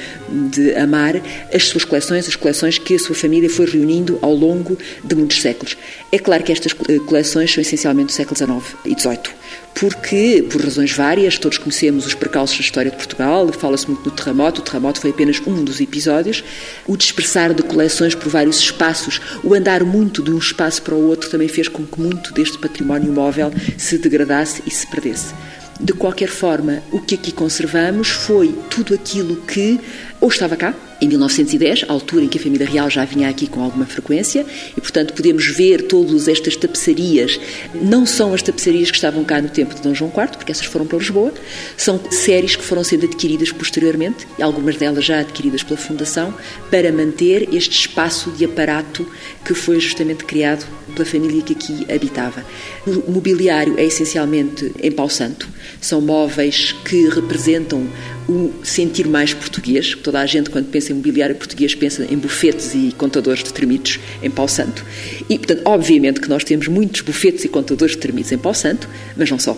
de, 0.50 0.74
amar, 0.76 1.22
as 1.54 1.66
suas 1.66 1.86
coleções, 1.86 2.28
as 2.28 2.36
coleções 2.36 2.80
que 2.80 2.96
a 2.96 3.00
sua 3.00 3.16
família 3.16 3.48
foi 3.48 3.68
reunindo 3.68 4.18
ao 4.24 4.34
longo 4.34 4.76
de 5.04 5.16
muitos 5.16 5.40
séculos. 5.40 5.78
É 6.12 6.18
claro 6.18 6.44
que 6.44 6.52
estas 6.52 6.76
eh, 6.90 6.98
coleções 7.06 7.54
são 7.54 7.62
essencialmente 7.62 8.08
do 8.08 8.12
século 8.12 8.36
XIX 8.36 8.76
e 8.86 9.00
XVIII, 9.00 9.36
porque, 9.80 10.44
por 10.50 10.60
razões 10.60 10.92
várias, 10.92 11.38
todos 11.38 11.60
conhecemos 11.60 12.08
os 12.08 12.16
percalços 12.16 12.58
da 12.58 12.64
história 12.64 12.90
de 12.90 12.98
Portugal, 12.98 13.48
fala-se 13.54 13.86
muito 13.86 14.04
do 14.06 14.10
terremoto, 14.10 14.60
o 14.60 14.64
terremoto 14.64 15.00
foi 15.00 15.12
apenas 15.12 15.40
um 15.46 15.64
dos 15.64 15.80
episódios, 15.80 16.44
o 16.88 16.98
dispersar 16.98 17.54
de 17.54 17.62
coleções 17.62 18.16
por 18.16 18.28
vários 18.28 18.58
espaços, 18.58 19.22
o 19.44 19.54
andar 19.54 19.84
muito 19.84 20.24
de 20.24 20.32
um 20.32 20.40
espaço 20.40 20.82
para 20.82 20.96
o 20.96 21.08
outro 21.08 21.30
também 21.30 21.48
fez 21.48 21.68
com 21.68 21.86
que 21.86 22.02
muito 22.02 22.34
deste 22.34 22.58
património 22.58 23.14
móvel 23.14 23.54
se 23.78 24.00
degradasse 24.00 24.64
e 24.66 24.72
se 24.72 24.88
perdesse. 24.88 25.36
De 25.80 25.94
qualquer 25.94 26.30
forma, 26.30 26.82
o 26.92 27.00
que 27.00 27.14
aqui 27.14 27.32
conservamos 27.32 28.08
foi 28.08 28.56
tudo 28.72 28.96
aquilo 28.96 29.36
que 29.36 29.80
ou 30.20 30.30
estava 30.30 30.56
cá, 30.56 30.74
em 31.00 31.08
1910, 31.08 31.86
a 31.88 31.94
altura 31.94 32.26
em 32.26 32.28
que 32.28 32.40
a 32.40 32.42
família 32.42 32.66
real 32.66 32.90
já 32.90 33.06
vinha 33.06 33.30
aqui 33.30 33.48
com 33.48 33.62
alguma 33.62 33.86
frequência, 33.86 34.46
e 34.76 34.82
portanto 34.82 35.14
podemos 35.14 35.46
ver 35.46 35.84
todas 35.84 36.28
estas 36.28 36.56
tapeçarias. 36.56 37.40
Não 37.76 38.06
são 38.06 38.34
as 38.34 38.42
tapeçarias 38.42 38.90
que 38.90 38.98
estavam 38.98 39.24
cá 39.24 39.40
no 39.42 39.50
tempo 39.50 39.76
de 39.76 39.82
Dom 39.82 39.94
João 39.94 40.12
IV, 40.12 40.38
porque 40.38 40.52
essas 40.52 40.66
foram 40.66 40.88
para 40.88 40.98
Lisboa, 40.98 41.32
são 41.78 42.00
séries 42.10 42.56
que 42.56 42.64
foram 42.64 42.84
sendo 42.84 43.06
adquiridas 43.06 43.52
posteriormente, 43.52 44.28
e 44.40 44.42
algumas 44.42 44.76
delas 44.76 45.06
já 45.06 45.20
adquiridas 45.20 45.62
pela 45.62 45.78
Fundação, 45.78 46.34
para 46.72 46.92
manter 46.92 47.54
este 47.54 47.88
espaço 47.88 48.32
de 48.32 48.46
aparato 48.46 49.08
que 49.46 49.54
foi 49.54 49.80
justamente 49.80 50.26
criado 50.26 50.66
pela 50.96 51.06
família 51.06 51.44
que 51.44 51.54
aqui 51.54 51.86
habitava. 51.94 52.44
O 52.88 53.12
mobiliário 53.12 53.76
é 53.78 53.86
essencialmente 53.86 54.74
em 54.82 54.92
pau 54.92 55.10
santo, 55.10 55.48
são 55.80 56.02
móveis 56.02 56.72
que 56.84 57.08
representam 57.10 57.88
um 58.30 58.52
sentir 58.64 59.08
mais 59.08 59.34
português. 59.34 59.96
Toda 60.04 60.20
a 60.20 60.26
gente, 60.26 60.50
quando 60.50 60.68
pensa 60.70 60.92
em 60.92 60.96
mobiliário 60.96 61.36
português, 61.36 61.74
pensa 61.74 62.06
em 62.10 62.18
bufetes 62.18 62.74
e 62.74 62.94
contadores 62.98 63.44
de 63.44 63.54
termitos 63.54 64.00
em 64.22 64.30
Pau 64.30 64.48
Santo. 64.48 64.86
E, 65.30 65.38
portanto, 65.38 65.62
obviamente 65.66 66.20
que 66.20 66.30
nós 66.30 66.44
temos 66.44 66.68
muitos 66.68 67.02
bufetes 67.02 67.46
e 67.46 67.50
contadores 67.50 67.96
de 67.96 68.02
termitos 68.02 68.32
em 68.32 68.38
Pau 68.38 68.54
Santo, 68.54 68.90
mas 69.16 69.30
não 69.30 69.40
só. 69.40 69.58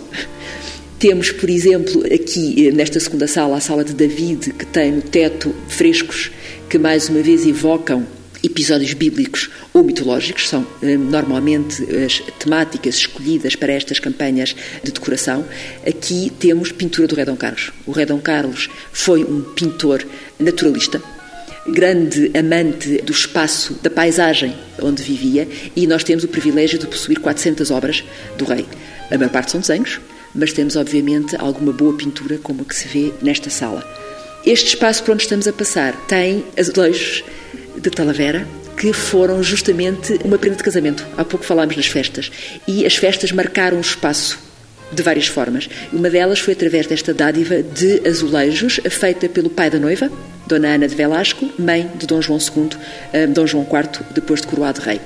Temos, 0.99 1.31
por 1.31 1.49
exemplo, 1.49 2.03
aqui 2.13 2.67
eh, 2.67 2.71
nesta 2.71 2.99
segunda 2.99 3.25
sala, 3.25 3.57
a 3.57 3.61
sala 3.61 3.85
de 3.85 3.93
David, 3.93 4.51
que 4.53 4.65
tem 4.65 4.91
no 4.91 5.01
teto 5.01 5.55
frescos 5.69 6.29
que 6.69 6.77
mais 6.77 7.07
uma 7.07 7.21
vez 7.21 7.45
evocam 7.45 8.05
episódios 8.43 8.93
bíblicos 8.93 9.49
ou 9.73 9.83
mitológicos, 9.83 10.47
são 10.47 10.65
eh, 10.81 10.97
normalmente 10.97 11.83
as 11.95 12.19
temáticas 12.39 12.95
escolhidas 12.95 13.55
para 13.55 13.73
estas 13.73 13.99
campanhas 13.99 14.55
de 14.83 14.91
decoração. 14.91 15.45
Aqui 15.85 16.31
temos 16.39 16.71
pintura 16.71 17.07
do 17.07 17.15
Rei 17.15 17.25
Dom 17.25 17.35
Carlos. 17.35 17.71
O 17.85 17.91
Rei 17.91 18.05
Dom 18.05 18.19
Carlos 18.19 18.69
foi 18.91 19.23
um 19.23 19.41
pintor 19.41 20.05
naturalista, 20.39 21.01
grande 21.67 22.31
amante 22.37 23.01
do 23.01 23.11
espaço, 23.11 23.73
da 23.81 23.89
paisagem 23.89 24.55
onde 24.81 25.03
vivia, 25.03 25.47
e 25.75 25.85
nós 25.85 26.03
temos 26.03 26.23
o 26.23 26.27
privilégio 26.27 26.79
de 26.79 26.87
possuir 26.87 27.19
400 27.19 27.69
obras 27.71 28.03
do 28.37 28.45
rei. 28.45 28.65
A 29.11 29.17
maior 29.17 29.31
parte 29.31 29.51
são 29.51 29.59
desenhos, 29.59 29.99
mas 30.33 30.53
temos, 30.53 30.75
obviamente, 30.75 31.35
alguma 31.37 31.73
boa 31.73 31.95
pintura, 31.95 32.37
como 32.37 32.61
a 32.61 32.65
que 32.65 32.75
se 32.75 32.87
vê 32.87 33.11
nesta 33.21 33.49
sala. 33.49 33.83
Este 34.45 34.67
espaço 34.67 35.03
por 35.03 35.13
onde 35.13 35.23
estamos 35.23 35.47
a 35.47 35.53
passar 35.53 35.93
tem 36.07 36.45
azulejos 36.57 37.23
de 37.79 37.89
Talavera, 37.89 38.47
que 38.77 38.93
foram 38.93 39.43
justamente 39.43 40.19
uma 40.23 40.37
prenda 40.37 40.57
de 40.57 40.63
casamento. 40.63 41.05
Há 41.17 41.25
pouco 41.25 41.45
falámos 41.45 41.75
nas 41.75 41.87
festas. 41.87 42.31
E 42.67 42.85
as 42.85 42.95
festas 42.95 43.31
marcaram 43.31 43.77
o 43.77 43.81
espaço 43.81 44.48
de 44.91 45.03
várias 45.03 45.27
formas. 45.27 45.69
Uma 45.91 46.09
delas 46.09 46.39
foi 46.39 46.53
através 46.53 46.87
desta 46.87 47.13
dádiva 47.13 47.61
de 47.61 48.07
azulejos 48.07 48.79
feita 48.89 49.29
pelo 49.29 49.49
pai 49.49 49.69
da 49.69 49.79
noiva, 49.79 50.11
Dona 50.47 50.69
Ana 50.69 50.87
de 50.87 50.95
Velasco, 50.95 51.49
mãe 51.59 51.89
de 51.95 52.07
Dom 52.07 52.21
João 52.21 52.39
II, 52.39 52.69
eh, 53.13 53.27
Dom 53.27 53.45
João 53.45 53.63
IV, 53.63 54.05
depois 54.13 54.41
de 54.41 54.47
coroado 54.47 54.81
rei. 54.81 54.99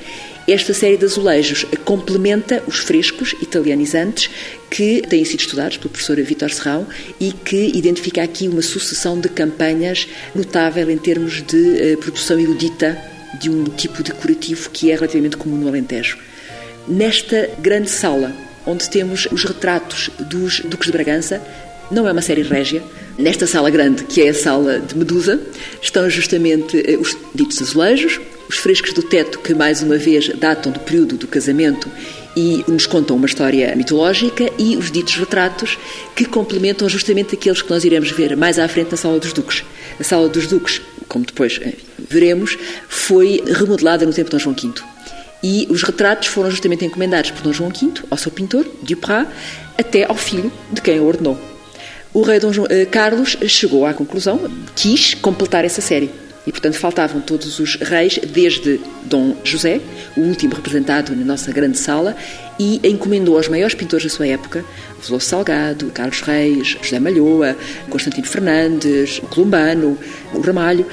Esta 0.48 0.74
série 0.74 0.98
de 0.98 1.06
azulejos 1.06 1.66
complementa 1.86 2.62
os 2.68 2.80
frescos 2.80 3.34
italianizantes 3.42 4.30
que 4.70 5.02
têm 5.02 5.24
sido 5.24 5.40
estudados 5.40 5.78
pelo 5.78 5.90
professor 5.90 6.18
Vítor 6.22 6.52
Serrão 6.52 6.86
e 7.18 7.32
que 7.32 7.72
identifica 7.74 8.22
aqui 8.22 8.50
uma 8.50 8.62
sucessão 8.62 9.18
de 9.18 9.30
campanhas 9.30 10.06
notável 10.36 10.90
em 10.90 10.98
termos 10.98 11.42
de 11.44 11.94
uh, 11.94 11.98
produção 11.98 12.38
erudita 12.38 12.98
de 13.40 13.50
um 13.50 13.64
tipo 13.64 14.04
decorativo 14.04 14.70
que 14.70 14.92
é 14.92 14.96
relativamente 14.96 15.38
comum 15.38 15.56
no 15.56 15.68
Alentejo. 15.70 16.18
Nesta 16.90 17.50
grande 17.60 17.90
sala, 17.90 18.36
onde 18.66 18.90
temos 18.90 19.28
os 19.32 19.44
retratos 19.44 20.10
dos 20.20 20.62
Duques 20.62 20.88
de 20.88 20.92
Bragança, 20.92 21.42
não 21.92 22.08
é 22.08 22.12
uma 22.12 22.22
série 22.22 22.42
régia. 22.42 22.82
Nesta 23.18 23.46
sala 23.46 23.70
grande, 23.70 24.04
que 24.06 24.22
é 24.22 24.30
a 24.30 24.34
sala 24.34 24.80
de 24.80 24.98
Medusa, 24.98 25.40
estão 25.82 26.10
justamente 26.10 26.78
uh, 26.78 27.00
os 27.00 27.16
ditos 27.36 27.62
azulejos, 27.62 28.20
os 28.50 28.58
frescos 28.58 28.94
do 28.94 29.04
teto, 29.04 29.40
que 29.40 29.54
mais 29.54 29.84
uma 29.84 29.98
vez 29.98 30.30
datam 30.30 30.72
do 30.72 30.80
período 30.80 31.16
do 31.18 31.28
casamento 31.28 31.90
e 32.36 32.64
nos 32.68 32.88
contam 32.88 33.16
uma 33.16 33.28
história 33.28 33.76
mitológica, 33.76 34.52
e 34.58 34.76
os 34.76 34.92
ditos 34.92 35.16
retratos, 35.16 35.78
que 36.16 36.26
complementam 36.26 36.90
justamente 36.90 37.36
aqueles 37.36 37.62
que 37.62 37.70
nós 37.70 37.84
iremos 37.84 38.10
ver 38.10 38.36
mais 38.36 38.58
à 38.58 38.68
frente 38.68 38.92
na 38.92 38.98
Sala 38.98 39.20
dos 39.20 39.34
Duques. 39.34 39.64
A 40.00 40.04
Sala 40.04 40.28
dos 40.28 40.48
Duques, 40.48 40.82
como 41.08 41.26
depois 41.26 41.60
veremos, 42.10 42.58
foi 42.90 43.44
remodelada 43.46 44.06
no 44.06 44.14
tempo 44.14 44.32
de 44.32 44.38
Dom 44.38 44.40
João 44.40 44.56
V. 44.56 44.82
E 45.44 45.68
os 45.70 45.84
retratos 45.84 46.30
foram 46.30 46.50
justamente 46.50 46.86
encomendados 46.86 47.32
por 47.32 47.42
Dom 47.42 47.52
João 47.52 47.70
V 47.70 47.92
ao 48.10 48.18
seu 48.18 48.32
pintor, 48.32 48.66
Duprat, 48.82 49.28
até 49.78 50.06
ao 50.06 50.16
filho 50.16 50.50
de 50.72 50.82
quem 50.82 51.02
o 51.02 51.06
ordenou. 51.06 51.38
O 52.14 52.22
rei 52.22 52.40
Dom 52.40 52.54
João, 52.54 52.68
eh, 52.70 52.86
Carlos 52.86 53.36
chegou 53.48 53.86
à 53.86 53.94
conclusão, 53.94 54.40
quis 54.74 55.14
completar 55.16 55.66
essa 55.66 55.82
série. 55.82 56.10
E, 56.46 56.52
portanto, 56.52 56.76
faltavam 56.76 57.22
todos 57.22 57.60
os 57.60 57.76
reis, 57.76 58.20
desde 58.20 58.80
Dom 59.06 59.36
José, 59.44 59.82
o 60.16 60.22
último 60.22 60.54
representado 60.54 61.16
na 61.16 61.26
nossa 61.26 61.52
grande 61.52 61.78
sala, 61.78 62.16
e 62.60 62.80
encomendou 62.84 63.38
aos 63.38 63.48
maiores 63.48 63.76
pintores 63.76 64.06
da 64.06 64.10
sua 64.10 64.28
época, 64.28 64.64
Veloso 65.02 65.26
Salgado, 65.26 65.88
Carlos 65.88 66.22
Reis, 66.22 66.78
José 66.82 67.00
Malhoa, 67.00 67.58
Constantino 67.90 68.28
Fernandes, 68.28 69.20
o 69.20 69.28
Columbano, 69.28 69.98
o 70.34 70.42
Ramalho, 70.42 70.86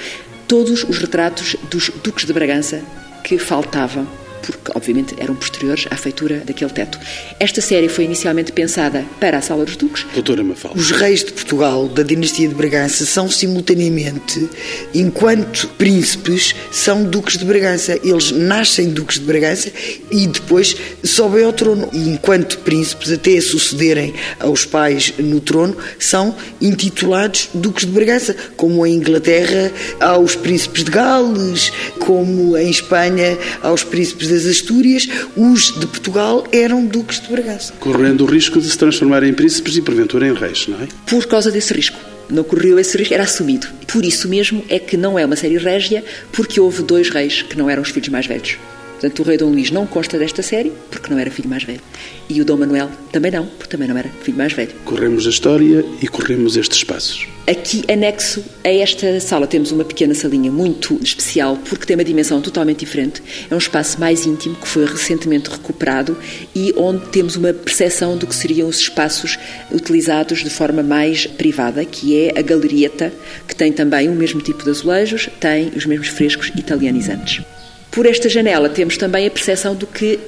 todos 0.48 0.84
os 0.84 0.98
retratos 0.98 1.56
dos 1.68 1.90
duques 2.02 2.24
de 2.24 2.32
Bragança 2.32 2.80
que 3.22 3.38
faltavam 3.38 4.06
porque 4.40 4.72
obviamente 4.74 5.14
eram 5.18 5.34
posteriores 5.34 5.86
à 5.90 5.96
feitura 5.96 6.42
daquele 6.44 6.70
teto. 6.70 6.98
Esta 7.38 7.60
série 7.60 7.88
foi 7.88 8.04
inicialmente 8.04 8.52
pensada 8.52 9.04
para 9.18 9.38
a 9.38 9.40
Sala 9.40 9.64
dos 9.64 9.76
Duques. 9.76 10.06
Doutora 10.14 10.42
Mafalda. 10.42 10.78
Os 10.78 10.90
reis 10.90 11.24
de 11.24 11.32
Portugal, 11.32 11.88
da 11.88 12.02
dinastia 12.02 12.48
de 12.48 12.54
Bragança, 12.54 13.04
são 13.04 13.30
simultaneamente, 13.30 14.48
enquanto 14.94 15.68
príncipes, 15.78 16.54
são 16.70 17.04
duques 17.04 17.36
de 17.36 17.44
Bragança. 17.44 17.98
Eles 18.02 18.30
nascem 18.30 18.90
duques 18.90 19.18
de 19.18 19.24
Bragança 19.24 19.70
e 20.10 20.26
depois 20.26 20.76
sobem 21.04 21.44
ao 21.44 21.52
trono. 21.52 21.88
E 21.92 22.08
enquanto 22.08 22.58
príncipes, 22.60 23.12
até 23.12 23.40
sucederem 23.40 24.14
aos 24.38 24.64
pais 24.64 25.12
no 25.18 25.40
trono, 25.40 25.76
são 25.98 26.34
intitulados 26.60 27.48
duques 27.54 27.84
de 27.84 27.92
Bragança, 27.92 28.34
como 28.56 28.86
em 28.86 28.94
Inglaterra 28.94 29.72
aos 30.00 30.34
príncipes 30.34 30.84
de 30.84 30.90
Gales, 30.90 31.72
como 31.98 32.56
em 32.56 32.70
Espanha 32.70 33.38
aos 33.62 33.84
príncipes 33.84 34.29
das 34.30 34.46
Astúrias, 34.46 35.08
os 35.36 35.78
de 35.78 35.86
Portugal 35.86 36.46
eram 36.52 36.86
duques 36.86 37.20
de 37.20 37.28
Bragança. 37.28 37.72
Correndo 37.80 38.22
o 38.22 38.26
risco 38.26 38.60
de 38.60 38.70
se 38.70 38.78
transformarem 38.78 39.30
em 39.30 39.34
príncipes 39.34 39.76
e 39.76 39.82
porventura 39.82 40.26
em 40.26 40.34
reis, 40.34 40.66
não 40.68 40.80
é? 40.80 40.88
Por 41.06 41.26
causa 41.26 41.50
desse 41.50 41.74
risco. 41.74 41.98
Não 42.30 42.44
correu 42.44 42.78
esse 42.78 42.96
risco, 42.96 43.12
era 43.12 43.24
assumido. 43.24 43.66
Por 43.86 44.04
isso 44.04 44.28
mesmo 44.28 44.64
é 44.68 44.78
que 44.78 44.96
não 44.96 45.18
é 45.18 45.26
uma 45.26 45.36
série 45.36 45.58
régia, 45.58 46.04
porque 46.32 46.60
houve 46.60 46.82
dois 46.82 47.10
reis 47.10 47.42
que 47.42 47.58
não 47.58 47.68
eram 47.68 47.82
os 47.82 47.90
filhos 47.90 48.08
mais 48.08 48.26
velhos. 48.26 48.56
Portanto, 49.00 49.20
o 49.20 49.22
rei 49.22 49.38
Dom 49.38 49.48
Luís 49.48 49.70
não 49.70 49.86
consta 49.86 50.18
desta 50.18 50.42
série, 50.42 50.70
porque 50.90 51.10
não 51.10 51.18
era 51.18 51.30
filho 51.30 51.48
mais 51.48 51.64
velho. 51.64 51.80
E 52.28 52.38
o 52.38 52.44
Dom 52.44 52.58
Manuel 52.58 52.90
também 53.10 53.30
não, 53.30 53.46
porque 53.46 53.70
também 53.70 53.88
não 53.88 53.96
era 53.96 54.10
filho 54.22 54.36
mais 54.36 54.52
velho. 54.52 54.72
Corremos 54.84 55.26
a 55.26 55.30
história 55.30 55.82
e 56.02 56.06
corremos 56.06 56.54
estes 56.54 56.84
passos. 56.84 57.26
Aqui, 57.46 57.82
anexo 57.90 58.44
a 58.62 58.68
esta 58.68 59.18
sala, 59.18 59.46
temos 59.46 59.72
uma 59.72 59.84
pequena 59.84 60.14
salinha 60.14 60.52
muito 60.52 61.00
especial, 61.02 61.56
porque 61.66 61.86
tem 61.86 61.96
uma 61.96 62.04
dimensão 62.04 62.42
totalmente 62.42 62.80
diferente. 62.80 63.22
É 63.50 63.54
um 63.54 63.58
espaço 63.58 63.98
mais 63.98 64.26
íntimo, 64.26 64.54
que 64.54 64.68
foi 64.68 64.84
recentemente 64.84 65.48
recuperado 65.48 66.14
e 66.54 66.74
onde 66.76 67.06
temos 67.06 67.36
uma 67.36 67.54
percepção 67.54 68.18
do 68.18 68.26
que 68.26 68.34
seriam 68.34 68.68
os 68.68 68.80
espaços 68.80 69.38
utilizados 69.72 70.44
de 70.44 70.50
forma 70.50 70.82
mais 70.82 71.24
privada, 71.24 71.86
que 71.86 72.14
é 72.14 72.38
a 72.38 72.42
galerieta, 72.42 73.10
que 73.48 73.56
tem 73.56 73.72
também 73.72 74.10
o 74.10 74.14
mesmo 74.14 74.42
tipo 74.42 74.62
de 74.62 74.68
azulejos, 74.68 75.30
tem 75.40 75.72
os 75.74 75.86
mesmos 75.86 76.08
frescos 76.08 76.52
italianizantes. 76.54 77.42
Por 77.90 78.06
esta 78.06 78.28
janela 78.28 78.68
temos 78.68 78.96
também 78.96 79.26
a 79.26 79.30
percepção 79.30 79.74
do 79.74 79.86
que 79.86 80.18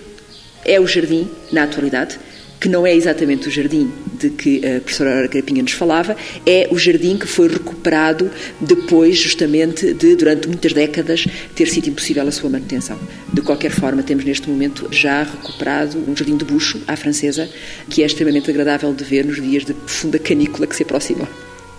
é 0.64 0.80
o 0.80 0.86
jardim 0.86 1.28
na 1.52 1.62
atualidade, 1.62 2.18
que 2.60 2.68
não 2.68 2.86
é 2.86 2.94
exatamente 2.94 3.48
o 3.48 3.50
jardim 3.50 3.90
de 4.18 4.30
que 4.30 4.64
a 4.64 4.80
professora 4.80 5.26
Grapinha 5.26 5.62
nos 5.62 5.72
falava, 5.72 6.16
é 6.46 6.68
o 6.70 6.78
jardim 6.78 7.16
que 7.16 7.26
foi 7.26 7.48
recuperado 7.48 8.30
depois, 8.60 9.18
justamente, 9.18 9.92
de, 9.94 10.14
durante 10.14 10.46
muitas 10.46 10.72
décadas, 10.72 11.24
ter 11.56 11.66
sido 11.66 11.88
impossível 11.88 12.26
a 12.26 12.30
sua 12.30 12.50
manutenção. 12.50 12.98
De 13.32 13.42
qualquer 13.42 13.70
forma, 13.70 14.02
temos 14.02 14.24
neste 14.24 14.48
momento 14.48 14.88
já 14.92 15.22
recuperado 15.22 15.98
um 16.08 16.16
jardim 16.16 16.36
de 16.36 16.44
bucho, 16.44 16.80
à 16.86 16.96
francesa, 16.96 17.48
que 17.88 18.02
é 18.02 18.06
extremamente 18.06 18.50
agradável 18.50 18.92
de 18.92 19.02
ver 19.02 19.24
nos 19.24 19.40
dias 19.40 19.64
de 19.64 19.74
profunda 19.74 20.18
canícula 20.18 20.66
que 20.66 20.76
se 20.76 20.82
aproximam. 20.82 21.28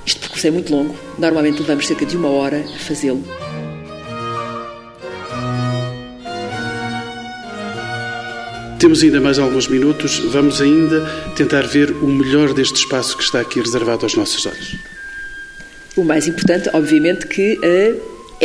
Este 0.06 0.20
percurso 0.20 0.48
é 0.48 0.52
muito 0.52 0.74
longo, 0.74 0.96
normalmente 1.18 1.60
levamos 1.60 1.88
cerca 1.88 2.06
de 2.06 2.18
uma 2.18 2.30
hora 2.30 2.60
a 2.60 2.80
fazê-lo. 2.80 3.24
Temos 8.84 9.02
ainda 9.02 9.22
mais 9.22 9.40
alguns 9.40 9.70
minutos, 9.70 10.20
vamos 10.20 10.60
ainda 10.60 11.06
tentar 11.38 11.62
ver 11.62 11.90
o 12.04 12.06
melhor 12.06 12.54
deste 12.54 12.76
espaço 12.76 13.16
que 13.16 13.24
está 13.24 13.40
aqui 13.40 13.62
reservado 13.62 14.04
aos 14.04 14.14
nossos 14.14 14.46
olhos. 14.46 14.76
O 15.96 16.04
mais 16.04 16.28
importante, 16.28 16.70
obviamente, 16.74 17.26
que 17.26 17.58
é 17.64 17.96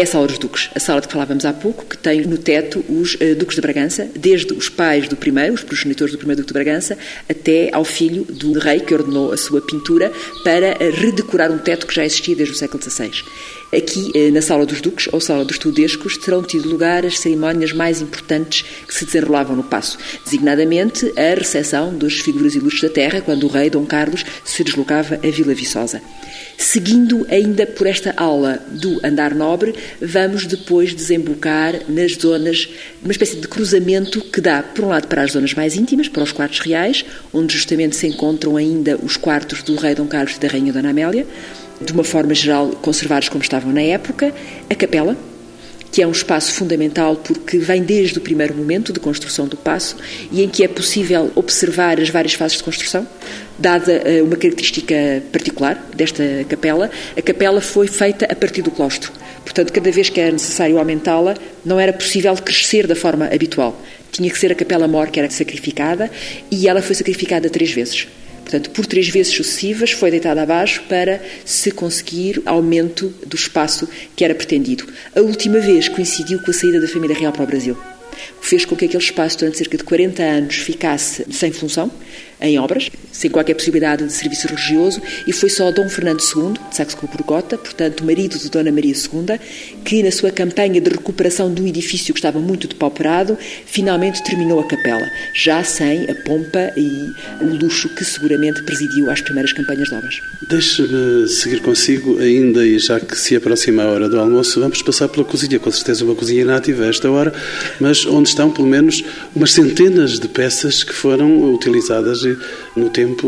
a 0.01 0.07
Sala 0.07 0.29
dos 0.29 0.39
Duques, 0.39 0.71
a 0.77 0.79
sala 0.79 1.01
de 1.01 1.09
que 1.09 1.13
falávamos 1.13 1.45
há 1.45 1.53
pouco, 1.53 1.85
que 1.85 1.99
tem 1.99 2.21
no 2.21 2.39
teto 2.39 2.85
os 2.89 3.15
uh, 3.15 3.35
Duques 3.37 3.57
de 3.57 3.61
Bragança, 3.61 4.09
desde 4.15 4.53
os 4.53 4.69
pais 4.69 5.09
do 5.09 5.17
primeiro, 5.17 5.55
os 5.55 5.65
progenitores 5.65 6.13
do 6.13 6.19
primeiro 6.19 6.41
Duque 6.41 6.53
de 6.53 6.55
Bragança, 6.55 6.97
até 7.29 7.71
ao 7.73 7.85
filho 7.85 8.25
do 8.25 8.53
rei 8.53 8.79
que 8.79 8.95
ordenou 8.95 9.33
a 9.33 9.37
sua 9.37 9.61
pintura 9.61 10.13
para 10.45 10.77
redecorar 10.93 11.51
um 11.51 11.59
teto 11.59 11.85
que 11.85 11.95
já 11.97 12.05
existia 12.05 12.37
desde 12.37 12.55
o 12.55 12.57
século 12.57 12.81
XVI. 12.81 13.11
Aqui, 13.71 14.11
eh, 14.15 14.31
na 14.31 14.41
Sala 14.41 14.65
dos 14.65 14.81
Duques, 14.81 15.11
ou 15.13 15.21
Sala 15.21 15.45
dos 15.45 15.59
Tudescos, 15.59 16.17
terão 16.17 16.43
tido 16.43 16.71
lugar 16.71 17.05
as 17.05 17.19
cerimónias 17.19 17.71
mais 17.71 18.01
importantes 18.01 18.65
que 18.87 18.95
se 18.95 19.05
desenrolavam 19.05 19.55
no 19.55 19.63
Paço, 19.63 19.99
designadamente 20.25 21.13
a 21.15 21.35
recepção 21.35 21.95
das 21.95 22.15
figuras 22.15 22.55
ilustres 22.55 22.83
da 22.83 22.89
terra, 22.89 23.21
quando 23.21 23.45
o 23.45 23.49
rei 23.49 23.69
Dom 23.69 23.85
Carlos 23.85 24.25
se 24.43 24.65
deslocava 24.65 25.17
a 25.17 25.31
Vila 25.31 25.53
Viçosa. 25.53 26.01
Seguindo 26.57 27.27
ainda 27.31 27.67
por 27.67 27.87
esta 27.87 28.15
aula 28.17 28.59
do 28.71 29.05
andar 29.05 29.35
nobre, 29.35 29.75
vamos 30.01 30.47
depois 30.47 30.95
desembocar 30.95 31.75
nas 31.91 32.15
zonas, 32.15 32.71
uma 33.03 33.13
espécie 33.13 33.37
de 33.37 33.47
cruzamento 33.47 34.23
que 34.23 34.41
dá, 34.41 34.63
por 34.63 34.87
um 34.87 34.89
lado, 34.89 35.09
para 35.09 35.23
as 35.23 35.33
zonas 35.33 35.53
mais 35.53 35.77
íntimas, 35.77 36.09
para 36.09 36.23
os 36.23 36.33
quartos 36.33 36.61
reais, 36.61 37.05
onde 37.35 37.55
justamente 37.55 37.97
se 37.97 38.07
encontram 38.07 38.57
ainda 38.57 38.97
os 38.97 39.19
quartos 39.19 39.63
do 39.63 39.77
rei 39.77 39.95
Dom 39.95 40.07
Carlos 40.07 40.37
e 40.37 40.41
da 40.41 40.49
rainha 40.49 40.73
Dona 40.73 40.89
Amélia, 40.89 41.27
de 41.81 41.93
uma 41.93 42.05
forma 42.05 42.35
geral, 42.35 42.69
conservados 42.83 43.29
como 43.29 43.43
estavam 43.43 43.73
na 43.73 43.83
época. 43.83 44.35
A 44.69 44.75
capela, 44.75 45.17
que 45.91 46.03
é 46.03 46.07
um 46.07 46.13
espaço 46.13 46.53
fundamental 46.53 47.17
porque 47.17 47.59
vem 47.59 47.83
desde 47.83 48.19
o 48.19 48.21
primeiro 48.21 48.55
momento 48.55 48.93
de 48.93 49.01
construção 49.01 49.47
do 49.47 49.57
passo 49.57 49.97
e 50.31 50.43
em 50.43 50.49
que 50.49 50.63
é 50.63 50.69
possível 50.69 51.31
observar 51.35 51.99
as 51.99 52.09
várias 52.09 52.35
fases 52.35 52.59
de 52.59 52.63
construção. 52.63 53.07
Dada 53.59 53.93
eh, 53.93 54.23
uma 54.23 54.37
característica 54.37 54.95
particular 55.33 55.75
desta 55.95 56.23
capela, 56.49 56.91
a 57.17 57.23
capela 57.23 57.61
foi 57.61 57.89
feita 57.89 58.27
a 58.31 58.35
partir 58.35 58.63
do 58.63 58.71
claustro. 58.71 59.11
Portanto, 59.43 59.73
cada 59.73 59.91
vez 59.91 60.11
que 60.11 60.21
era 60.21 60.31
necessário 60.31 60.79
aumentá-la, 60.79 61.35
não 61.65 61.81
era 61.81 61.93
possível 61.93 62.35
crescer 62.37 62.87
da 62.87 62.95
forma 62.95 63.27
habitual. 63.27 63.81
Tinha 64.13 64.31
que 64.31 64.39
ser 64.39 64.53
a 64.53 64.55
capela 64.55 64.87
mor 64.87 65.09
que 65.09 65.19
era 65.19 65.31
sacrificada 65.31 66.11
e 66.51 66.69
ela 66.69 66.83
foi 66.83 66.95
sacrificada 66.95 67.49
três 67.49 67.73
vezes. 67.73 68.07
Portanto, 68.49 68.71
por 68.71 68.87
três 68.87 69.11
vezes 69.11 69.35
sucessivas 69.35 69.93
foi 69.93 70.11
deitada 70.11 70.41
abaixo 70.41 70.83
para 70.89 71.23
se 71.45 71.71
conseguir 71.71 72.41
aumento 72.47 73.13
do 73.27 73.37
espaço 73.37 73.87
que 74.17 74.25
era 74.25 74.35
pretendido. 74.35 74.87
A 75.15 75.21
última 75.21 75.59
vez 75.59 75.87
coincidiu 75.87 76.41
com 76.41 76.51
a 76.51 76.55
saída 76.55 76.81
da 76.81 76.89
família 76.89 77.15
real 77.15 77.31
para 77.31 77.43
o 77.43 77.47
Brasil. 77.47 77.77
Fez 78.41 78.65
com 78.65 78.75
que 78.75 78.87
aquele 78.87 79.03
espaço, 79.03 79.39
durante 79.39 79.59
cerca 79.59 79.77
de 79.77 79.85
40 79.85 80.23
anos, 80.23 80.57
ficasse 80.57 81.27
sem 81.31 81.53
função, 81.53 81.91
em 82.41 82.59
obras, 82.59 82.91
sem 83.13 83.31
qualquer 83.31 83.55
possibilidade 83.55 84.05
de 84.05 84.13
serviço 84.13 84.47
religioso, 84.47 85.03
e 85.27 85.33
foi 85.33 85.49
só 85.49 85.71
Dom 85.71 85.89
Fernando 85.89 86.21
II, 86.21 86.55
de 86.71 86.77
Saxe-Coburgota, 86.77 87.59
portanto, 87.59 88.05
marido 88.05 88.39
de 88.39 88.49
Dona 88.49 88.71
Maria 88.71 88.95
II, 88.95 89.39
que, 89.85 90.03
na 90.03 90.11
sua 90.11 90.31
campanha 90.31 90.81
de 90.81 90.91
recuperação 90.91 91.53
do 91.53 91.67
edifício 91.67 92.15
que 92.15 92.21
estava 92.21 92.39
muito 92.39 92.69
depauperado, 92.69 93.37
finalmente 93.67 94.23
terminou 94.23 94.61
a 94.61 94.65
capela, 94.65 95.07
já 95.35 95.65
sem 95.65 96.09
a 96.11 96.15
pompa 96.15 96.73
e 96.77 97.13
o 97.43 97.57
luxo 97.61 97.89
que 97.95 98.05
seguramente 98.05 98.63
presidiu 98.63 99.11
às 99.11 99.21
primeiras 99.21 99.53
campanhas 99.53 99.89
de 99.89 99.95
obras. 99.95 100.21
Deixe-me 100.49 101.29
seguir 101.29 101.61
consigo, 101.61 102.19
ainda 102.21 102.65
e 102.65 102.79
já 102.79 103.01
que 103.01 103.19
se 103.19 103.35
aproxima 103.35 103.83
a 103.83 103.87
hora 103.87 104.09
do 104.09 104.19
almoço, 104.19 104.61
vamos 104.61 104.81
passar 104.83 105.09
pela 105.09 105.25
cozinha, 105.25 105.59
com 105.59 105.71
certeza 105.71 106.05
uma 106.05 106.15
cozinha 106.15 106.43
inativa 106.43 106.85
a 106.85 106.89
esta 106.89 107.11
hora, 107.11 107.33
mas 107.81 108.07
onde 108.07 108.29
estão 108.29 108.51
pelo 108.51 108.69
menos 108.69 109.03
umas 109.35 109.53
centenas 109.53 110.19
de 110.19 110.29
peças 110.29 110.85
que 110.85 110.93
foram 110.93 111.53
utilizadas 111.53 112.28
no 112.77 112.91
tempo 112.91 113.27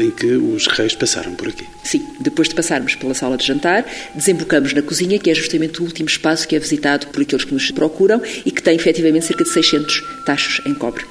em 0.00 0.10
que 0.10 0.32
os 0.32 0.66
reis 0.66 0.94
passaram 0.94 1.34
por 1.34 1.48
aqui. 1.48 1.66
Sim, 1.82 2.06
depois 2.20 2.48
de 2.48 2.54
passarmos 2.54 2.94
pela 2.94 3.14
sala 3.14 3.36
de 3.36 3.46
jantar, 3.46 3.84
desembocamos 4.14 4.72
na 4.72 4.82
cozinha, 4.82 5.18
que 5.18 5.30
é 5.30 5.34
justamente 5.34 5.80
o 5.80 5.84
último 5.84 6.08
espaço 6.08 6.46
que 6.46 6.56
é 6.56 6.58
visitado 6.58 7.08
por 7.08 7.22
aqueles 7.22 7.44
que 7.44 7.54
nos 7.54 7.70
procuram 7.70 8.20
e 8.44 8.50
que 8.50 8.62
tem 8.62 8.76
efetivamente 8.76 9.26
cerca 9.26 9.44
de 9.44 9.50
600 9.50 10.02
tachos 10.24 10.60
em 10.66 10.74
cobre. 10.74 11.04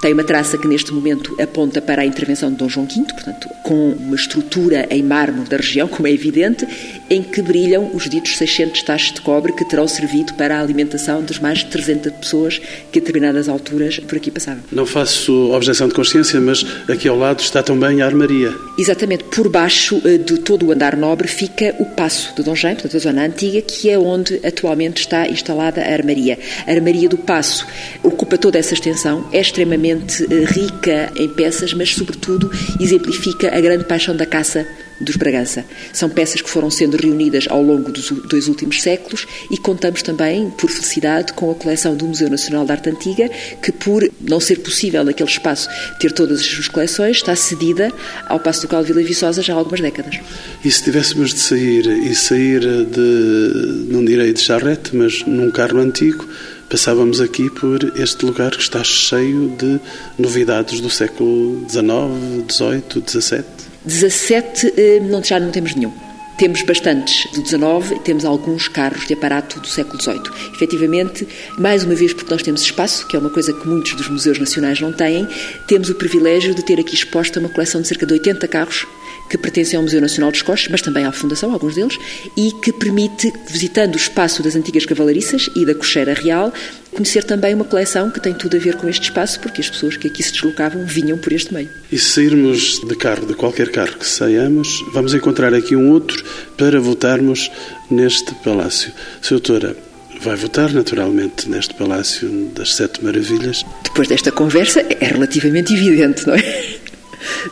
Tem 0.00 0.14
uma 0.14 0.24
traça 0.24 0.56
que 0.56 0.66
neste 0.66 0.94
momento 0.94 1.36
aponta 1.38 1.82
para 1.82 2.00
a 2.00 2.06
intervenção 2.06 2.50
de 2.50 2.56
Dom 2.56 2.70
João 2.70 2.86
V, 2.86 3.04
portanto, 3.12 3.50
com 3.62 3.90
uma 3.90 4.16
estrutura 4.16 4.86
em 4.90 5.02
mármore 5.02 5.50
da 5.50 5.58
região, 5.58 5.86
como 5.86 6.08
é 6.08 6.10
evidente, 6.10 6.66
em 7.10 7.22
que 7.22 7.42
brilham 7.42 7.90
os 7.92 8.08
ditos 8.08 8.38
600 8.38 8.82
tachos 8.82 9.12
de 9.12 9.20
cobre 9.20 9.52
que 9.52 9.62
terão 9.62 9.86
servido 9.86 10.32
para 10.34 10.56
a 10.56 10.60
alimentação 10.62 11.22
das 11.22 11.38
mais 11.38 11.58
de 11.58 11.66
300 11.66 12.12
pessoas 12.14 12.58
que 12.90 12.98
a 12.98 13.02
determinadas 13.02 13.46
alturas 13.46 13.98
por 13.98 14.16
aqui 14.16 14.30
passavam. 14.30 14.62
Não 14.72 14.86
faço 14.86 15.52
objeção 15.52 15.86
de 15.86 15.92
consciência, 15.92 16.40
mas 16.40 16.64
aqui 16.88 17.06
ao 17.06 17.18
lado 17.18 17.40
está 17.40 17.62
também 17.62 18.00
a 18.00 18.06
armaria. 18.06 18.54
Exatamente, 18.78 19.24
por 19.24 19.50
baixo 19.50 20.00
eh, 20.06 20.16
de 20.16 20.38
todo 20.38 20.66
o 20.66 20.72
andar 20.72 20.96
nobre 20.96 21.28
fica 21.28 21.74
o 21.78 21.84
Passo 21.84 22.34
de 22.34 22.42
Dom 22.42 22.54
Jaime, 22.54 22.76
portanto 22.76 22.96
a 22.96 23.00
zona 23.00 23.26
antiga, 23.26 23.60
que 23.60 23.90
é 23.90 23.98
onde 23.98 24.40
atualmente 24.42 25.02
está 25.02 25.28
instalada 25.28 25.82
a 25.82 25.92
armaria. 25.92 26.38
A 26.66 26.70
armaria 26.70 27.08
do 27.08 27.18
Passo 27.18 27.66
ocupa 28.02 28.38
toda 28.38 28.58
essa 28.58 28.72
extensão, 28.72 29.28
é 29.30 29.40
extremamente 29.40 29.89
eh, 29.92 30.44
rica 30.44 31.12
em 31.16 31.28
peças, 31.28 31.72
mas 31.74 31.94
sobretudo 31.94 32.50
exemplifica 32.78 33.54
a 33.54 33.60
grande 33.60 33.84
paixão 33.84 34.16
da 34.16 34.26
caça 34.26 34.66
dos 35.00 35.16
Bragança. 35.16 35.64
São 35.92 36.08
peças 36.10 36.42
que 36.42 36.50
foram 36.50 36.70
sendo 36.70 36.96
reunidas 36.96 37.46
ao 37.48 37.62
longo 37.62 37.90
dos 37.90 38.10
dois 38.10 38.48
últimos 38.48 38.82
séculos 38.82 39.26
e 39.50 39.56
contamos 39.56 40.02
também, 40.02 40.50
por 40.50 40.70
felicidade, 40.70 41.32
com 41.32 41.50
a 41.50 41.54
coleção 41.54 41.96
do 41.96 42.06
Museu 42.06 42.28
Nacional 42.28 42.64
de 42.64 42.72
Arte 42.72 42.90
Antiga, 42.90 43.30
que 43.62 43.72
por 43.72 44.08
não 44.20 44.38
ser 44.38 44.56
possível 44.56 45.02
naquele 45.02 45.28
espaço 45.28 45.68
ter 45.98 46.12
todas 46.12 46.40
as 46.40 46.46
suas 46.46 46.68
coleções, 46.68 47.16
está 47.16 47.34
cedida 47.34 47.90
ao 48.26 48.38
Passo 48.38 48.62
Ducal 48.62 48.82
de 48.82 48.92
Vila 48.92 49.04
Viçosa 49.04 49.42
já 49.42 49.54
há 49.54 49.56
algumas 49.56 49.80
décadas. 49.80 50.18
E 50.64 50.70
se 50.70 50.82
tivéssemos 50.82 51.32
de 51.32 51.40
sair, 51.40 51.86
e 51.86 52.14
sair 52.14 52.60
de, 52.60 53.86
não 53.90 54.04
direi 54.04 54.32
de 54.32 54.40
charrete, 54.40 54.94
mas 54.94 55.24
num 55.26 55.50
carro 55.50 55.78
antigo, 55.78 56.28
passávamos 56.70 57.20
aqui 57.20 57.50
por 57.50 57.98
este 57.98 58.24
lugar 58.24 58.52
que 58.52 58.62
está 58.62 58.82
cheio 58.84 59.48
de 59.48 59.80
novidades 60.16 60.80
do 60.80 60.88
século 60.88 61.66
XIX, 61.68 62.46
XVIII, 62.48 63.04
XVII. 63.06 63.44
17 63.84 64.74
eh, 64.76 65.00
não, 65.00 65.22
já 65.22 65.40
não 65.40 65.50
temos 65.50 65.74
nenhum. 65.74 65.92
Temos 66.38 66.62
bastantes 66.62 67.30
do 67.32 67.42
19 67.42 67.96
e 67.96 67.98
temos 67.98 68.24
alguns 68.24 68.68
carros 68.68 69.06
de 69.06 69.12
aparato 69.12 69.60
do 69.60 69.66
século 69.66 70.00
XVIII. 70.00 70.22
Efetivamente, 70.54 71.26
mais 71.58 71.84
uma 71.84 71.94
vez, 71.94 72.14
porque 72.14 72.32
nós 72.32 72.42
temos 72.42 72.62
espaço, 72.62 73.06
que 73.08 73.16
é 73.16 73.18
uma 73.18 73.30
coisa 73.30 73.52
que 73.52 73.68
muitos 73.68 73.94
dos 73.94 74.08
museus 74.08 74.38
nacionais 74.38 74.80
não 74.80 74.92
têm, 74.92 75.28
temos 75.66 75.90
o 75.90 75.94
privilégio 75.96 76.54
de 76.54 76.64
ter 76.64 76.78
aqui 76.78 76.94
exposta 76.94 77.40
uma 77.40 77.48
coleção 77.48 77.82
de 77.82 77.88
cerca 77.88 78.06
de 78.06 78.14
80 78.14 78.46
carros 78.48 78.86
que 79.30 79.38
pertencem 79.38 79.76
ao 79.76 79.82
Museu 79.84 80.00
Nacional 80.00 80.32
dos 80.32 80.42
Coches, 80.42 80.68
mas 80.68 80.82
também 80.82 81.04
à 81.04 81.12
Fundação, 81.12 81.52
alguns 81.52 81.76
deles, 81.76 81.96
e 82.36 82.50
que 82.60 82.72
permite, 82.72 83.32
visitando 83.48 83.94
o 83.94 83.96
espaço 83.96 84.42
das 84.42 84.56
antigas 84.56 84.84
cavalariças 84.84 85.48
e 85.54 85.64
da 85.64 85.72
cocheira 85.72 86.12
real, 86.12 86.52
conhecer 86.90 87.22
também 87.22 87.54
uma 87.54 87.64
coleção 87.64 88.10
que 88.10 88.20
tem 88.20 88.34
tudo 88.34 88.56
a 88.56 88.60
ver 88.60 88.74
com 88.74 88.88
este 88.88 89.04
espaço, 89.04 89.38
porque 89.38 89.60
as 89.60 89.70
pessoas 89.70 89.96
que 89.96 90.08
aqui 90.08 90.20
se 90.20 90.32
deslocavam 90.32 90.84
vinham 90.84 91.16
por 91.16 91.32
este 91.32 91.54
meio. 91.54 91.70
E 91.92 91.98
se 91.98 92.10
sairmos 92.10 92.80
de 92.80 92.96
carro, 92.96 93.24
de 93.24 93.34
qualquer 93.34 93.70
carro 93.70 93.96
que 93.96 94.06
saiamos, 94.06 94.84
vamos 94.92 95.14
encontrar 95.14 95.54
aqui 95.54 95.76
um 95.76 95.92
outro 95.92 96.24
para 96.58 96.80
votarmos 96.80 97.50
neste 97.88 98.34
palácio. 98.34 98.92
Doutora, 99.28 99.76
vai 100.20 100.34
votar 100.34 100.72
naturalmente 100.72 101.48
neste 101.48 101.72
Palácio 101.74 102.28
das 102.54 102.74
Sete 102.74 103.02
Maravilhas? 103.02 103.64
Depois 103.84 104.08
desta 104.08 104.30
conversa, 104.30 104.80
é 104.80 105.06
relativamente 105.06 105.72
evidente, 105.72 106.26
não 106.26 106.34
é? 106.34 106.80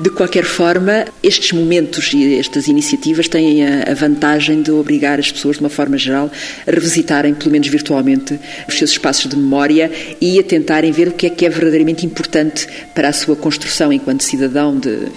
De 0.01 0.11
qualquer 0.11 0.45
forma, 0.45 1.05
estes 1.23 1.53
momentos 1.53 2.13
e 2.13 2.39
estas 2.39 2.69
iniciativas 2.69 3.29
têm 3.29 3.65
a 3.65 3.95
vantagem 3.95 4.63
de 4.63 4.71
obrigar 4.71 5.19
as 5.19 5.31
pessoas, 5.31 5.57
de 5.57 5.63
uma 5.63 5.71
forma 5.71 5.99
geral, 5.99 6.31
a 6.67 6.71
revisitarem, 6.71 7.35
pelo 7.35 7.51
menos 7.51 7.69
virtualmente, 7.69 8.39
os 8.69 8.77
seus 8.77 8.91
espaços 8.93 9.29
de 9.29 9.37
memória 9.37 9.91
e 10.21 10.39
a 10.39 10.43
tentarem 10.43 10.93
ver 10.93 11.09
o 11.09 11.13
que 11.13 11.27
é 11.27 11.31
que 11.31 11.47
é 11.47 11.49
verdadeiramente 11.49 12.05
importante 12.05 12.67
para 12.95 13.09
a 13.09 13.13
sua 13.13 13.37
construção 13.37 13.93
enquanto 13.93 14.23
cidadão 14.23 14.79
de 14.79 15.09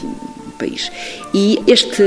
país. 0.62 0.92
E 1.34 1.60
este 1.66 2.04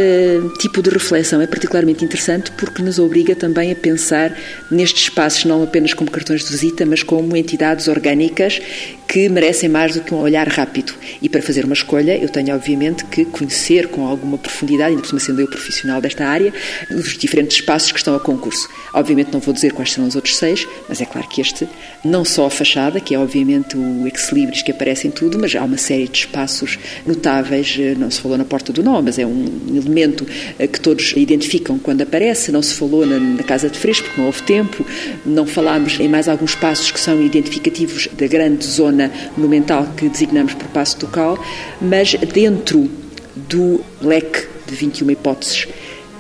tipo 0.60 0.80
de 0.80 0.90
reflexão 0.90 1.40
é 1.40 1.46
particularmente 1.46 2.04
interessante 2.04 2.52
porque 2.52 2.82
nos 2.82 3.00
obriga 3.00 3.34
também 3.34 3.72
a 3.72 3.74
pensar 3.74 4.36
nestes 4.70 5.04
espaços 5.04 5.44
não 5.44 5.62
apenas 5.64 5.92
como 5.92 6.10
cartões 6.10 6.44
de 6.44 6.50
visita, 6.50 6.86
mas 6.86 7.02
como 7.02 7.36
entidades 7.36 7.88
orgânicas 7.88 8.60
que 9.06 9.28
merecem 9.28 9.68
mais 9.68 9.94
do 9.94 10.00
que 10.00 10.14
um 10.14 10.18
olhar 10.18 10.46
rápido. 10.48 10.94
E 11.20 11.28
para 11.28 11.42
fazer 11.42 11.64
uma 11.64 11.74
escolha, 11.74 12.16
eu 12.16 12.28
tenho 12.28 12.54
obviamente 12.54 13.04
que 13.04 13.24
conhecer 13.24 13.88
com 13.88 14.06
alguma 14.06 14.38
profundidade, 14.38 14.90
ainda 14.90 15.02
por 15.02 15.08
cima 15.08 15.20
sendo 15.20 15.40
eu 15.40 15.48
profissional 15.48 16.00
desta 16.00 16.26
área, 16.26 16.52
os 16.90 17.16
diferentes 17.16 17.56
espaços 17.56 17.92
que 17.92 17.98
estão 17.98 18.14
a 18.14 18.20
concurso. 18.20 18.68
Obviamente 18.92 19.32
não 19.32 19.40
vou 19.40 19.54
dizer 19.54 19.72
quais 19.72 19.92
serão 19.92 20.08
os 20.08 20.16
outros 20.16 20.36
seis, 20.36 20.66
mas 20.88 21.00
é 21.00 21.04
claro 21.04 21.28
que 21.28 21.40
este, 21.40 21.68
não 22.04 22.24
só 22.24 22.46
a 22.46 22.50
fachada, 22.50 23.00
que 23.00 23.14
é 23.14 23.18
obviamente 23.18 23.76
o 23.76 24.06
ex-libris 24.06 24.62
que 24.62 24.70
aparece 24.70 25.08
em 25.08 25.10
tudo, 25.10 25.38
mas 25.38 25.54
há 25.54 25.62
uma 25.62 25.78
série 25.78 26.08
de 26.08 26.18
espaços 26.18 26.78
notáveis, 27.06 27.76
eh, 27.78 27.94
não 27.96 28.10
se 28.10 28.20
falou 28.20 28.38
na 28.38 28.44
Porta 28.44 28.72
do 28.72 28.82
Nó, 28.82 29.00
mas 29.02 29.18
é 29.18 29.26
um 29.26 29.46
elemento 29.68 30.26
eh, 30.58 30.66
que 30.66 30.80
todos 30.80 31.12
identificam 31.16 31.78
quando 31.78 32.02
aparece, 32.02 32.50
não 32.50 32.62
se 32.62 32.74
falou 32.74 33.06
na, 33.06 33.18
na 33.18 33.42
Casa 33.42 33.68
de 33.68 33.78
Fresco, 33.78 34.06
porque 34.06 34.20
não 34.20 34.26
houve 34.26 34.42
tempo, 34.42 34.86
não 35.24 35.46
falámos 35.46 35.98
em 36.00 36.08
mais 36.08 36.28
alguns 36.28 36.54
passos 36.54 36.90
que 36.90 37.00
são 37.00 37.22
identificativos 37.22 38.08
da 38.12 38.26
grande 38.26 38.66
zona 38.66 38.93
zona 38.94 39.10
monumental 39.36 39.86
que 39.96 40.08
designamos 40.08 40.54
por 40.54 40.68
passo 40.68 40.98
ducal, 40.98 41.38
mas 41.80 42.14
dentro 42.32 42.88
do 43.34 43.80
leque 44.00 44.46
de 44.66 44.74
21 44.74 45.10
hipóteses 45.10 45.66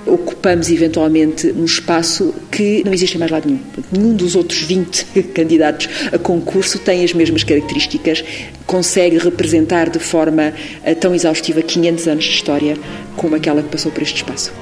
ocupamos 0.06 0.68
eventualmente 0.70 1.46
um 1.52 1.64
espaço 1.64 2.34
que 2.50 2.82
não 2.84 2.92
existe 2.92 3.16
em 3.16 3.18
mais 3.18 3.30
lado 3.30 3.48
nenhum. 3.48 3.60
Nenhum 3.90 4.14
dos 4.14 4.36
outros 4.36 4.60
20 4.60 5.04
candidatos 5.32 5.88
a 6.12 6.18
concurso 6.18 6.78
tem 6.78 7.02
as 7.02 7.14
mesmas 7.14 7.42
características, 7.42 8.22
consegue 8.66 9.16
representar 9.16 9.88
de 9.88 9.98
forma 9.98 10.52
eh, 10.82 10.94
tão 10.94 11.14
exaustiva 11.14 11.62
500 11.62 12.08
anos 12.08 12.24
de 12.24 12.30
história 12.32 12.76
como 13.16 13.34
aquela 13.34 13.62
que 13.62 13.70
passou 13.70 13.90
por 13.90 14.02
este 14.02 14.16
espaço. 14.16 14.52